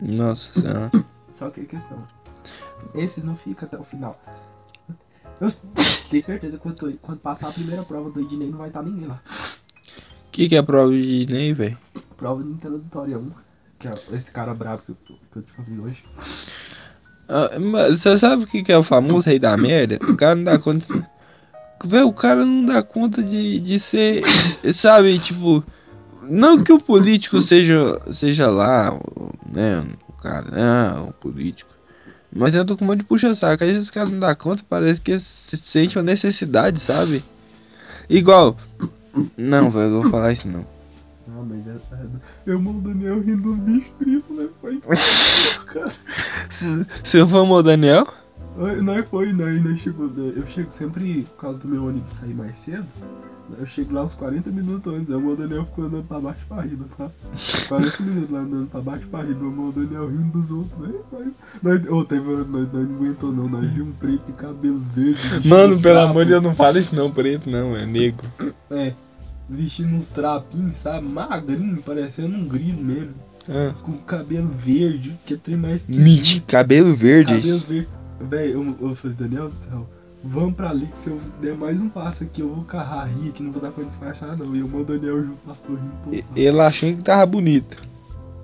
Nossa 0.00 0.58
senhora. 0.60 0.90
Só 1.30 1.50
que 1.50 1.60
é 1.60 1.64
questão. 1.64 2.08
Esses 2.94 3.22
não 3.22 3.36
ficam 3.36 3.68
até 3.68 3.78
o 3.78 3.84
final. 3.84 4.18
Eu 5.40 5.52
tenho 6.12 6.24
certeza 6.24 6.58
que 6.58 6.62
quando, 6.62 6.98
quando 6.98 7.18
passar 7.20 7.48
a 7.48 7.52
primeira 7.52 7.82
prova 7.82 8.10
do 8.10 8.20
Ednei 8.20 8.50
não 8.50 8.58
vai 8.58 8.68
estar 8.68 8.82
ninguém 8.82 9.08
lá. 9.08 9.22
que, 10.30 10.46
que 10.46 10.56
é 10.56 10.62
prova 10.62 10.92
de 10.92 11.26
Ney, 11.30 11.54
velho? 11.54 11.78
Prova 12.18 12.42
de 12.42 12.50
introdutória 12.50 13.18
1. 13.18 13.30
Que 13.78 13.88
é 13.88 13.92
esse 14.12 14.30
cara 14.30 14.54
brabo 14.54 14.82
que 14.82 14.92
eu, 14.92 14.96
que 15.32 15.38
eu 15.38 15.42
te 15.42 15.52
falei 15.52 15.78
hoje. 15.78 16.04
Ah, 17.28 17.58
mas 17.58 18.00
você 18.00 18.18
sabe 18.18 18.44
o 18.44 18.46
que, 18.46 18.62
que 18.62 18.70
é 18.70 18.76
o 18.76 18.82
famoso 18.82 19.26
rei 19.26 19.38
da 19.38 19.56
merda? 19.56 19.98
O 20.02 20.16
cara 20.16 20.34
não 20.34 20.44
dá 20.44 20.58
conta. 20.58 20.86
Véi, 21.84 22.02
o 22.02 22.12
cara 22.12 22.44
não 22.44 22.66
dá 22.66 22.82
conta 22.82 23.22
de, 23.22 23.58
de 23.58 23.80
ser. 23.80 24.22
Sabe, 24.72 25.18
tipo. 25.18 25.64
Não 26.24 26.62
que 26.62 26.72
o 26.72 26.78
político 26.78 27.40
seja, 27.40 28.00
seja 28.12 28.48
lá, 28.48 28.92
né? 29.50 29.84
O 30.08 30.12
cara, 30.12 30.50
né? 30.50 31.08
O 31.08 31.12
político. 31.14 31.72
Mas 32.34 32.54
eu 32.54 32.64
tô 32.64 32.76
com 32.76 32.84
um 32.84 32.88
monte 32.88 33.00
de 33.00 33.04
puxa-saco. 33.04 33.64
Vezes 33.64 33.84
os 33.84 33.90
caras 33.90 34.10
não 34.10 34.18
dá 34.18 34.34
conta, 34.34 34.64
parece 34.68 35.00
que 35.00 35.18
se 35.18 35.56
sente 35.58 35.98
uma 35.98 36.02
necessidade, 36.02 36.80
sabe? 36.80 37.22
Igual. 38.08 38.56
Não, 39.36 39.70
velho, 39.70 39.94
eu 39.94 40.02
vou 40.02 40.10
falar 40.10 40.32
isso 40.32 40.48
não. 40.48 40.66
Não, 41.26 41.44
mas 41.44 41.66
é. 41.66 41.72
é 41.72 42.06
eu 42.46 42.58
mando 42.60 42.78
o 42.78 42.92
Daniel 42.92 43.20
rindo 43.20 43.42
dos 43.42 43.58
bichos 43.60 43.92
fritos, 43.98 44.36
né? 44.36 44.48
Foi. 44.60 44.82
Se, 46.50 46.86
se 47.02 47.16
eu 47.16 47.26
for 47.26 47.48
o 47.48 47.62
Daniel. 47.62 48.06
Nós 48.82 49.08
foi, 49.08 49.32
nós, 49.32 49.64
nós 49.64 49.78
chegou, 49.80 50.08
né, 50.08 50.32
eu 50.36 50.46
chego 50.46 50.70
sempre, 50.70 51.22
por 51.22 51.40
causa 51.40 51.58
do 51.58 51.68
meu 51.68 51.86
ônibus 51.86 52.12
sair 52.14 52.34
mais 52.34 52.60
cedo, 52.60 52.86
eu 53.58 53.66
chego 53.66 53.94
lá 53.94 54.04
uns 54.04 54.14
40 54.14 54.50
minutos 54.50 54.92
antes, 54.92 55.10
aí 55.10 55.16
o 55.16 55.34
Daniel 55.36 55.64
ficou 55.64 55.84
andando 55.86 56.04
pra 56.04 56.20
baixo 56.20 56.40
pra 56.48 56.60
rindo, 56.62 56.86
sabe? 56.96 57.12
40 57.68 58.02
minutos 58.02 58.30
lá 58.30 58.40
andando 58.40 58.66
pra 58.68 58.80
baixo 58.82 59.06
pra 59.08 59.22
rindo, 59.22 59.48
o 59.48 59.72
Daniel 59.72 60.06
rindo 60.08 60.38
dos 60.38 60.50
outros, 60.50 60.86
né? 60.86 60.94
Nós, 61.62 61.80
oh, 61.88 62.04
teve, 62.04 62.22
nós, 62.30 62.46
nós 62.72 62.72
não 62.72 62.96
aguentou 62.96 63.32
não, 63.32 63.48
nós 63.48 63.62
vimos 63.70 63.88
um 63.88 63.92
preto 63.92 64.26
de 64.26 64.32
cabelo 64.32 64.80
verde. 64.94 65.48
Mano, 65.48 65.68
pelo 65.68 65.80
trapos. 65.80 66.10
amor 66.10 66.24
de 66.24 66.30
Deus, 66.32 66.42
não 66.42 66.54
fala 66.54 66.78
isso 66.78 66.94
não, 66.94 67.10
preto 67.10 67.48
não, 67.50 67.74
é 67.74 67.86
negro. 67.86 68.26
É, 68.70 68.92
vestindo 69.48 69.94
uns 69.96 70.10
trapinhos, 70.10 70.76
sabe? 70.78 71.08
Magrinho, 71.08 71.82
parecendo 71.82 72.36
um 72.36 72.46
grilo 72.46 72.82
mesmo, 72.82 73.14
Ah. 73.48 73.74
com 73.82 73.92
cabelo 73.98 74.48
verde, 74.48 75.18
que 75.26 75.36
tem 75.38 75.56
mais 75.56 75.84
que 75.86 75.92
Mentira, 75.98 76.44
cabelo 76.46 76.94
verde. 76.94 77.34
Cabelo 77.34 77.58
verde. 77.60 77.88
Véi, 78.28 78.54
eu, 78.54 78.76
eu 78.80 78.94
falei, 78.94 79.16
Daniel 79.16 79.48
do 79.50 79.56
céu, 79.58 79.86
vamos 80.22 80.54
pra 80.54 80.70
ali 80.70 80.86
que 80.86 80.98
se 80.98 81.10
eu 81.10 81.18
der 81.40 81.56
mais 81.56 81.80
um 81.80 81.88
passo 81.88 82.24
aqui, 82.24 82.40
eu 82.40 82.54
vou 82.54 82.64
carrar 82.64 83.04
rir 83.06 83.30
aqui, 83.30 83.42
não 83.42 83.52
vou 83.52 83.60
dar 83.62 83.72
pra 83.72 83.84
disfarçar 83.84 84.36
não. 84.36 84.54
E 84.54 84.62
o 84.62 84.68
meu 84.68 84.84
Daniel 84.84 85.22
junto 85.24 85.38
passou 85.46 85.74
rindo. 85.76 85.92
E- 86.14 86.24
Ele 86.40 86.60
achando 86.60 86.96
que 86.96 87.02
tava 87.02 87.26
bonito. 87.26 87.76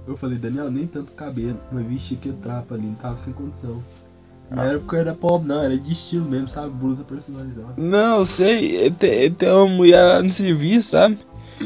Eu 0.06 0.16
falei, 0.16 0.38
Daniel, 0.38 0.70
nem 0.70 0.86
tanto 0.86 1.12
cabelo, 1.12 1.60
mas 1.70 1.84
vesti 1.86 2.14
aquele 2.14 2.36
trapo 2.38 2.74
ali, 2.74 2.86
não 2.86 2.94
tava 2.94 3.18
sem 3.18 3.32
condição. 3.32 3.82
Ah. 4.50 4.56
Na 4.56 4.64
época 4.64 4.96
eu 4.96 5.00
era 5.00 5.14
pobre, 5.14 5.46
não, 5.46 5.62
era 5.62 5.76
de 5.76 5.92
estilo 5.92 6.26
mesmo, 6.28 6.48
sabe? 6.48 6.70
Blusa 6.70 7.04
personalizada. 7.04 7.74
Não, 7.76 8.20
eu 8.20 8.24
sei, 8.26 8.90
tem, 8.92 9.30
tem 9.30 9.52
uma 9.52 9.66
mulher 9.66 10.02
lá 10.02 10.22
no 10.22 10.30
serviço, 10.30 10.90
sabe? 10.92 11.18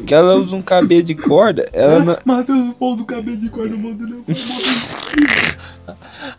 Que 0.06 0.14
ela 0.14 0.34
usa 0.36 0.56
um 0.56 0.62
cabelo 0.62 1.02
de 1.02 1.14
corda, 1.14 1.68
ela 1.72 2.04
não. 2.04 2.16
Matheus, 2.24 2.74
o 2.80 2.96
do 2.96 3.04
cabelo 3.04 3.36
de 3.36 3.48
corda, 3.48 3.76
meu 3.76 3.94
Daniel. 3.94 4.24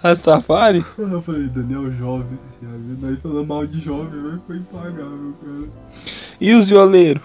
Rastafari? 0.02 0.84
Eu 0.98 1.22
falei, 1.22 1.48
Daniel 1.48 1.92
jovem? 1.94 2.40
Nós 3.00 3.20
falando 3.20 3.48
mal 3.48 3.68
de 3.68 3.80
jovem, 3.80 4.22
mas 4.22 4.42
foi 4.48 4.58
impagável, 4.58 5.34
cara. 5.42 5.68
E 6.40 6.54
os 6.54 6.70
violeiros? 6.70 7.24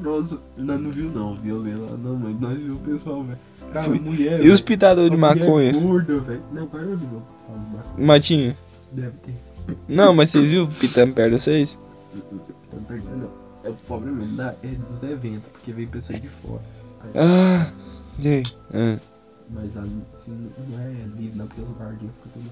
Nossa, 0.00 0.38
nós 0.56 0.80
não 0.80 0.90
viu 0.90 1.10
não, 1.10 1.36
violei 1.36 1.74
lá 1.74 1.96
não, 1.96 2.16
mas 2.16 2.40
nós 2.40 2.56
viu 2.58 2.74
o 2.74 2.78
pessoal, 2.78 3.24
velho. 3.24 3.38
Cara, 3.72 3.84
Fui. 3.84 4.00
mulher. 4.00 4.44
E 4.44 4.50
os 4.50 4.60
pitadores 4.60 5.10
de 5.10 5.16
a 5.16 5.18
maconha? 5.18 5.72
gorda, 5.72 6.20
velho. 6.20 6.42
Não, 6.52 6.66
para 6.66 6.80
não 6.82 6.96
viu. 6.96 7.08
De 7.08 7.76
maconha. 7.76 8.06
Matinho? 8.06 8.56
Deve 8.92 9.12
ter. 9.18 9.34
Não, 9.88 10.14
mas 10.14 10.30
vocês 10.30 10.44
viram 10.44 10.66
pitando 10.66 11.12
perto 11.12 11.34
de 11.36 11.42
vocês? 11.42 11.78
Tá 12.70 12.76
perdendo, 12.88 13.16
não. 13.16 13.39
É 13.64 13.68
o 13.68 13.74
problema 13.74 14.16
mesmo, 14.18 14.36
da- 14.36 14.54
é 14.62 14.68
dos 14.68 15.02
eventos, 15.02 15.50
porque 15.52 15.72
vem 15.72 15.86
pessoas 15.86 16.20
de 16.20 16.28
fora. 16.28 16.62
Aí, 17.02 17.10
Ah, 17.14 17.70
sei. 18.18 18.42
Ah. 18.72 18.98
Mas 19.50 19.74
lá 19.74 19.84
assim, 20.14 20.50
não 20.68 20.78
é 20.80 20.92
livre, 21.18 21.36
não, 21.36 21.46
porque 21.46 21.60
os 21.62 21.70
guardinhas 21.76 22.12
ficam 22.14 22.32
tudo. 22.42 22.50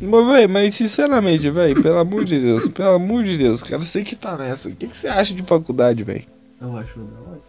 Mas, 0.00 0.26
véi, 0.26 0.46
mas 0.46 0.74
sinceramente, 0.74 1.50
velho, 1.50 1.82
pelo 1.82 1.98
amor 1.98 2.24
de 2.24 2.40
Deus, 2.40 2.68
pelo 2.68 2.94
amor 2.94 3.24
de 3.24 3.36
Deus, 3.38 3.62
cara, 3.62 3.84
você 3.84 4.02
que 4.04 4.14
tá 4.16 4.36
nessa. 4.36 4.68
O 4.68 4.74
que, 4.76 4.86
que 4.86 4.96
você 4.96 5.08
acha 5.08 5.34
de 5.34 5.42
faculdade, 5.42 6.04
velho? 6.04 6.24
Eu 6.60 6.76
acho 6.76 7.00
ótimo. 7.00 7.42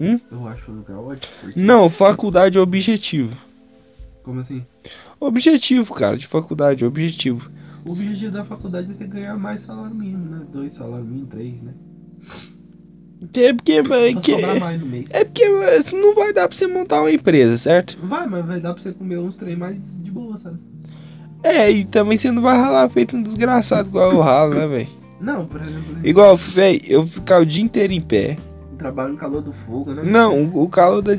Hum? 0.00 0.20
Eu 0.30 0.48
acho 0.48 0.70
lugar 0.70 0.98
ótimo. 0.98 1.32
Porque, 1.40 1.60
Não, 1.60 1.90
faculdade 1.90 2.56
é 2.56 2.60
objetivo. 2.60 3.36
Como 4.22 4.40
assim? 4.40 4.64
Objetivo, 5.18 5.92
cara, 5.94 6.16
de 6.16 6.26
faculdade, 6.26 6.84
objetivo. 6.84 7.50
O 7.84 7.92
objetivo 7.92 8.32
da 8.32 8.44
faculdade 8.44 8.90
é 8.90 8.94
você 8.94 9.06
ganhar 9.06 9.36
mais 9.38 9.62
salário 9.62 9.94
mínimo, 9.94 10.24
né? 10.26 10.46
Dois 10.50 10.74
salários 10.74 11.06
mínimos, 11.08 11.28
três, 11.30 11.62
né? 11.62 11.72
É 13.34 13.52
porque, 13.52 13.72
é, 13.72 13.82
que, 14.14 14.32
é 15.10 15.24
porque 15.24 15.46
não 15.94 16.14
vai 16.14 16.32
dar 16.32 16.48
pra 16.48 16.56
você 16.56 16.66
montar 16.66 17.02
uma 17.02 17.12
empresa, 17.12 17.58
certo? 17.58 17.98
Vai, 18.02 18.26
mas 18.26 18.46
vai 18.46 18.60
dar 18.60 18.72
pra 18.72 18.82
você 18.82 18.92
comer 18.92 19.18
uns 19.18 19.36
trem 19.36 19.56
mais 19.56 19.76
de 20.02 20.10
boa, 20.10 20.38
sabe? 20.38 20.58
É, 21.42 21.70
e 21.70 21.84
também 21.84 22.16
você 22.16 22.30
não 22.30 22.40
vai 22.40 22.56
ralar 22.56 22.88
feito 22.88 23.16
um 23.16 23.22
desgraçado 23.22 23.88
igual 23.88 24.12
eu 24.12 24.20
ralo, 24.20 24.54
né, 24.54 24.66
velho? 24.66 24.88
Não, 25.20 25.46
por 25.46 25.60
exemplo, 25.60 25.96
Igual, 26.02 26.36
velho, 26.36 26.80
eu 26.86 27.06
ficar 27.06 27.40
o 27.40 27.46
dia 27.46 27.62
inteiro 27.62 27.92
em 27.92 28.00
pé. 28.00 28.38
trabalho 28.78 29.10
no 29.12 29.18
calor 29.18 29.42
do 29.42 29.52
fogo, 29.52 29.92
né? 29.92 30.02
Não, 30.02 30.50
o, 30.54 30.66
calor 30.68 31.02
da. 31.02 31.12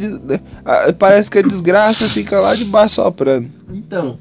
Parece 0.98 1.30
que 1.30 1.38
a 1.38 1.44
desgraça 1.44 2.08
fica 2.10 2.40
lá 2.40 2.56
de 2.56 2.66
baixo 2.66 2.96
soprando. 2.96 3.48
Então, 3.70 4.18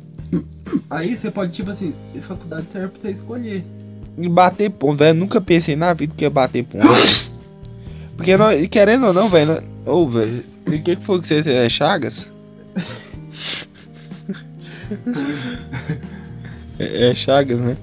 aí 0.90 1.16
você 1.16 1.30
pode, 1.30 1.52
tipo 1.52 1.70
assim, 1.70 1.94
faculdade 2.20 2.70
serve 2.70 2.88
pra 2.88 3.00
você 3.00 3.10
escolher. 3.10 3.64
E 4.18 4.28
bater 4.28 4.70
ponto, 4.70 4.98
velho. 4.98 5.18
Nunca 5.18 5.40
pensei 5.40 5.76
na 5.76 5.94
vida 5.94 6.12
que 6.14 6.24
ia 6.24 6.30
bater 6.30 6.62
ponto. 6.62 6.86
Porque, 8.20 8.36
nós, 8.36 8.68
querendo 8.68 9.06
ou 9.06 9.14
não, 9.14 9.30
velho. 9.30 9.62
Ô, 9.86 10.06
velho. 10.06 10.44
O 10.66 10.70
que, 10.82 10.94
que 10.94 11.02
foi 11.02 11.22
que 11.22 11.26
você 11.26 11.40
é 11.40 11.70
Chagas? 11.70 12.30
é, 16.78 17.08
é 17.08 17.14
Chagas, 17.14 17.58
né? 17.62 17.78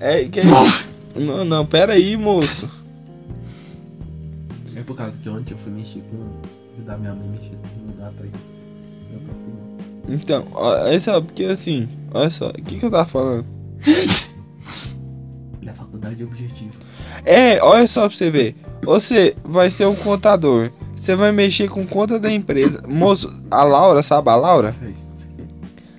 É, 0.00 0.24
que 0.24 0.42
Não, 1.16 1.46
não, 1.46 1.64
pera 1.64 1.94
aí, 1.94 2.14
moço. 2.14 2.70
É 4.76 4.82
por 4.82 4.94
causa 4.94 5.18
que 5.18 5.30
ontem 5.30 5.54
eu 5.54 5.58
fui 5.58 5.72
mexer 5.72 6.02
com. 6.02 6.38
ajudar 6.74 6.98
minha 6.98 7.14
mãe 7.14 7.26
a 7.26 7.30
mexer 7.30 7.56
com. 7.56 7.68
Eu 7.88 9.20
pra 9.20 9.34
fui, 9.34 9.54
não. 9.54 10.14
Então, 10.14 10.46
olha 10.52 11.00
só, 11.00 11.22
porque 11.22 11.44
assim, 11.44 11.88
olha 12.12 12.28
só, 12.28 12.50
o 12.50 12.52
que, 12.52 12.78
que 12.78 12.84
eu 12.84 12.90
tava 12.90 13.08
falando? 13.08 13.46
Na 15.62 15.72
faculdade 15.72 16.22
é 16.22 16.26
objetivo. 16.26 16.89
É, 17.24 17.62
olha 17.62 17.86
só 17.86 18.08
pra 18.08 18.16
você 18.16 18.30
ver. 18.30 18.56
Você 18.82 19.36
vai 19.44 19.70
ser 19.70 19.86
um 19.86 19.94
contador. 19.94 20.70
Você 20.96 21.14
vai 21.14 21.32
mexer 21.32 21.68
com 21.68 21.86
conta 21.86 22.18
da 22.18 22.30
empresa. 22.32 22.82
Moço, 22.86 23.32
a 23.50 23.62
Laura, 23.62 24.02
sabe 24.02 24.30
a 24.30 24.36
Laura? 24.36 24.70
Sei. 24.72 24.94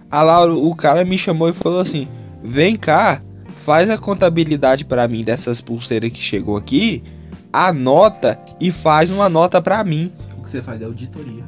A 0.10 0.22
Laura, 0.22 0.54
o 0.54 0.76
cara 0.76 1.04
me 1.06 1.18
chamou 1.18 1.50
e 1.50 1.54
falou 1.54 1.80
assim: 1.80 2.08
Vem 2.44 2.76
cá, 2.76 3.22
faz 3.64 3.90
a 3.90 3.98
contabilidade 3.98 4.84
pra 4.86 5.08
mim 5.08 5.24
dessas 5.24 5.62
pulseiras 5.62 6.12
que 6.12 6.22
chegou 6.22 6.58
aqui, 6.58 7.04
anota 7.52 8.38
e 8.60 8.72
faz 8.72 9.10
uma 9.10 9.30
nota 9.30 9.62
pra 9.62 9.84
mim. 9.84 10.12
O 10.38 10.44
que 10.44 10.50
você 10.50 10.62
faz 10.62 10.82
é 10.82 10.86
auditoria. 10.86 11.44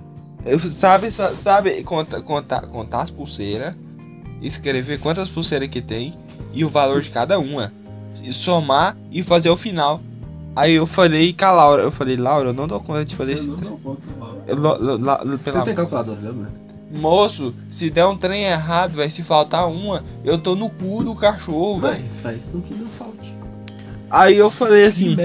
Eu- 0.45 0.59
sabe, 0.59 1.09
sa- 1.11 1.35
sabe 1.35 1.83
conta, 1.83 2.21
conta, 2.21 2.61
contar 2.61 3.01
as 3.01 3.11
pulseiras, 3.11 3.73
escrever 4.41 4.99
quantas 4.99 5.27
pulseiras 5.29 5.69
que 5.69 5.81
tem 5.81 6.13
e 6.53 6.63
o 6.65 6.69
valor 6.69 7.01
de 7.01 7.09
cada 7.09 7.39
uma. 7.39 7.71
Somar 8.31 8.95
e 9.11 9.23
fazer 9.23 9.49
o 9.49 9.57
final. 9.57 10.01
Aí 10.55 10.73
eu 10.75 10.85
falei 10.85 11.33
com 11.33 11.45
a 11.45 11.51
Laura, 11.51 11.81
eu 11.81 11.91
falei, 11.91 12.15
Laura, 12.15 12.49
eu 12.49 12.53
não 12.53 12.67
dou 12.67 12.79
conta 12.79 13.03
de 13.03 13.15
fazer 13.15 13.31
Eu 13.31 13.35
esse. 13.35 13.49
Eu, 14.45 14.57
la- 14.99 15.17
pelo 15.17 15.37
Você 15.37 15.41
tem 15.51 15.53
amor- 15.61 15.75
calculadora, 15.75 16.19
lembra? 16.21 16.49
Moço, 16.91 17.55
se 17.71 17.89
der 17.89 18.05
um 18.05 18.15
trem 18.15 18.43
errado, 18.43 18.97
vai 18.97 19.09
se 19.09 19.23
faltar 19.23 19.67
uma, 19.67 20.03
eu 20.23 20.37
tô 20.37 20.55
no 20.55 20.69
cu 20.69 21.03
do 21.03 21.15
cachorro, 21.15 21.79
velho. 21.81 22.05
Faz 22.21 22.45
com 22.45 22.61
que 22.61 22.73
não 22.75 22.85
falte. 22.87 23.33
Aí 24.11 24.37
eu 24.37 24.51
falei 24.51 24.85
assim, 24.85 25.15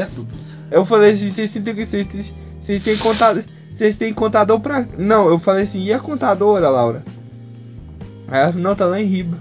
eu 0.70 0.82
falei 0.82 1.11
assim, 1.12 1.28
vocês 1.28 1.53
têm, 1.53 1.62
vocês 1.74 2.07
têm, 2.07 2.24
vocês 2.59 2.82
têm 2.82 2.96
contador, 2.96 3.44
vocês 3.70 3.99
têm 3.99 4.14
contador 4.14 4.59
pra... 4.61 4.86
Não, 4.96 5.28
eu 5.28 5.38
falei 5.38 5.64
assim, 5.64 5.82
e 5.82 5.92
a 5.92 6.01
contadora, 6.01 6.70
Laura? 6.70 7.05
Aí 8.28 8.40
ela 8.40 8.53
não, 8.53 8.74
tá 8.74 8.86
lá 8.86 8.99
em 8.99 9.05
riba. 9.05 9.36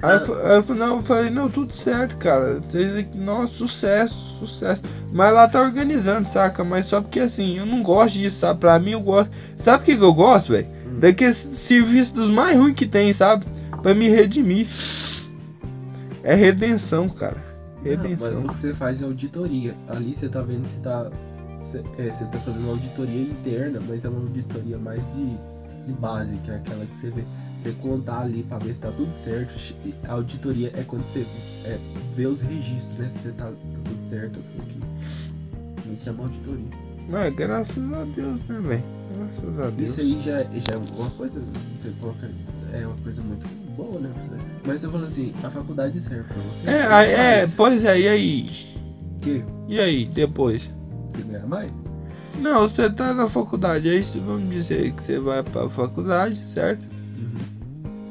Aí 0.00 0.16
eu, 0.16 0.46
aí 0.46 0.56
eu 0.56 0.62
falei, 0.62 0.80
não, 0.80 0.96
eu 0.96 1.02
falei, 1.02 1.30
não, 1.30 1.50
tudo 1.50 1.72
certo, 1.72 2.16
cara. 2.18 2.60
Vocês 2.60 3.06
nossa, 3.14 3.52
sucesso, 3.52 4.38
sucesso. 4.38 4.82
Mas 5.12 5.34
lá 5.34 5.48
tá 5.48 5.60
organizando, 5.60 6.28
saca? 6.28 6.62
Mas 6.62 6.86
só 6.86 7.00
porque 7.00 7.20
assim, 7.20 7.58
eu 7.58 7.66
não 7.66 7.82
gosto 7.82 8.14
disso, 8.14 8.38
sabe? 8.38 8.60
Pra 8.60 8.78
mim 8.78 8.92
eu 8.92 9.00
gosto. 9.00 9.30
Sabe 9.56 9.82
o 9.82 9.86
que, 9.86 9.96
que 9.96 10.02
eu 10.02 10.14
gosto, 10.14 10.52
velho? 10.52 10.68
Daqueles 11.00 11.48
serviços 11.52 12.12
dos 12.12 12.28
mais 12.28 12.56
ruins 12.56 12.74
que 12.74 12.86
tem, 12.86 13.12
sabe? 13.12 13.44
Pra 13.82 13.94
me 13.94 14.08
redimir. 14.08 14.66
É 16.22 16.34
redenção, 16.34 17.08
cara. 17.08 17.36
Não, 17.36 17.96
mas 17.96 18.02
Redenção. 18.02 18.40
o 18.44 18.48
que 18.48 18.58
você 18.58 18.74
faz 18.74 19.02
é 19.02 19.04
auditoria. 19.04 19.74
Ali 19.88 20.16
você 20.16 20.28
tá 20.28 20.42
vendo 20.42 20.66
se 20.66 20.78
tá. 20.78 21.10
Você 21.58 21.82
é, 21.98 22.10
você 22.10 22.24
tá 22.26 22.38
fazendo 22.38 22.70
auditoria 22.70 23.22
interna, 23.22 23.80
mas 23.86 24.04
é 24.04 24.08
uma 24.08 24.20
auditoria 24.20 24.78
mais 24.78 25.00
de, 25.14 25.26
de 25.86 25.92
base, 25.92 26.36
que 26.44 26.50
é 26.50 26.56
aquela 26.56 26.84
que 26.84 26.96
você 26.96 27.10
vê. 27.10 27.24
Você 27.58 27.72
contar 27.72 28.20
ali 28.20 28.44
pra 28.44 28.58
ver 28.58 28.74
se 28.76 28.82
tá 28.82 28.90
tudo 28.92 29.12
certo. 29.12 29.52
A 30.06 30.12
auditoria 30.12 30.70
é 30.76 30.82
quando 30.84 31.04
você 31.04 31.26
é, 31.64 31.76
vê 32.14 32.26
os 32.26 32.40
registros, 32.40 32.98
né? 32.98 33.08
Se 33.10 33.18
você 33.18 33.32
tá, 33.32 33.46
tá 33.46 33.52
tudo 33.84 34.04
certo. 34.04 34.38
Aqui. 34.60 35.92
Isso 35.92 36.04
chama 36.04 36.24
auditoria. 36.24 36.66
Mas 37.08 37.34
graças 37.34 37.92
a 37.92 38.04
Deus, 38.04 38.40
né, 38.48 38.60
velho? 38.60 38.84
Graças 39.16 39.60
a 39.60 39.70
Deus. 39.70 39.88
Isso 39.90 40.00
aí 40.00 40.22
já, 40.22 40.42
já 40.44 40.74
é 40.74 40.76
uma 40.96 41.10
coisa, 41.10 41.42
você 41.54 41.90
coloca. 42.00 42.30
É 42.72 42.86
uma 42.86 42.96
coisa 42.96 43.22
muito 43.22 43.46
boa, 43.74 43.98
né? 43.98 44.10
Mas 44.64 44.84
eu 44.84 44.90
falando 44.90 45.08
assim, 45.08 45.32
a 45.42 45.50
faculdade 45.50 46.00
serve 46.02 46.24
pra 46.24 46.36
você. 46.42 46.68
É, 46.68 46.86
aí- 46.86 47.10
é, 47.12 47.46
pois 47.56 47.82
é, 47.84 47.98
e 48.00 48.08
aí? 48.08 48.50
que? 49.22 49.44
E 49.66 49.80
aí, 49.80 50.04
depois? 50.04 50.70
Você 51.10 51.22
ganha 51.22 51.46
mais? 51.46 51.70
Não, 52.38 52.60
você 52.68 52.88
tá 52.88 53.12
na 53.14 53.26
faculdade, 53.26 53.88
aí 53.88 54.00
vamos 54.24 54.48
dizer 54.50 54.92
que 54.92 55.02
você 55.02 55.18
vai 55.18 55.42
pra 55.42 55.68
faculdade, 55.68 56.38
certo? 56.48 56.86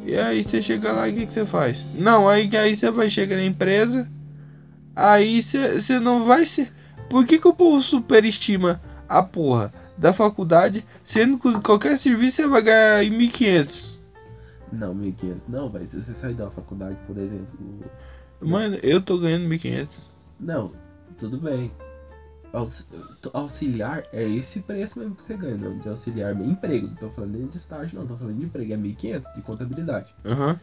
E 0.06 0.16
aí 0.16 0.42
você 0.42 0.62
chega 0.62 0.92
lá 0.94 1.08
e 1.10 1.12
o 1.12 1.16
que, 1.16 1.26
que 1.28 1.34
você 1.34 1.46
faz? 1.46 1.86
Não, 1.94 2.30
aí, 2.30 2.50
aí 2.56 2.76
você 2.76 2.90
vai 2.90 3.10
chegar 3.10 3.36
na 3.36 3.44
empresa, 3.44 4.10
aí 4.96 5.42
você, 5.42 5.80
você 5.80 6.00
não 6.00 6.26
vai 6.26 6.46
ser. 6.46 6.72
Por 7.10 7.26
que, 7.26 7.38
que 7.38 7.48
o 7.48 7.54
povo 7.54 7.82
superestima 7.82 8.82
a 9.08 9.22
porra 9.22 9.74
da 9.98 10.14
faculdade, 10.14 10.86
sendo 11.04 11.38
que 11.38 11.60
qualquer 11.62 11.98
serviço 11.98 12.38
você 12.38 12.48
vai 12.48 12.62
ganhar 12.62 13.04
em 13.04 13.12
1.500? 13.18 14.00
Não, 14.72 14.96
1.500 14.96 15.36
não, 15.48 15.70
velho. 15.70 15.90
Se 15.90 16.02
você 16.02 16.16
sair 16.16 16.34
da 16.34 16.50
faculdade, 16.52 16.98
por 17.06 17.18
exemplo. 17.18 17.48
Mano, 18.42 18.78
eu 18.84 19.02
tô 19.02 19.18
ganhando 19.18 19.48
1.500. 19.50 19.88
Não, 20.40 20.72
tudo 21.18 21.38
bem. 21.38 21.72
Aux- 22.58 22.88
Auxiliar 23.34 24.04
é 24.12 24.28
esse 24.28 24.62
preço 24.62 25.00
mesmo 25.00 25.16
que 25.16 25.24
você 25.24 25.36
ganha, 25.38 25.58
não 25.58 25.78
de 25.80 25.88
auxiliar 25.90 26.34
meu 26.36 26.46
emprego. 26.46 26.88
Não 26.88 26.96
tô 26.96 27.10
falando 27.12 27.32
nem 27.38 27.48
de 27.48 27.58
estágio, 27.58 28.00
não, 28.00 28.08
tô 28.08 28.18
falando 28.18 28.38
de 28.38 28.46
emprego. 28.46 28.74
É 28.74 28.78
1.500 28.78 29.34
de 29.36 29.42
contabilidade. 29.42 30.14
Aham. 30.26 30.60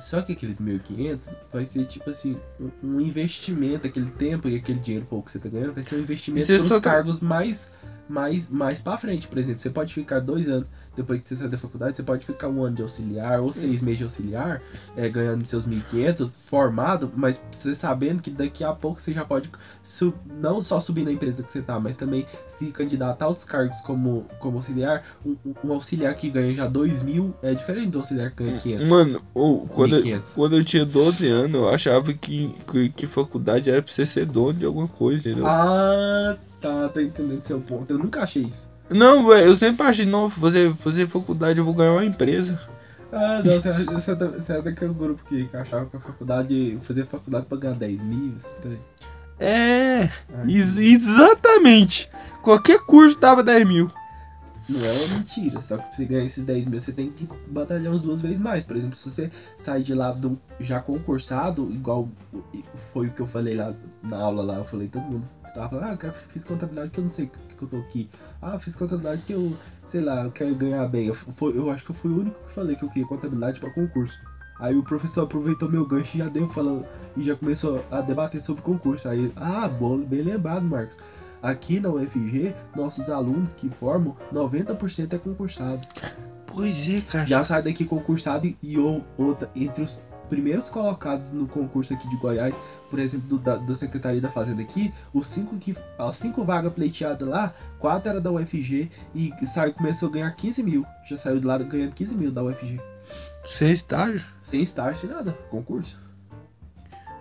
Só 0.00 0.22
que 0.22 0.32
aqueles 0.32 0.58
1.500 0.58 1.34
vai 1.52 1.66
ser 1.66 1.84
tipo 1.84 2.08
assim, 2.10 2.36
um, 2.82 2.98
investimento, 3.00 3.86
aquele 3.86 4.10
tempo 4.12 4.48
e 4.48 4.56
aquele 4.56 4.80
dinheiro 4.80 5.06
pouco 5.06 5.26
que 5.26 5.32
você 5.32 5.38
tá 5.38 5.48
ganhando, 5.50 5.74
vai 5.74 5.82
ser 5.82 5.96
um 5.96 6.00
investimento 6.00 6.46
Você 6.46 6.56
para 6.58 6.66
só 6.66 6.74
os 6.76 6.80
tá- 6.80 6.90
cargos 6.90 7.20
mais, 7.20 7.72
mais, 8.08 8.48
mais 8.50 8.82
pra 8.82 8.96
frente. 8.96 9.28
Por 9.28 9.36
exemplo, 9.38 9.60
você 9.60 9.68
pode 9.70 9.92
ficar 9.92 10.20
dois 10.20 10.48
anos 10.48 10.66
depois 10.96 11.20
que 11.20 11.28
você 11.28 11.36
sair 11.36 11.48
da 11.48 11.58
faculdade, 11.58 11.96
você 11.96 12.02
pode 12.02 12.26
ficar 12.26 12.48
um 12.48 12.62
ano 12.64 12.76
de 12.76 12.82
auxiliar 12.82 13.40
ou 13.40 13.52
seis 13.52 13.82
meses 13.82 13.98
de 13.98 14.04
auxiliar, 14.04 14.62
é, 14.96 15.08
ganhando 15.08 15.46
seus 15.46 15.66
1.500, 15.66 16.48
formado, 16.48 17.10
mas 17.14 17.40
você 17.50 17.74
sabendo 17.74 18.20
que 18.22 18.30
daqui 18.30 18.62
a 18.62 18.72
pouco 18.72 19.00
você 19.00 19.12
já 19.12 19.24
pode 19.24 19.50
não 20.26 20.60
só 20.60 20.80
subir 20.80 21.04
na 21.04 21.12
empresa 21.12 21.42
que 21.42 21.50
você 21.50 21.62
tá, 21.62 21.80
mas 21.80 21.96
também 21.96 22.26
se 22.46 22.66
candidatar 22.66 23.24
a 23.24 23.28
outros 23.28 23.46
cargos 23.46 23.80
como, 23.80 24.26
como 24.38 24.58
auxiliar. 24.58 25.02
Um, 25.24 25.36
um 25.64 25.72
auxiliar 25.72 26.14
que 26.14 26.28
ganha 26.28 26.54
já 26.54 26.68
2 26.68 27.02
mil 27.02 27.34
é 27.42 27.54
diferente 27.54 27.90
do 27.90 27.98
auxiliar 27.98 28.30
que 28.30 28.44
ganha 28.44 28.58
500. 28.58 28.88
Mano, 28.88 29.22
ô, 29.34 29.66
quando, 29.66 29.96
eu, 29.96 30.02
1.500. 30.02 30.34
quando 30.34 30.56
eu 30.56 30.64
tinha 30.64 30.84
12 30.84 31.26
anos, 31.28 31.54
eu 31.54 31.68
achava 31.68 32.12
que, 32.12 32.54
que, 32.70 32.88
que 32.90 33.06
faculdade 33.06 33.70
era 33.70 33.82
pra 33.82 33.92
você 33.92 34.04
ser 34.04 34.26
dono 34.26 34.54
de 34.54 34.66
alguma 34.66 34.88
coisa, 34.88 35.20
entendeu? 35.20 35.46
Ah, 35.46 36.36
tá, 36.60 36.88
tô 36.88 37.00
entendendo 37.00 37.44
seu 37.44 37.60
ponto. 37.60 37.90
Eu 37.92 37.98
nunca 37.98 38.22
achei 38.22 38.42
isso. 38.42 38.71
Não, 38.94 39.26
velho, 39.26 39.46
eu 39.46 39.56
sempre 39.56 39.86
achei, 39.86 40.06
não, 40.06 40.28
fazer, 40.28 40.72
fazer 40.74 41.06
faculdade 41.06 41.58
eu 41.58 41.64
vou 41.64 41.74
ganhar 41.74 41.92
uma 41.92 42.04
empresa. 42.04 42.58
Ah, 43.12 43.42
não, 43.44 43.52
você, 43.60 43.72
você, 43.84 44.10
é 44.12 44.14
da- 44.14 44.70
é 44.70 44.72
grupo 44.88 45.22
que, 45.28 45.46
que 45.46 45.56
achava 45.56 45.84
que 45.86 45.96
a 45.96 46.00
faculdade, 46.00 46.78
fazer 46.82 47.04
faculdade 47.06 47.46
pra 47.46 47.58
ganhar 47.58 47.74
10 47.74 48.02
mil, 48.02 48.34
daí. 48.64 48.78
É, 49.38 50.10
ex- 50.48 50.76
exatamente. 50.76 52.08
Qualquer 52.42 52.78
curso 52.80 53.18
dava 53.18 53.42
10 53.42 53.66
mil. 53.66 53.90
Não 54.68 54.84
é 54.84 54.92
uma 54.92 55.18
mentira, 55.18 55.60
só 55.60 55.76
que 55.76 55.82
pra 55.82 55.92
você 55.92 56.04
ganhar 56.04 56.24
esses 56.24 56.44
10 56.44 56.66
mil, 56.66 56.80
você 56.80 56.92
tem 56.92 57.10
que 57.10 57.28
batalhar 57.48 57.92
umas 57.92 58.00
duas 58.00 58.20
vezes 58.22 58.40
mais. 58.40 58.64
Por 58.64 58.76
exemplo, 58.76 58.96
se 58.96 59.10
você 59.10 59.30
sair 59.58 59.82
de 59.82 59.92
lá 59.94 60.12
do, 60.12 60.40
já 60.60 60.80
concursado, 60.80 61.68
igual 61.72 62.08
foi 62.92 63.08
o 63.08 63.10
que 63.12 63.20
eu 63.20 63.26
falei 63.26 63.56
lá 63.56 63.74
na 64.02 64.16
aula 64.18 64.42
lá, 64.42 64.54
eu 64.58 64.64
falei, 64.64 64.88
todo 64.88 65.02
mundo 65.02 65.24
tava 65.54 65.68
falando, 65.68 65.84
ah, 65.86 65.92
eu 65.92 65.98
quero, 65.98 66.14
fiz 66.14 66.44
contabilidade 66.44 66.90
que 66.90 66.98
eu 66.98 67.04
não 67.04 67.10
sei 67.10 67.26
o 67.26 67.28
que, 67.28 67.54
que 67.56 67.62
eu 67.62 67.68
tô 67.68 67.76
aqui. 67.78 68.08
Ah, 68.40 68.58
fiz 68.58 68.74
contabilidade 68.74 69.22
que 69.22 69.32
eu, 69.32 69.56
sei 69.86 70.00
lá, 70.00 70.24
eu 70.24 70.30
quero 70.30 70.54
ganhar 70.54 70.86
bem. 70.88 71.06
Eu, 71.06 71.14
foi, 71.14 71.56
eu 71.56 71.70
acho 71.70 71.84
que 71.84 71.90
eu 71.90 71.94
fui 71.94 72.10
o 72.10 72.20
único 72.20 72.36
que 72.46 72.52
falei 72.52 72.74
que 72.76 72.84
eu 72.84 72.88
queria 72.88 73.06
contabilidade 73.06 73.60
pra 73.60 73.70
concurso. 73.70 74.18
Aí 74.58 74.76
o 74.76 74.82
professor 74.82 75.22
aproveitou 75.24 75.68
meu 75.70 75.84
gancho 75.86 76.16
e 76.16 76.18
já 76.18 76.28
deu 76.28 76.48
falando 76.48 76.86
e 77.16 77.22
já 77.22 77.34
começou 77.34 77.84
a 77.90 78.00
debater 78.00 78.40
sobre 78.40 78.62
concurso. 78.62 79.08
Aí, 79.08 79.32
ah, 79.36 79.68
bom, 79.68 79.98
bem 79.98 80.22
lembrado, 80.22 80.62
Marcos. 80.64 80.96
Aqui 81.42 81.80
na 81.80 81.90
UFG, 81.90 82.54
nossos 82.76 83.10
alunos 83.10 83.52
que 83.54 83.68
formam, 83.68 84.16
90% 84.32 85.12
é 85.14 85.18
concursado. 85.18 85.80
Pois 86.46 86.88
é, 86.88 87.00
cara. 87.00 87.26
Já 87.26 87.42
sai 87.42 87.62
daqui 87.62 87.84
concursado 87.84 88.46
e- 88.46 88.56
e 88.62 88.78
ou, 88.78 89.04
outra, 89.18 89.50
entre 89.56 89.82
os 89.82 90.04
primeiros 90.32 90.70
colocados 90.70 91.30
no 91.30 91.46
concurso 91.46 91.92
aqui 91.92 92.08
de 92.08 92.16
Goiás, 92.16 92.56
por 92.88 92.98
exemplo, 92.98 93.28
do- 93.28 93.38
da, 93.38 93.56
da 93.56 93.76
Secretaria 93.76 94.20
da 94.20 94.30
Fazenda 94.30 94.62
aqui, 94.62 94.92
os 95.12 95.28
cinco 95.28 95.58
que 95.58 95.76
as 95.98 96.16
cinco 96.16 96.42
vagas 96.42 96.72
pleiteadas 96.72 97.28
lá, 97.28 97.52
quatro 97.78 98.08
era 98.08 98.18
da 98.20 98.30
UFG 98.32 98.90
e 99.14 99.30
saiu, 99.46 99.74
começou 99.74 100.08
a 100.08 100.12
ganhar 100.12 100.30
15 100.30 100.62
mil. 100.62 100.86
Já 101.06 101.18
saiu 101.18 101.38
de 101.38 101.46
lá 101.46 101.58
ganhando 101.58 101.92
15 101.92 102.14
mil 102.14 102.32
da 102.32 102.42
UFG. 102.42 102.80
Sem 103.46 103.70
estágio? 103.72 104.24
Sem 104.40 104.62
estágio, 104.62 104.96
sem 104.96 105.10
nada. 105.10 105.32
Concurso. 105.50 106.00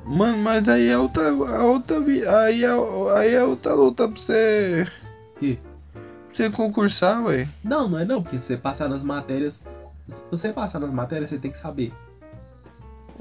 Mano, 0.05 0.38
mas 0.38 0.68
aí 0.70 0.88
é 0.88 0.97
outra, 0.97 1.30
a 1.30 1.64
outra, 1.66 1.97
aí 1.99 2.64
é, 2.64 3.18
aí 3.18 3.34
é 3.36 3.43
outra 3.43 3.74
luta 3.74 4.07
pra 4.07 4.20
você, 4.22 4.88
Que? 5.38 5.57
pra 5.57 6.36
você 6.36 6.49
concursar, 6.49 7.22
velho. 7.24 7.47
Não, 7.64 7.88
não 7.89 7.99
é 7.99 8.05
não, 8.05 8.24
porque 8.24 8.39
se 8.39 8.47
você 8.47 8.57
passar 8.57 8.88
nas 8.88 9.03
matérias. 9.03 9.64
Se 10.07 10.26
você 10.32 10.51
passar 10.51 10.80
nas 10.80 10.91
matérias, 10.91 11.30
você 11.30 11.38
tem 11.38 11.51
que 11.51 11.57
saber. 11.57 11.93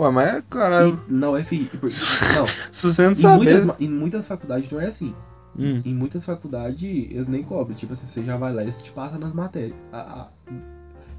Ué, 0.00 0.10
mas 0.10 0.28
é, 0.34 0.42
cara, 0.48 0.88
E 0.88 1.12
na 1.12 1.30
UFG. 1.30 1.64
por- 1.78 1.90
Não, 1.90 2.46
se 2.72 2.82
você 2.86 3.02
não 3.08 3.12
em 3.12 3.36
muitas, 3.36 3.80
em 3.80 3.88
muitas 3.88 4.26
faculdades 4.26 4.70
não 4.70 4.80
é 4.80 4.86
assim. 4.86 5.14
Hum. 5.58 5.82
Em 5.84 5.94
muitas 5.94 6.24
faculdades 6.24 6.82
eles 6.82 7.26
nem 7.26 7.42
cobram. 7.42 7.74
Tipo 7.76 7.92
assim, 7.92 8.06
você 8.06 8.22
já 8.24 8.36
vai 8.36 8.52
lá 8.52 8.64
e 8.64 8.70
te 8.72 8.92
passam 8.92 9.18
nas 9.18 9.32
matérias. 9.32 9.74
A- 9.92 9.98
a- 9.98 10.28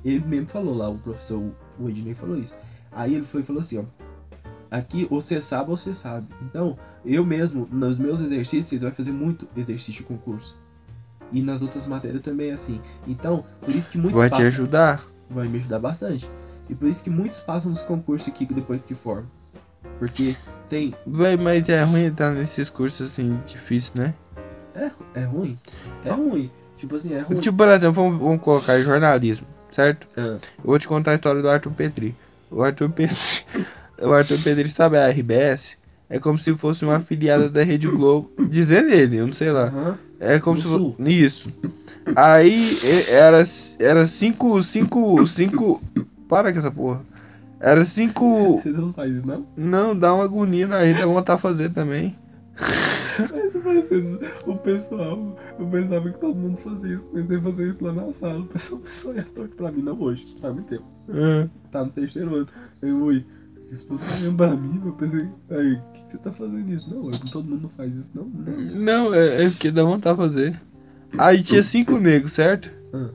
ele 0.03 0.25
mesmo 0.25 0.47
falou 0.47 0.75
lá, 0.75 0.89
o 0.89 0.97
professor, 0.97 1.53
o 1.79 1.89
Ednei 1.89 2.15
falou 2.15 2.37
isso. 2.37 2.53
Aí 2.91 3.13
ele 3.15 3.25
foi 3.25 3.41
e 3.41 3.43
falou 3.43 3.61
assim, 3.61 3.77
ó. 3.77 3.83
Aqui, 4.71 5.05
ou 5.11 5.21
você 5.21 5.41
sabe 5.41 5.69
ou 5.69 5.77
você 5.77 5.93
sabe. 5.93 6.27
Então, 6.43 6.77
eu 7.05 7.25
mesmo, 7.25 7.67
nos 7.71 7.97
meus 7.99 8.21
exercícios, 8.21 8.67
você 8.67 8.79
vai 8.79 8.91
fazer 8.91 9.11
muito 9.11 9.47
exercício 9.55 9.93
de 9.93 10.03
concurso. 10.03 10.55
E 11.31 11.41
nas 11.41 11.61
outras 11.61 11.85
matérias 11.87 12.21
também 12.21 12.51
é 12.51 12.53
assim. 12.53 12.81
Então, 13.05 13.45
por 13.61 13.75
isso 13.75 13.91
que 13.91 13.97
muitos 13.97 14.17
Vai 14.19 14.29
te 14.29 14.31
passam- 14.31 14.47
ajudar? 14.47 15.05
vai 15.29 15.47
me 15.47 15.59
ajudar 15.59 15.79
bastante. 15.79 16.27
E 16.71 16.75
por 16.75 16.87
isso 16.87 17.03
que 17.03 17.09
muitos 17.09 17.41
passam 17.41 17.69
nos 17.69 17.81
concursos 17.81 18.29
aqui 18.29 18.45
depois 18.45 18.83
que 18.83 18.95
formam. 18.95 19.29
Porque 19.99 20.37
tem. 20.69 20.95
Véi, 21.05 21.35
mas 21.35 21.67
é 21.67 21.83
ruim 21.83 22.05
entrar 22.05 22.31
nesses 22.31 22.69
cursos 22.69 23.11
assim, 23.11 23.41
difícil, 23.45 23.95
né? 23.97 24.15
É, 24.73 24.89
é 25.15 25.23
ruim. 25.25 25.59
É 26.05 26.11
ruim. 26.11 26.49
Tipo 26.77 26.95
assim, 26.95 27.13
é 27.13 27.19
ruim. 27.19 27.41
Tipo, 27.41 27.57
por 27.57 27.67
exemplo, 27.67 28.01
vamos, 28.01 28.19
vamos 28.19 28.41
colocar 28.41 28.79
jornalismo, 28.79 29.45
certo? 29.69 30.07
Ah, 30.17 30.37
Eu 30.57 30.63
vou 30.63 30.79
te 30.79 30.87
contar 30.87 31.11
a 31.11 31.15
história 31.15 31.41
do 31.41 31.49
Arthur 31.49 31.73
Petri. 31.73 32.15
O 32.49 32.63
Arthur 32.63 32.89
Petri. 32.89 33.17
o 34.01 34.13
Arthur 34.13 34.39
Pedro 34.41 34.69
sabe 34.69 34.97
a 34.97 35.09
RBS? 35.09 35.77
É 36.09 36.19
como 36.19 36.39
se 36.39 36.55
fosse 36.55 36.85
uma 36.85 36.95
afiliada 36.95 37.49
da 37.49 37.63
Rede 37.63 37.87
Globo. 37.87 38.31
Dizendo 38.49 38.89
ele, 38.89 39.17
eu 39.17 39.27
não 39.27 39.33
sei 39.33 39.51
lá. 39.51 39.65
Aham. 39.65 39.97
É 40.21 40.39
como 40.39 40.55
Do 40.55 40.61
se 40.61 40.67
fosse. 40.69 41.21
Isso. 41.21 41.53
Aí 42.15 42.79
era, 43.09 43.43
era 43.79 44.05
cinco, 44.05 44.63
cinco, 44.63 45.27
cinco. 45.27 45.81
Para 46.31 46.53
com 46.53 46.59
essa 46.59 46.71
porra. 46.71 47.01
Era 47.59 47.83
cinco. 47.83 48.61
Você 48.63 48.69
não 48.69 48.93
faz 48.93 49.11
isso, 49.11 49.27
não? 49.27 49.45
Não, 49.57 49.93
dá 49.93 50.13
uma 50.13 50.23
agonia 50.23 50.65
na 50.65 50.85
gente, 50.85 50.99
dá 51.01 51.05
vontade 51.05 51.37
de 51.37 51.41
fazer 51.41 51.69
também. 51.71 52.15
Tá 53.11 54.49
o 54.49 54.57
pessoal. 54.57 55.37
Eu 55.59 55.67
pensava 55.67 56.09
que 56.09 56.17
todo 56.17 56.33
mundo 56.33 56.57
fazia 56.57 56.93
isso. 56.95 57.03
Comecei 57.03 57.37
a 57.37 57.41
fazer 57.41 57.69
isso 57.69 57.83
lá 57.83 57.91
na 57.91 58.13
sala. 58.13 58.39
O 58.39 58.45
pessoal, 58.45 58.81
pessoal 58.81 59.15
ia 59.15 59.23
torto 59.23 59.55
pra 59.55 59.71
mim, 59.71 59.81
não 59.81 59.99
hoje. 59.99 60.25
Faz 60.41 60.53
muito 60.53 60.67
tempo. 60.69 60.85
Ah, 61.09 61.47
Tá 61.69 61.83
no 61.83 61.91
terceiro 61.91 62.33
ano. 62.33 62.47
Eu, 62.81 63.03
oi. 63.03 63.23
Responde 63.69 64.01
pra 64.37 64.55
mim, 64.55 64.81
eu 64.85 64.93
pensei, 64.93 65.27
aí, 65.49 65.73
o 65.73 65.81
que, 65.93 66.01
que 66.03 66.09
você 66.09 66.17
tá 66.17 66.31
fazendo 66.31 66.67
isso? 66.71 66.89
Não, 66.89 67.05
eu- 67.05 67.11
todo 67.31 67.49
mundo 67.49 67.69
faz 67.75 67.93
isso, 67.95 68.11
não. 68.15 68.25
não. 68.25 68.53
Não, 69.07 69.13
é, 69.13 69.45
é 69.45 69.49
porque 69.49 69.69
dá 69.71 69.83
vontade 69.83 70.17
de 70.17 70.23
fazer. 70.27 70.61
Aí 71.17 71.43
tinha 71.43 71.61
cinco 71.63 71.97
negros, 71.99 72.31
certo? 72.33 72.71
Ah. 72.93 73.09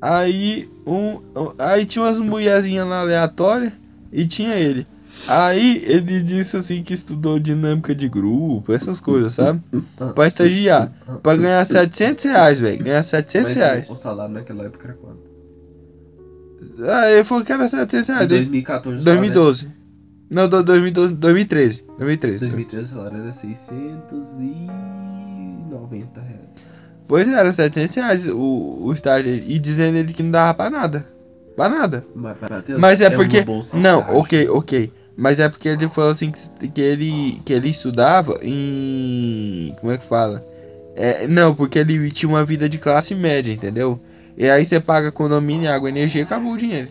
Aí 0.00 0.68
um. 0.86 1.18
Aí 1.58 1.84
tinha 1.84 2.04
umas 2.04 2.18
mulherzinhas 2.18 2.86
lá 2.86 3.00
aleatórias 3.00 3.72
e 4.12 4.26
tinha 4.26 4.54
ele. 4.54 4.86
Aí 5.28 5.82
ele 5.86 6.20
disse 6.22 6.56
assim 6.56 6.82
que 6.82 6.94
estudou 6.94 7.38
dinâmica 7.38 7.94
de 7.94 8.08
grupo, 8.08 8.72
essas 8.72 8.98
coisas, 9.00 9.34
sabe? 9.34 9.60
Pra 10.14 10.26
estagiar. 10.26 10.90
Pra 11.22 11.36
ganhar 11.36 11.64
700 11.66 12.24
reais, 12.24 12.58
velho. 12.60 12.82
Ganhar 12.82 13.02
700 13.02 13.48
Mas 13.48 13.56
reais. 13.56 13.90
o 13.90 13.96
salário 13.96 14.32
naquela 14.34 14.64
época 14.64 14.88
era 14.88 14.94
quanto? 14.96 15.20
Aí 16.88 17.14
ele 17.14 17.24
falou 17.24 17.44
que 17.44 17.52
era 17.52 17.68
700 17.68 18.08
Em 18.08 18.12
reais. 18.14 18.28
2014 18.28 19.00
o 19.00 19.02
salário 19.02 19.20
2012. 19.20 19.68
Não, 20.30 20.48
do- 20.48 20.62
2012, 20.62 21.14
2013. 21.14 21.84
2013. 21.98 22.38
2013 22.38 22.84
o 22.84 22.88
salário 22.96 23.18
era 23.18 23.34
690 23.34 26.20
reais. 26.20 26.39
Pois 27.10 27.26
é, 27.26 27.32
era 27.32 27.52
700 27.52 27.96
reais 27.96 28.26
o, 28.26 28.78
o 28.82 28.92
estágio. 28.94 29.34
E 29.34 29.58
dizendo 29.58 29.96
ele 29.96 30.12
que 30.12 30.22
não 30.22 30.30
dava 30.30 30.54
pra 30.54 30.70
nada. 30.70 31.04
Pra 31.56 31.68
nada. 31.68 32.04
Mas, 32.14 32.36
Mas 32.78 33.00
é 33.00 33.08
uma 33.08 33.16
porque. 33.16 33.44
Não, 33.44 33.98
estágio. 33.98 34.20
ok, 34.20 34.48
ok. 34.48 34.92
Mas 35.16 35.40
é 35.40 35.48
porque 35.48 35.70
ele 35.70 35.88
falou 35.88 36.12
assim 36.12 36.30
que, 36.30 36.68
que 36.68 36.80
ele 36.80 37.42
que 37.44 37.52
ele 37.52 37.68
estudava 37.68 38.38
em. 38.40 39.74
Como 39.80 39.90
é 39.90 39.98
que 39.98 40.06
fala? 40.06 40.46
É, 40.94 41.26
não, 41.26 41.52
porque 41.52 41.80
ele 41.80 42.12
tinha 42.12 42.28
uma 42.28 42.44
vida 42.44 42.68
de 42.68 42.78
classe 42.78 43.12
média, 43.12 43.52
entendeu? 43.52 44.00
E 44.36 44.48
aí 44.48 44.64
você 44.64 44.78
paga 44.78 45.10
condomínio, 45.10 45.68
água, 45.68 45.88
energia, 45.88 46.22
acabou 46.22 46.52
o 46.52 46.58
dinheiro. 46.58 46.90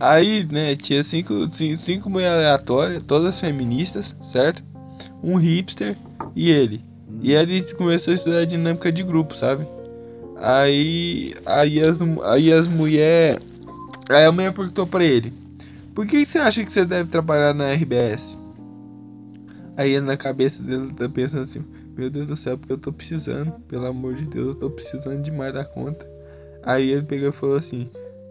Aí, 0.00 0.48
né, 0.50 0.74
tinha 0.74 1.02
cinco, 1.02 1.34
cinco, 1.76 2.08
mulheres 2.08 2.38
aleatórias, 2.38 3.02
todas 3.02 3.38
feministas, 3.38 4.16
certo? 4.22 4.64
Um 5.22 5.36
hipster 5.36 5.94
e 6.34 6.50
ele. 6.50 6.82
E 7.20 7.32
ele 7.32 7.62
começou 7.74 8.12
a 8.12 8.14
estudar 8.14 8.46
dinâmica 8.46 8.90
de 8.90 9.02
grupo, 9.02 9.36
sabe? 9.36 9.66
Aí, 10.38 11.34
aí 11.44 11.80
as, 11.82 11.98
aí 12.24 12.50
as 12.50 12.66
mulheres. 12.66 13.42
Aí 14.08 14.24
a 14.24 14.32
mulher 14.32 14.54
perguntou 14.54 14.86
pra 14.86 15.04
ele: 15.04 15.34
Por 15.94 16.06
que 16.06 16.24
você 16.24 16.38
acha 16.38 16.64
que 16.64 16.72
você 16.72 16.86
deve 16.86 17.10
trabalhar 17.10 17.52
na 17.52 17.70
RBS? 17.70 18.38
Aí 19.76 20.00
na 20.00 20.16
cabeça 20.16 20.62
dele 20.62 20.94
tá 20.94 21.10
pensando 21.10 21.42
assim: 21.42 21.62
Meu 21.94 22.08
Deus 22.08 22.26
do 22.26 22.36
céu, 22.38 22.56
porque 22.56 22.72
eu 22.72 22.78
tô 22.78 22.90
precisando, 22.90 23.52
pelo 23.68 23.84
amor 23.86 24.14
de 24.14 24.24
Deus, 24.24 24.46
eu 24.48 24.54
tô 24.54 24.70
precisando 24.70 25.22
demais 25.22 25.52
da 25.52 25.64
conta. 25.64 26.08
Aí 26.62 26.90
ele 26.90 27.02
pegou 27.02 27.28
e 27.28 27.32
falou 27.32 27.56
assim: 27.56 27.86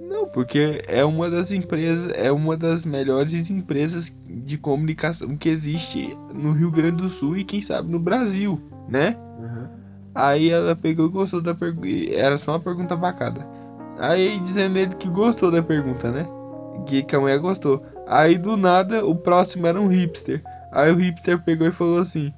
Não, 0.09 0.27
porque 0.27 0.81
é 0.87 1.05
uma 1.05 1.29
das 1.29 1.51
empresas, 1.51 2.11
é 2.15 2.31
uma 2.31 2.57
das 2.57 2.83
melhores 2.83 3.51
empresas 3.51 4.17
de 4.27 4.57
comunicação 4.57 5.37
que 5.37 5.47
existe 5.47 6.17
no 6.33 6.51
Rio 6.51 6.71
Grande 6.71 7.03
do 7.03 7.09
Sul 7.09 7.37
e 7.37 7.43
quem 7.43 7.61
sabe 7.61 7.91
no 7.91 7.99
Brasil, 7.99 8.59
né? 8.87 9.15
Aham. 9.39 9.69
Aí 10.15 10.49
ela 10.49 10.75
pegou 10.75 11.05
e 11.05 11.09
gostou 11.09 11.39
da 11.39 11.53
pergunta. 11.53 11.87
Era 12.11 12.39
só 12.39 12.53
uma 12.53 12.59
pergunta 12.59 12.95
bacana. 12.95 13.47
Aí 13.99 14.39
dizendo 14.39 14.79
ele 14.79 14.95
que 14.95 15.07
gostou 15.07 15.51
da 15.51 15.61
pergunta, 15.61 16.11
né? 16.11 16.27
Que, 16.87 17.03
que 17.03 17.15
a 17.15 17.19
mulher 17.19 17.37
gostou. 17.37 17.83
Aí 18.07 18.35
do 18.35 18.57
nada 18.57 19.05
o 19.05 19.13
próximo 19.13 19.67
era 19.67 19.79
um 19.79 19.87
hipster. 19.87 20.41
Aí 20.71 20.91
o 20.91 20.95
hipster 20.95 21.39
pegou 21.39 21.67
e 21.67 21.71
falou 21.71 21.99
assim: 21.99 22.33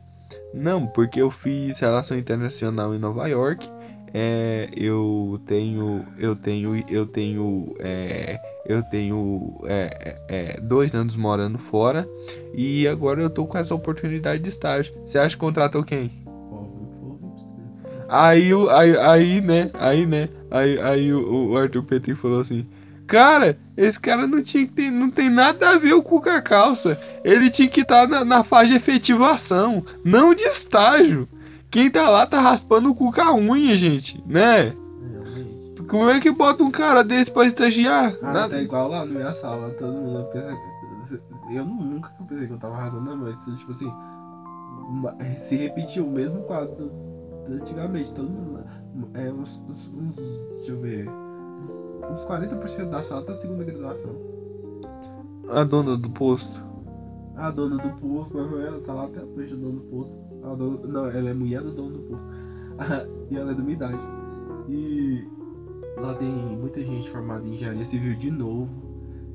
Não, 0.53 0.85
porque 0.87 1.21
eu 1.21 1.31
fiz 1.31 1.79
relação 1.79 2.17
internacional 2.17 2.93
em 2.93 2.99
Nova 2.99 3.27
York. 3.27 3.65
É, 4.13 4.69
eu 4.75 5.39
tenho. 5.45 6.05
Eu 6.17 6.35
tenho. 6.35 6.83
Eu 6.89 7.05
tenho. 7.05 7.75
É, 7.79 8.39
eu 8.65 8.83
tenho 8.83 9.61
é, 9.65 10.17
é, 10.27 10.35
é, 10.55 10.61
dois 10.61 10.93
anos 10.93 11.15
morando 11.15 11.57
fora. 11.57 12.07
E 12.53 12.87
agora 12.87 13.21
eu 13.21 13.29
tô 13.29 13.45
com 13.45 13.57
essa 13.57 13.73
oportunidade 13.73 14.43
de 14.43 14.49
estágio. 14.49 14.93
Você 15.05 15.17
acha 15.17 15.35
que 15.35 15.39
contratou 15.39 15.83
quem? 15.83 16.11
Aí, 18.09 18.51
aí, 18.69 18.97
aí, 18.97 19.41
né? 19.41 19.71
Aí, 19.73 20.05
né? 20.05 20.27
Aí, 20.49 20.79
aí 20.81 21.13
o, 21.13 21.51
o 21.51 21.57
Arthur 21.57 21.83
Petri 21.83 22.13
falou 22.13 22.41
assim: 22.41 22.67
Cara, 23.07 23.57
esse 23.75 23.99
cara 23.99 24.27
não 24.27 24.41
tinha 24.41 24.65
que 24.65 24.73
ter, 24.73 24.91
não 24.91 25.09
tem 25.09 25.29
nada 25.29 25.71
a 25.71 25.77
ver 25.77 26.01
com 26.01 26.17
a 26.29 26.41
calça. 26.41 26.97
Ele 27.23 27.49
tinha 27.49 27.67
que 27.67 27.81
estar 27.81 28.07
na, 28.07 28.23
na 28.23 28.43
fase 28.43 28.71
de 28.71 28.77
efetivação, 28.77 29.85
não 30.03 30.33
de 30.33 30.43
estágio. 30.43 31.27
Quem 31.71 31.89
tá 31.89 32.09
lá 32.09 32.27
tá 32.27 32.39
raspando 32.41 32.91
o 32.91 32.95
cu 32.95 33.11
com 33.11 33.21
a 33.21 33.33
unha, 33.33 33.75
gente, 33.77 34.21
né? 34.27 34.75
Realmente. 35.01 35.83
Como 35.89 36.09
é 36.09 36.19
que 36.19 36.29
bota 36.31 36.63
um 36.63 36.69
cara 36.71 37.01
desse 37.03 37.31
pra 37.31 37.45
estagiar? 37.45 38.13
Ah, 38.21 38.33
Nada- 38.33 38.49
tá 38.55 38.61
igual 38.61 38.89
lá 38.89 39.05
na 39.05 39.11
minha 39.13 39.33
sala, 39.33 39.69
todo 39.71 39.93
mundo 39.93 40.25
pensa. 40.33 41.21
Eu 41.51 41.65
nu- 41.65 41.83
nunca 41.85 42.09
pensei 42.29 42.47
que 42.47 42.53
eu 42.53 42.57
tava 42.59 42.75
arrasando 42.75 43.05
na 43.09 43.15
noite. 43.15 43.39
Tipo 43.57 43.71
assim, 43.71 43.91
se 45.39 45.55
repetiu 45.55 46.05
o 46.05 46.11
mesmo 46.11 46.43
quadro 46.43 46.91
antigamente. 47.49 48.13
Todo 48.13 48.29
mundo. 48.29 48.59
É 49.13 49.31
uns, 49.31 49.65
uns, 49.69 49.93
uns- 49.93 50.41
Deixa 50.55 50.71
eu 50.73 50.79
ver. 50.81 51.09
Uns 52.09 52.25
40% 52.27 52.89
da 52.89 53.01
sala 53.01 53.23
tá 53.23 53.33
segunda 53.33 53.63
graduação. 53.63 54.15
A 55.49 55.63
dona 55.63 55.97
do 55.97 56.09
posto. 56.09 56.59
A 57.41 57.49
dona 57.49 57.77
do 57.77 57.89
posto, 57.99 58.37
não, 58.37 58.61
ela 58.61 58.79
tá 58.81 58.93
lá 58.93 59.05
até 59.05 59.23
hoje, 59.23 59.53
a 59.53 59.57
dona 59.57 59.73
do 59.73 59.81
posto. 59.81 60.23
A 60.43 60.53
dona, 60.53 60.87
não, 60.87 61.05
ela 61.07 61.29
é 61.31 61.33
mulher 61.33 61.61
do 61.61 61.71
dono 61.71 61.97
do 61.97 62.03
posto. 62.03 62.27
e 63.31 63.35
ela 63.35 63.49
é 63.49 63.55
da 63.55 63.63
minha 63.63 63.73
idade. 63.73 63.99
E 64.69 65.27
lá 65.97 66.13
tem 66.13 66.29
muita 66.29 66.81
gente 66.81 67.09
formada 67.09 67.43
em 67.47 67.55
engenharia 67.55 67.83
civil 67.83 68.15
de 68.15 68.29
novo. 68.29 68.69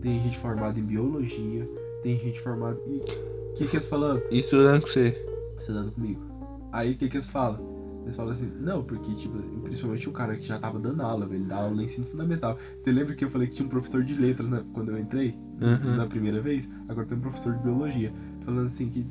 Tem 0.00 0.22
gente 0.22 0.38
formada 0.38 0.78
em 0.78 0.84
biologia. 0.84 1.66
Tem 2.04 2.16
gente 2.16 2.40
formada. 2.42 2.80
E 2.86 2.98
o 2.98 3.54
que, 3.54 3.66
que 3.66 3.74
eles 3.74 3.88
falam? 3.88 4.22
Estudando 4.30 4.82
com 4.82 4.86
você. 4.86 5.26
Estudando 5.58 5.90
comigo. 5.90 6.22
Aí 6.70 6.92
o 6.92 6.96
que, 6.96 7.08
que 7.08 7.16
eles 7.16 7.28
falam? 7.28 7.58
Eles 8.04 8.14
falam 8.14 8.30
assim, 8.30 8.52
não, 8.60 8.84
porque, 8.84 9.16
tipo, 9.16 9.36
principalmente 9.64 10.08
o 10.08 10.12
cara 10.12 10.36
que 10.36 10.46
já 10.46 10.60
tava 10.60 10.78
dando 10.78 11.02
aula, 11.02 11.26
velho, 11.26 11.40
ele 11.40 11.48
dá 11.48 11.56
aula 11.56 11.74
no 11.74 11.82
ensino 11.82 12.06
fundamental. 12.06 12.56
Você 12.78 12.92
lembra 12.92 13.16
que 13.16 13.24
eu 13.24 13.28
falei 13.28 13.48
que 13.48 13.56
tinha 13.56 13.66
um 13.66 13.68
professor 13.68 14.04
de 14.04 14.14
letras 14.14 14.48
né, 14.48 14.64
quando 14.72 14.92
eu 14.92 14.98
entrei? 14.98 15.36
Uhum. 15.60 15.96
na 15.96 16.06
primeira 16.06 16.40
vez, 16.40 16.68
agora 16.86 17.06
tem 17.06 17.16
um 17.16 17.20
professor 17.22 17.54
de 17.54 17.62
biologia 17.62 18.12
falando 18.44 18.68
assim 18.68 18.88
que 18.88 19.04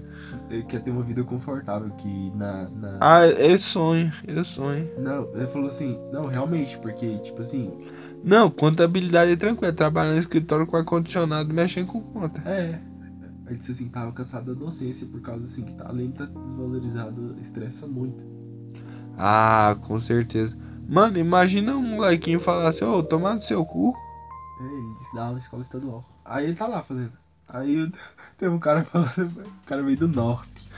ele 0.49 0.63
quer 0.63 0.81
ter 0.81 0.91
uma 0.91 1.03
vida 1.03 1.23
confortável, 1.23 1.89
que 1.97 2.31
na. 2.35 2.69
na... 2.69 2.97
Ah, 3.01 3.25
é 3.25 3.57
sonho, 3.57 4.11
é 4.25 4.43
sonho. 4.43 4.89
Não, 4.97 5.27
ele 5.35 5.47
falou 5.47 5.67
assim, 5.67 5.99
não, 6.13 6.27
realmente, 6.27 6.77
porque, 6.79 7.17
tipo 7.19 7.41
assim, 7.41 7.71
Não, 8.23 8.49
contabilidade 8.49 9.31
é 9.31 9.35
tranquilo. 9.35 9.73
Trabalhar 9.73 10.13
no 10.13 10.19
escritório 10.19 10.65
com 10.65 10.77
ar-condicionado 10.77 11.53
mexendo 11.53 11.87
com 11.87 12.01
conta. 12.01 12.41
é. 12.49 12.79
Ele 13.47 13.57
disse 13.57 13.73
assim, 13.73 13.87
tava 13.89 14.11
cansado 14.11 14.55
da 14.55 14.59
docência 14.59 15.05
por 15.05 15.21
causa 15.21 15.45
assim, 15.45 15.63
que 15.63 15.73
tá, 15.73 15.87
além 15.87 16.09
de 16.09 16.23
estar 16.23 16.25
desvalorizado, 16.39 17.35
estressa 17.39 17.85
muito. 17.85 18.23
Ah, 19.17 19.77
com 19.83 19.99
certeza. 19.99 20.57
Mano, 20.87 21.19
imagina 21.19 21.75
um 21.75 21.81
molequinho 21.95 22.39
falar 22.39 22.69
assim, 22.69 22.83
ô, 22.85 23.03
tomar 23.03 23.35
no 23.35 23.41
seu 23.41 23.63
cu. 23.63 23.93
É, 24.59 24.63
ele 24.63 24.93
disse 24.95 25.17
aula 25.17 25.33
na 25.33 25.37
escola 25.39 25.61
estadual. 25.61 26.03
Aí 26.25 26.45
ele 26.45 26.55
tá 26.55 26.65
lá 26.65 26.81
fazendo. 26.81 27.13
Aí 27.47 27.91
teve 28.37 28.53
um 28.53 28.59
cara 28.59 28.83
falando, 28.83 29.39
o 29.39 29.65
cara 29.65 29.83
veio 29.83 29.97
do 29.97 30.07
norte. 30.07 30.69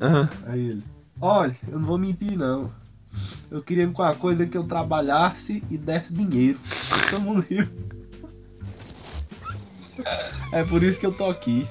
Aham. 0.00 0.28
Aí 0.46 0.70
ele, 0.70 0.84
olha, 1.20 1.56
eu 1.68 1.78
não 1.78 1.86
vou 1.86 1.96
mentir 1.96 2.36
não. 2.36 2.70
Eu 3.50 3.62
queria 3.62 3.88
com 3.88 4.02
uma 4.02 4.14
coisa 4.14 4.46
que 4.46 4.56
eu 4.56 4.64
trabalhasse 4.64 5.62
e 5.70 5.78
desse 5.78 6.12
dinheiro. 6.12 6.58
Todo 7.10 7.22
mundo 7.22 7.40
riu. 7.48 7.66
É 10.52 10.64
por 10.64 10.82
isso 10.82 10.98
que 10.98 11.06
eu 11.06 11.12
tô 11.12 11.26
aqui. 11.26 11.66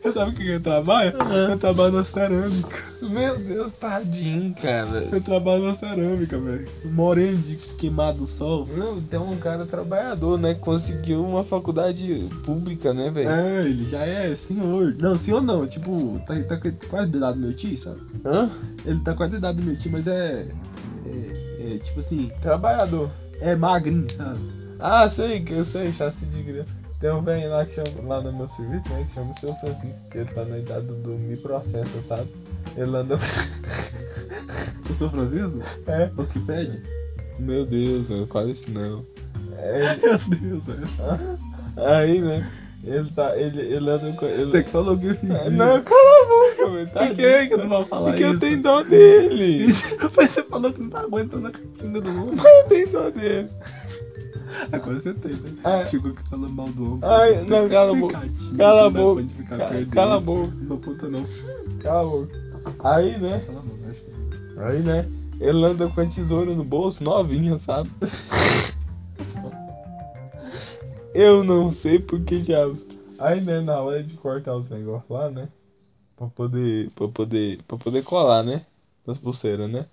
Sabe 0.12 0.32
o 0.32 0.34
que 0.34 0.46
eu 0.46 0.62
trabalho? 0.62 1.14
Eu 1.50 1.58
trabalho 1.58 1.92
na 1.92 2.04
cerâmica. 2.04 2.93
Meu 3.08 3.38
Deus, 3.38 3.72
tadinho, 3.74 4.54
cara. 4.54 5.08
Eu 5.12 5.20
trabalho 5.20 5.66
na 5.66 5.74
cerâmica, 5.74 6.38
velho. 6.38 6.68
Moreno 6.86 7.38
de 7.38 7.56
queimado 7.76 8.18
do 8.18 8.26
sol. 8.26 8.68
Não, 8.76 9.00
tem 9.00 9.18
um 9.18 9.36
cara 9.36 9.66
trabalhador, 9.66 10.38
né? 10.38 10.54
Conseguiu 10.54 11.24
uma 11.24 11.44
faculdade 11.44 12.28
pública, 12.44 12.92
né, 12.92 13.10
velho? 13.10 13.28
É, 13.28 13.64
ele 13.64 13.84
já 13.84 14.04
é 14.06 14.34
senhor. 14.34 14.94
Não, 14.98 15.16
senhor 15.16 15.42
não. 15.42 15.66
Tipo, 15.66 16.20
tá, 16.26 16.34
tá 16.44 16.58
quase 16.88 17.10
da 17.10 17.18
idade 17.18 17.38
do 17.38 17.46
meu 17.46 17.54
tio, 17.54 17.78
sabe? 17.78 18.00
Hã? 18.24 18.50
Ele 18.84 19.00
tá 19.00 19.14
quase 19.14 19.32
da 19.32 19.38
idade 19.38 19.58
do 19.58 19.64
meu 19.64 19.78
tio, 19.78 19.92
mas 19.92 20.06
é. 20.06 20.46
É, 21.06 21.74
é 21.74 21.78
tipo 21.78 22.00
assim. 22.00 22.30
Trabalhador. 22.40 23.10
É 23.40 23.54
magrinho, 23.54 24.06
sabe? 24.16 24.40
Ah, 24.78 25.08
sei, 25.08 25.40
que 25.40 25.52
eu 25.52 25.64
sei, 25.64 25.92
chassi 25.92 26.26
de 26.26 26.42
grana. 26.42 26.83
Tem 27.04 27.12
um 27.12 27.20
velho 27.20 27.50
lá 27.50 27.66
que 27.66 27.74
chama, 27.74 28.08
lá 28.14 28.20
no 28.22 28.32
meu 28.32 28.48
serviço, 28.48 28.88
né? 28.88 29.04
Que 29.06 29.12
chama 29.12 29.30
o 29.30 29.38
seu 29.38 29.54
Francisco, 29.56 30.08
que 30.10 30.16
ele 30.16 30.30
tá 30.32 30.42
na 30.46 30.56
idade 30.56 30.86
do, 30.86 30.94
do 30.94 31.10
me 31.10 31.36
processa, 31.36 32.00
sabe? 32.00 32.30
Ele 32.74 32.96
anda. 32.96 33.18
O 34.88 34.94
São 34.94 35.10
Francisco? 35.10 35.60
É. 35.86 36.10
O 36.16 36.24
que 36.24 36.40
fede? 36.40 36.82
Meu 37.38 37.66
Deus, 37.66 38.08
mano, 38.08 38.26
quase 38.26 38.52
isso 38.52 38.70
não. 38.70 39.04
É, 39.58 39.96
Meu 40.00 40.18
Deus, 40.18 40.66
velho. 40.66 40.88
aí, 41.76 42.22
né? 42.22 42.50
Ele 42.82 43.10
tá. 43.10 43.36
Ele, 43.36 43.60
ele 43.60 43.90
anda 43.90 44.10
com. 44.12 44.24
Ele... 44.24 44.46
Você 44.46 44.62
que 44.62 44.70
falou 44.70 44.96
que 44.96 45.06
eu 45.06 45.14
fiz. 45.14 45.28
Não, 45.52 45.82
cala 45.82 46.22
a 46.22 46.26
boca, 46.26 46.70
velho. 46.70 46.90
Tá 46.90 47.06
Por 47.06 47.16
que 47.16 47.46
que 47.48 47.56
não 47.58 47.68
vai 47.68 47.84
falar 47.84 48.10
Porque 48.10 48.24
eu 48.24 48.30
isso? 48.30 48.40
tenho 48.40 48.62
dó 48.62 48.82
dele. 48.82 49.66
Mas 50.16 50.30
você 50.30 50.42
falou 50.44 50.72
que 50.72 50.80
não 50.80 50.88
tá 50.88 51.00
aguentando 51.00 51.48
a 51.48 51.50
cantina 51.50 52.00
do 52.00 52.10
homem. 52.10 52.38
eu 52.38 52.68
tenho 52.68 52.92
dó 52.92 53.10
dele. 53.10 53.50
Agora 54.72 55.00
você 55.00 55.14
tem, 55.14 55.32
né? 55.32 55.54
Ah. 55.64 55.86
Chegou 55.86 56.12
aqui 56.12 56.28
falando 56.28 56.50
mal 56.50 56.68
do 56.68 56.84
homem. 56.84 57.00
Ai, 57.02 57.44
não, 57.44 57.60
tem 57.60 57.68
cala 57.68 57.90
a 57.90 57.94
que 57.94 58.00
boca. 58.00 58.30
Cala 58.56 58.80
a 58.80 58.84
não 58.84 58.92
dá 58.92 59.00
boca. 59.00 59.24
Cala 59.90 60.16
a 60.16 60.20
boca. 60.20 60.52
Não 60.54 60.76
puta 60.78 61.08
não. 61.08 61.24
Cala 61.80 62.00
a 62.00 62.04
boca. 62.04 62.74
Aí, 62.84 63.18
né? 63.18 63.42
Cala 63.46 63.58
a 63.58 63.62
boca, 63.62 63.90
acho 63.90 64.02
que... 64.02 64.60
Aí, 64.60 64.78
né? 64.80 65.08
Ele 65.40 65.64
anda 65.64 65.88
com 65.88 66.00
a 66.00 66.06
tesoura 66.06 66.54
no 66.54 66.64
bolso, 66.64 67.02
novinha, 67.02 67.58
sabe? 67.58 67.90
Eu 71.14 71.44
não 71.44 71.70
sei 71.70 71.98
porque 71.98 72.40
diabo. 72.40 72.76
Aí, 73.18 73.40
né, 73.40 73.60
na 73.60 73.80
hora 73.80 74.02
de 74.02 74.14
cortar 74.14 74.56
os 74.56 74.70
negócios 74.70 75.08
lá, 75.08 75.30
né? 75.30 75.48
Pra 76.16 76.26
poder. 76.28 76.90
Pra 76.92 77.08
poder. 77.08 77.62
Pra 77.66 77.76
poder 77.76 78.02
colar, 78.02 78.42
né? 78.42 78.64
Das 79.06 79.18
pulseiras, 79.18 79.70
né? 79.70 79.86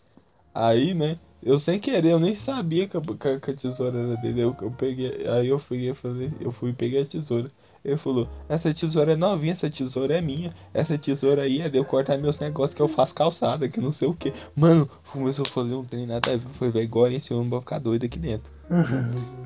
Aí, 0.54 0.94
né? 0.94 1.20
Eu 1.44 1.58
sem 1.58 1.80
querer, 1.80 2.12
eu 2.12 2.20
nem 2.20 2.36
sabia 2.36 2.88
que 2.88 2.96
a, 2.98 3.02
que 3.02 3.52
a- 3.52 3.56
tesoura 3.56 3.98
era 3.98 4.18
dele. 4.18 4.42
Eu, 4.42 4.56
eu 4.62 4.72
peguei. 4.72 5.28
Aí 5.28 5.48
eu 5.48 5.60
peguei 5.60 5.90
e 5.92 5.96
falei, 5.96 6.32
eu 6.40 6.52
fui 6.52 6.74
peguei 6.74 7.02
a 7.02 7.06
tesoura. 7.06 7.52
Ele 7.84 7.98
falou, 7.98 8.30
essa 8.48 8.72
tesoura 8.72 9.14
é 9.14 9.16
novinha, 9.16 9.54
essa 9.54 9.68
tesoura 9.70 10.16
é 10.16 10.22
minha. 10.22 10.54
Essa 10.72 11.00
tesoura 11.00 11.42
aí 11.42 11.62
é 11.62 11.70
de 11.70 11.80
eu 11.80 11.86
cortar 11.86 12.20
meus 12.20 12.38
negócios 12.38 12.76
que 12.76 12.82
eu 12.82 12.88
faço 12.88 13.16
calçada, 13.16 13.68
que 13.68 13.82
não 13.82 13.92
sei 13.92 14.08
o 14.08 14.14
que. 14.14 14.32
Mano, 14.56 14.88
começou 15.12 15.44
a 15.48 15.50
fazer 15.50 15.74
um 15.74 15.84
trem 15.84 16.06
nada 16.06 16.32
a 16.32 16.38
ver. 16.38 16.46
Foi, 16.60 16.70
velho, 16.70 16.86
agora 16.88 17.14
esse 17.14 17.34
homem 17.34 17.50
vai 17.50 17.60
ficar 17.60 17.80
doido 17.80 18.06
aqui 18.06 18.20
dentro. 18.20 18.52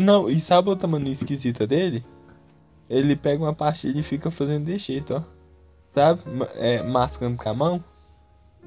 Não, 0.00 0.28
e 0.30 0.40
sabe 0.40 0.68
outra 0.68 0.88
mania 0.88 1.12
esquisita 1.12 1.66
dele? 1.66 2.04
Ele 2.88 3.14
pega 3.16 3.42
uma 3.42 3.54
pastilha 3.54 4.00
e 4.00 4.02
fica 4.02 4.30
fazendo 4.30 4.64
desse 4.64 4.92
jeito, 4.92 5.14
ó. 5.14 5.22
Sabe? 5.88 6.20
É, 6.56 6.82
mascando 6.82 7.36
com 7.36 7.48
a 7.48 7.54
mão. 7.54 7.84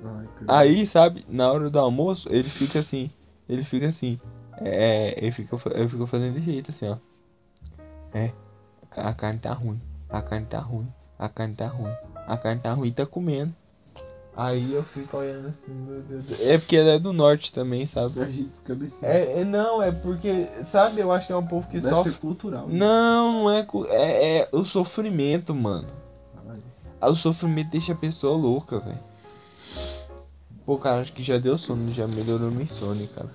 Ai. 0.03 0.67
Aí, 0.67 0.87
sabe, 0.87 1.25
na 1.29 1.51
hora 1.51 1.69
do 1.69 1.79
almoço, 1.79 2.27
ele 2.31 2.47
fica 2.49 2.79
assim. 2.79 3.09
Ele 3.47 3.63
fica 3.63 3.87
assim. 3.87 4.19
É, 4.59 5.15
ele 5.17 5.31
fica, 5.31 5.57
ele 5.75 5.89
fica 5.89 6.07
fazendo 6.07 6.33
desse 6.33 6.45
jeito, 6.45 6.71
assim, 6.71 6.89
ó. 6.89 6.97
É. 8.13 8.31
A 8.97 9.13
carne 9.13 9.39
tá 9.39 9.53
ruim. 9.53 9.81
A 10.09 10.21
carne 10.21 10.45
tá 10.45 10.59
ruim. 10.59 10.87
A 11.17 11.29
carne 11.29 11.55
tá 11.55 11.67
ruim. 11.67 11.93
A 12.27 12.37
carne 12.37 12.61
tá 12.61 12.73
ruim 12.73 12.87
e 12.89 12.91
tá 12.91 13.05
comendo. 13.05 13.53
Aí 14.35 14.73
eu 14.73 14.81
fico 14.83 15.17
olhando 15.17 15.49
assim, 15.49 15.71
meu 15.73 16.01
Deus. 16.03 16.25
do- 16.25 16.43
É 16.43 16.57
porque 16.57 16.75
ele 16.75 16.89
é 16.89 16.99
do 16.99 17.11
norte 17.11 17.51
também, 17.51 17.85
sabe? 17.85 18.21
A 18.21 18.25
gente 18.29 18.43
descabeceu. 18.49 19.07
É, 19.07 19.41
é- 19.41 19.45
não, 19.45 19.81
é 19.81 19.91
porque, 19.91 20.47
sabe, 20.67 21.01
eu 21.01 21.11
acho 21.11 21.27
que 21.27 21.33
é 21.33 21.35
um 21.35 21.45
povo 21.45 21.67
que 21.67 21.79
Deve 21.79 21.89
sofre. 21.89 22.13
ser 22.13 22.19
cultural. 22.19 22.67
né? 22.67 22.73
Não, 22.77 23.43
não 23.43 23.51
é, 23.51 23.65
é. 23.91 24.37
É 24.39 24.49
o 24.53 24.63
sofrimento, 24.63 25.53
mano. 25.53 25.87
Ai, 27.01 27.09
O 27.09 27.15
sofrimento 27.15 27.71
deixa 27.71 27.91
a 27.91 27.95
pessoa 27.95 28.37
louca, 28.37 28.79
velho. 28.79 29.10
Pô, 30.71 30.77
cara, 30.77 31.01
acho 31.01 31.11
que 31.11 31.21
já 31.21 31.37
deu 31.37 31.57
sono, 31.57 31.91
já 31.91 32.07
melhorou 32.07 32.49
minha 32.49 32.63
insônia, 32.63 33.05
cara. 33.13 33.29